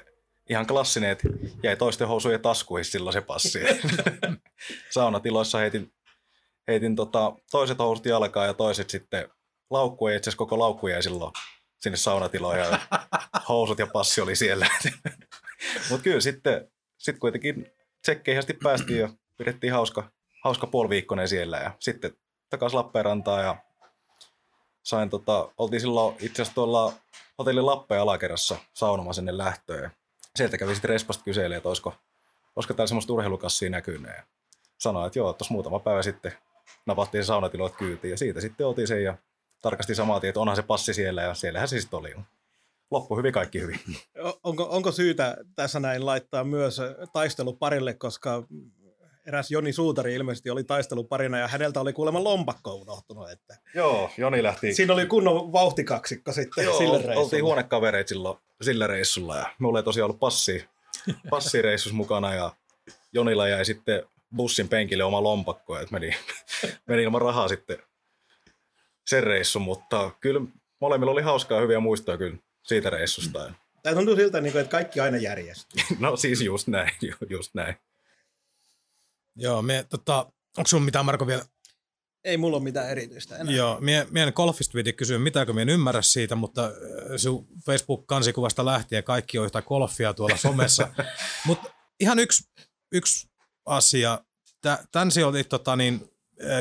[0.52, 1.28] ihan klassinen, että
[1.64, 3.60] jäi toisten housujen taskuihin silloin se passi.
[4.94, 5.94] Saunatiloissa heitin,
[6.68, 9.30] heitin tota, toiset housut jalkaan ja toiset sitten
[9.70, 11.34] laukku, ja itse asiassa koko laukku jäi silloin
[11.80, 12.80] sinne saunatiloon ja
[13.50, 14.68] housut ja passi oli siellä.
[15.90, 17.72] Mutta kyllä sitten sit kuitenkin
[18.02, 20.12] tsekkeihin asti päästiin ja pidettiin hauska,
[20.44, 22.12] hauska puoliviikkoinen siellä ja sitten
[22.50, 23.58] takaisin Lappeenrantaan ja
[24.84, 26.94] sain tota, oltiin silloin itse asiassa tuolla
[27.40, 29.92] hotellin Lappeen alakerrassa saunomaan sinne lähtöön.
[30.36, 31.94] Sieltä kävi sitten Respasta kyselemään, että olisiko,
[32.56, 34.12] olisiko täällä semmoista urheilukassia näkynyt.
[34.18, 34.24] Ja
[34.78, 36.34] sanoin, että joo, tuossa muutama päivä sitten
[36.86, 39.18] napattiin saunatiloit kyytiin ja siitä sitten oltiin sen ja
[39.62, 42.16] tarkasti samaa tietä, että onhan se passi siellä ja siellähän se sitten oli.
[42.92, 43.80] Loppu hyvin, kaikki hyvin.
[44.44, 46.82] Onko, onko syytä tässä näin laittaa myös
[47.14, 48.44] taisteluparille, koska
[49.32, 53.30] eräs Joni Suutari ilmeisesti oli taisteluparina ja häneltä oli kuulemma lompakko unohtunut.
[53.32, 54.74] Että Joo, Joni lähti.
[54.74, 57.16] siinä oli kunnon vauhtikaksikko sitten Joo, sille ol- reissulle.
[57.24, 60.66] oltiin huonekavereita silloin sillä reissulla ja mulla ei tosiaan ollut passi,
[61.30, 62.52] passireissus mukana ja
[63.14, 64.04] Jonilla jäi sitten
[64.36, 66.16] bussin penkille oma lompakko, että meni,
[66.88, 67.78] meni ilman rahaa sitten
[69.10, 70.42] sen reissun, mutta kyllä
[70.80, 73.52] molemmilla oli hauskaa hyviä muistoja kyllä siitä reissusta.
[73.84, 75.82] Tämä tuntuu siltä, niin että kaikki aina järjestyy.
[76.00, 77.76] No siis just näin, ju- just näin.
[79.36, 81.46] Joo, me, tota, onko sinulla mitään Marko vielä?
[82.24, 83.54] Ei mulla ole mitään erityistä enää.
[83.54, 86.72] Joo, mie, mie en golfista piti kysyä mitään, mie en ymmärrä siitä, mutta äh,
[87.18, 90.88] sinun Facebook-kansikuvasta lähtien kaikki on yhtä golfia tuolla somessa.
[91.48, 92.44] mutta ihan yksi,
[92.92, 93.28] yksi
[93.66, 94.20] asia,
[94.92, 96.12] Tän se oli tota, niin,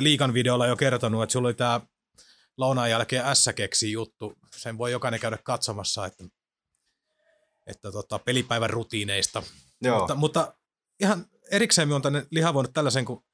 [0.01, 1.81] liikan videolla jo kertonut, että sulla oli tämä
[2.57, 4.33] lounaan jälkeen s keksi juttu.
[4.57, 6.25] Sen voi jokainen käydä katsomassa, että,
[7.67, 9.43] että tota, pelipäivän rutiineista.
[9.83, 9.99] Joo.
[9.99, 10.55] Mutta, mutta
[11.01, 13.25] ihan erikseen me on tänne lihavoinut tällaisen kuin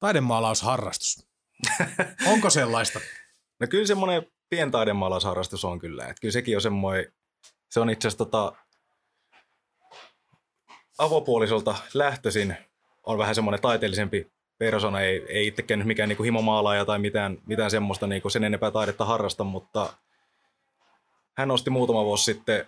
[0.00, 1.26] taidemaalausharrastus.
[2.32, 3.00] Onko sellaista?
[3.60, 6.02] No kyllä semmoinen pientaidemaalausharrastus on kyllä.
[6.02, 7.12] Että kyllä sekin on semmoinen,
[7.70, 8.52] se on itse asiassa tota,
[10.98, 12.56] avopuolisolta lähtöisin
[13.06, 17.70] on vähän semmoinen taiteellisempi persona, ei, ei itsekään nyt mikään niinku himomaalaaja tai mitään, mitään
[17.70, 19.92] semmoista niinku sen enempää taidetta harrasta, mutta
[21.36, 22.66] hän osti muutama vuosi sitten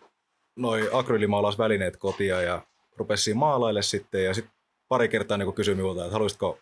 [0.57, 2.63] noi akryylimaalausvälineet kotia ja
[2.97, 4.58] rupesi siinä maalaille sitten ja sitten
[4.89, 6.59] pari kertaa niinku kysyi minulta, että haluaisitko,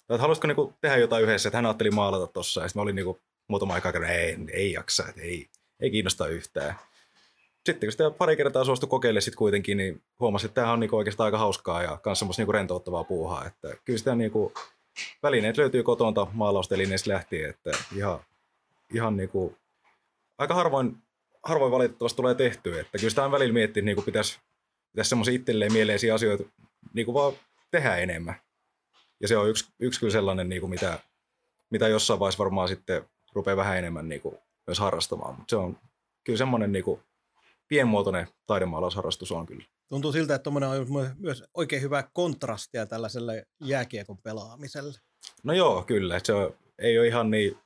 [0.00, 3.20] että haluaisitko niinku tehdä jotain yhdessä, että hän ajatteli maalata tossa ja sitten olin niinku
[3.48, 5.48] muutama aikaa kerran, ei, ei jaksa, että ei,
[5.80, 6.74] ei kiinnosta yhtään.
[7.66, 10.96] Sitten kun sitä pari kertaa suostui kokeilemaan sit kuitenkin, niin huomasin, että tämä on niinku
[10.96, 13.46] oikeastaan aika hauskaa ja myös semmoista niinku rentouttavaa puuhaa.
[13.46, 14.52] Että kyllä sitä niinku,
[15.22, 18.18] välineet löytyy kotonta maalaustelineistä lähtien, että ihan,
[18.94, 19.56] ihan niinku,
[20.38, 20.96] aika harvoin,
[21.42, 22.80] harvoin valitettavasti tulee tehtyä.
[22.80, 24.38] Että kyllä sitä on välillä miettiä, että niinku pitäisi,
[24.92, 26.44] pitäisi semmoisia itselleen mieleisiä asioita
[26.92, 27.32] niinku vaan
[27.74, 28.34] tehdä enemmän.
[29.20, 30.98] Ja se on yksi, yksi kyllä sellainen, niinku mitä,
[31.70, 35.34] mitä jossain vaiheessa varmaan sitten rupeaa vähän enemmän niinku myös harrastamaan.
[35.34, 35.78] Mutta se on
[36.24, 37.00] kyllä semmoinen niinku
[37.68, 39.64] pienmuotoinen taidemaalausharrastus on kyllä.
[39.88, 40.86] Tuntuu siltä, että tuommoinen on
[41.18, 44.98] myös oikein hyvää kontrastia tällaiselle jääkiekon pelaamiselle.
[45.42, 46.20] No joo, kyllä.
[46.24, 47.58] Se on, ei ole ihan niin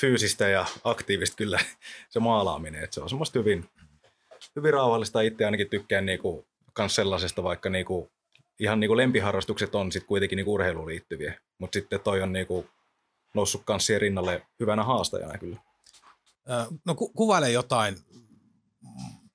[0.00, 1.58] fyysistä ja aktiivista kyllä
[2.10, 2.84] se maalaaminen.
[2.84, 3.64] Että se on semmoista hyvin,
[4.56, 5.20] hyvin rauhallista.
[5.20, 8.10] Itse ainakin tykkään niinku, kans sellaisesta, vaikka niinku,
[8.58, 11.40] ihan niinku lempiharrastukset on sit kuitenkin niinku urheiluun liittyviä.
[11.58, 12.66] Mutta sitten toi on niinku,
[13.34, 15.56] noussut kans siihen rinnalle hyvänä haastajana kyllä.
[16.84, 17.96] No ku- kuvaile jotain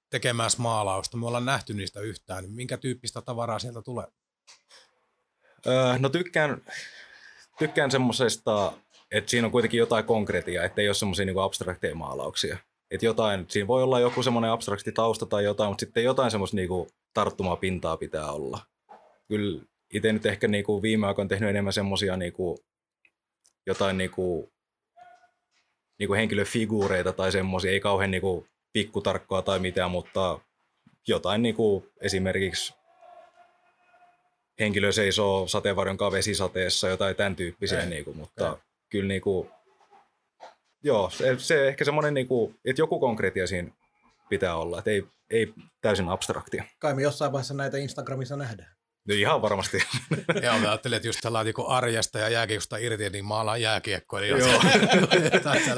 [0.10, 1.18] tekemässä maalausta.
[1.18, 2.44] Me ollaan nähty niistä yhtään.
[2.44, 4.06] Niin minkä tyyppistä tavaraa sieltä tulee?
[5.68, 6.62] Öö, no tykkään,
[7.60, 8.74] tykkään semmoisesta,
[9.12, 12.58] että siinä on kuitenkin jotain konkreettia, ettei ole semmoisia niin abstrakteja maalauksia.
[12.91, 16.56] Että jotain, siinä voi olla joku semmoinen abstrakti tausta tai jotain, mutta sitten jotain semmoista
[16.56, 16.70] niin
[17.14, 18.60] tarttumaa pintaa pitää olla.
[19.28, 19.62] Kyllä
[19.94, 22.58] itse nyt ehkä niin kuin viime aikoina tehnyt enemmän semmoisia niin kuin,
[23.66, 24.52] jotain niin kuin,
[26.00, 30.40] niin kuin henkilöfiguureita tai semmoisia, ei kauhean niin kuin pikkutarkkoa tai mitään, mutta
[31.08, 32.74] jotain niin kuin esimerkiksi
[34.60, 38.56] henkilö seisoo sateenvarjon kanssa vesisateessa, jotain tämän tyyppisiä, ei, niin kuin, mutta ei.
[38.90, 39.50] kyllä niin kuin,
[40.84, 43.72] joo, se, se ehkä semmoinen, niin kuin, että joku konkreettia siinä
[44.30, 46.64] pitää olla, että ei, ei täysin abstraktia.
[46.80, 48.73] Kai me jossain vaiheessa näitä Instagramissa nähdään.
[49.07, 49.77] No ihan varmasti.
[50.43, 54.19] Joo, mä ajattelin, että just tällainen niin arjesta ja jääkiekosta irti, niin maalaan jääkiekkoa.
[54.19, 54.61] Niin Joo,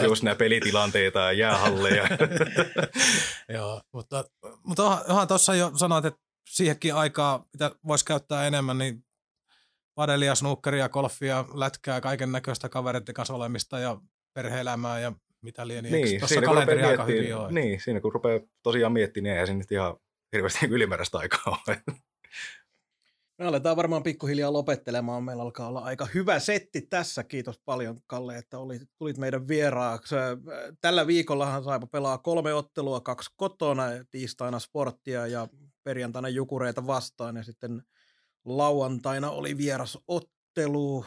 [0.10, 2.07] just nämä pelitilanteita ja jäähalleja.
[3.53, 4.23] Joo, mutta,
[4.64, 6.19] mutta onhan tuossa jo sanoit, että
[6.49, 9.06] siihenkin aikaa, mitä voisi käyttää enemmän, niin
[9.95, 13.97] padelia, snookeria, golfia, lätkää, kaiken näköistä kavereiden kanssa olemista ja
[14.34, 15.84] perhe-elämää ja mitä liian.
[15.84, 17.47] Niin, tuossa kalenteri aika hyvin jo.
[17.49, 19.97] Niin, siinä kun rupeaa tosiaan miettimään, niin eihän se nyt ihan
[20.35, 21.81] hirveästi ylimääräistä aikaa ole.
[23.38, 25.24] Me aletaan varmaan pikkuhiljaa lopettelemaan.
[25.24, 27.24] Meillä alkaa olla aika hyvä setti tässä.
[27.24, 30.16] Kiitos paljon Kalle, että olit, tulit meidän vieraaksi.
[30.82, 35.48] Tällä viikollahan Saipa pelaa kolme ottelua, kaksi kotona, tiistaina sporttia ja
[35.84, 37.36] perjantaina jukureita vastaan.
[37.36, 37.84] Ja sitten
[38.45, 41.06] lauantaina oli vieras ottelu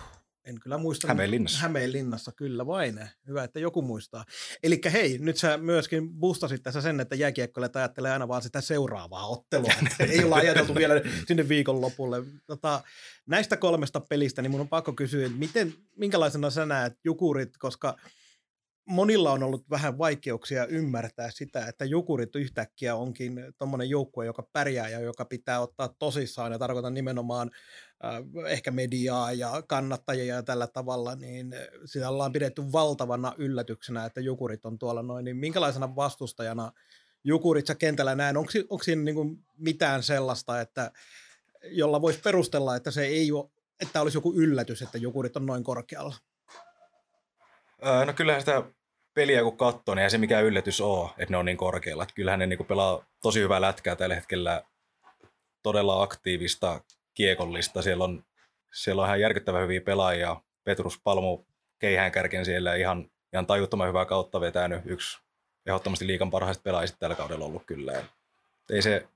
[0.48, 1.08] en kyllä muista.
[1.08, 1.58] Hämeenlinnassa.
[1.58, 3.00] Hämeenlinnassa, kyllä vain.
[3.26, 4.24] Hyvä, että joku muistaa.
[4.62, 9.26] Eli hei, nyt sä myöskin boostasit tässä sen, että jääkiekkoilijat ajattelee aina vaan sitä seuraavaa
[9.26, 9.72] ottelua.
[10.10, 10.94] ei olla ajateltu vielä
[11.26, 12.22] sinne viikonlopulle.
[12.46, 12.82] Tota,
[13.26, 17.96] näistä kolmesta pelistä, niin mun on pakko kysyä, että miten, minkälaisena sä näet jukurit, koska
[18.88, 24.88] monilla on ollut vähän vaikeuksia ymmärtää sitä, että Jukurit yhtäkkiä onkin tuommoinen joukkue, joka pärjää
[24.88, 27.50] ja joka pitää ottaa tosissaan, ja tarkoitan nimenomaan
[28.04, 31.54] äh, ehkä mediaa ja kannattajia ja tällä tavalla, niin
[31.84, 36.72] sitä ollaan pidetty valtavana yllätyksenä, että Jukurit on tuolla noin, niin minkälaisena vastustajana
[37.24, 40.92] Jukurit sä kentällä näen, onko, onko siinä niin mitään sellaista, että
[41.64, 43.50] jolla voisi perustella, että se ei ole,
[43.80, 46.14] että olisi joku yllätys, että Jukurit on noin korkealla?
[48.06, 48.62] No kyllähän sitä
[49.18, 52.02] peliä kun katsoo, niin ei se mikään yllätys ole, että ne on niin korkealla.
[52.02, 54.62] Että kyllähän ne niin pelaa tosi hyvää lätkää tällä hetkellä,
[55.62, 56.80] todella aktiivista,
[57.14, 57.82] kiekollista.
[57.82, 58.24] Siellä on,
[58.72, 60.36] siellä on ihan järkyttävän hyviä pelaajia.
[60.64, 61.44] Petrus Palmu
[61.78, 64.82] keihään kärken siellä ihan, ihan tajuttoman hyvää kautta vetänyt.
[64.84, 65.18] Yksi
[65.66, 68.04] ehdottomasti liikan parhaista pelaajista tällä kaudella ollut kyllä.
[68.70, 69.08] Ei se,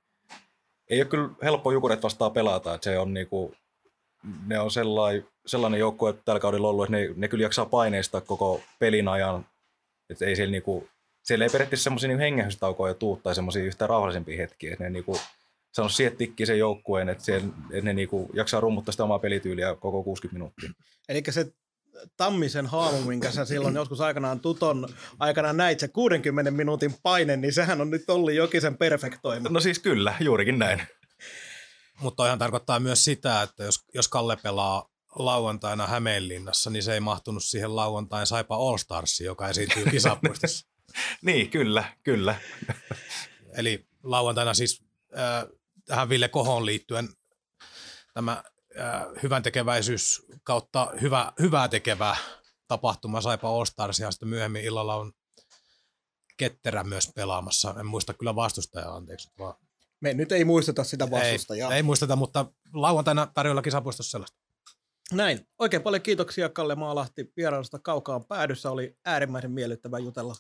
[0.91, 3.55] ei ole kyllä helppo jukuret vastaan pelata, että se on niinku,
[4.47, 8.61] ne on sellainen, sellainen joukkue tällä kaudella ollut, että ne, ne kyllä jaksaa paineista koko
[8.79, 9.47] pelin ajan
[10.13, 10.89] että ei siellä, niinku,
[11.23, 14.73] siellä ei periaatteessa semmoisia niinku hengähdystaukoja tuu tai semmoisia yhtä rauhallisempia hetkiä.
[14.73, 15.21] Että ne niinku,
[15.73, 20.03] saanut siettikkiä sen joukkueen, että, sen, että ne niinku jaksaa rummuttaa sitä omaa pelityyliä koko
[20.03, 20.71] 60 minuuttia.
[21.09, 21.53] Eli se
[22.17, 27.53] Tammisen haamu, minkä sä silloin joskus aikanaan tuton aikana näit, se 60 minuutin paine, niin
[27.53, 29.49] sehän on nyt Olli Jokisen perfektoima.
[29.49, 30.83] No siis kyllä, juurikin näin.
[32.01, 37.01] Mutta toihan tarkoittaa myös sitä, että jos, jos Kalle pelaa lauantaina Hämeenlinnassa, niin se ei
[37.01, 40.67] mahtunut siihen lauantain Saipa All Starsiin, joka esiintyy kisapuistossa.
[41.23, 42.41] niin, kyllä, kyllä.
[43.59, 44.85] Eli lauantaina siis
[45.19, 45.45] äh,
[45.85, 47.09] tähän Ville Kohon liittyen
[48.15, 48.43] tämä
[48.81, 52.17] äh, hyvän tekeväisyys kautta hyvä, hyvää tekevä
[52.69, 55.13] tapahtuma Saipa All Stars ja sitten myöhemmin illalla on
[56.37, 57.75] Ketterä myös pelaamassa.
[57.81, 59.31] En muista kyllä vastustajaa, anteeksi.
[59.39, 59.55] Vaan
[60.01, 61.71] Me nyt ei muisteta sitä vastustajaa.
[61.71, 64.42] ei, ei muisteta, mutta lauantaina tarjolla kisapuistossa sellaista.
[65.13, 65.47] Näin.
[65.59, 68.71] Oikein paljon kiitoksia Kalle Maalahti vierailusta kaukaan päädyssä.
[68.71, 70.35] Oli äärimmäisen miellyttävä jutella,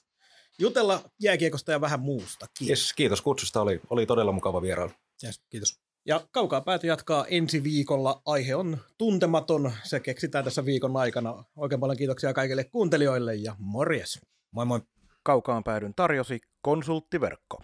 [0.58, 2.68] jutella jääkiekosta ja vähän muustakin.
[2.68, 4.92] Yes, kiitos kutsusta, oli, oli todella mukava vierailu.
[5.24, 5.80] Yes, kiitos.
[6.06, 8.22] Ja kaukaa pääty jatkaa ensi viikolla.
[8.26, 9.72] Aihe on tuntematon.
[9.82, 11.44] Se keksitään tässä viikon aikana.
[11.56, 14.20] Oikein paljon kiitoksia kaikille kuuntelijoille ja morjes.
[14.50, 14.80] Moi moi.
[15.24, 17.62] Kaukaan päädyn tarjosi konsulttiverkko.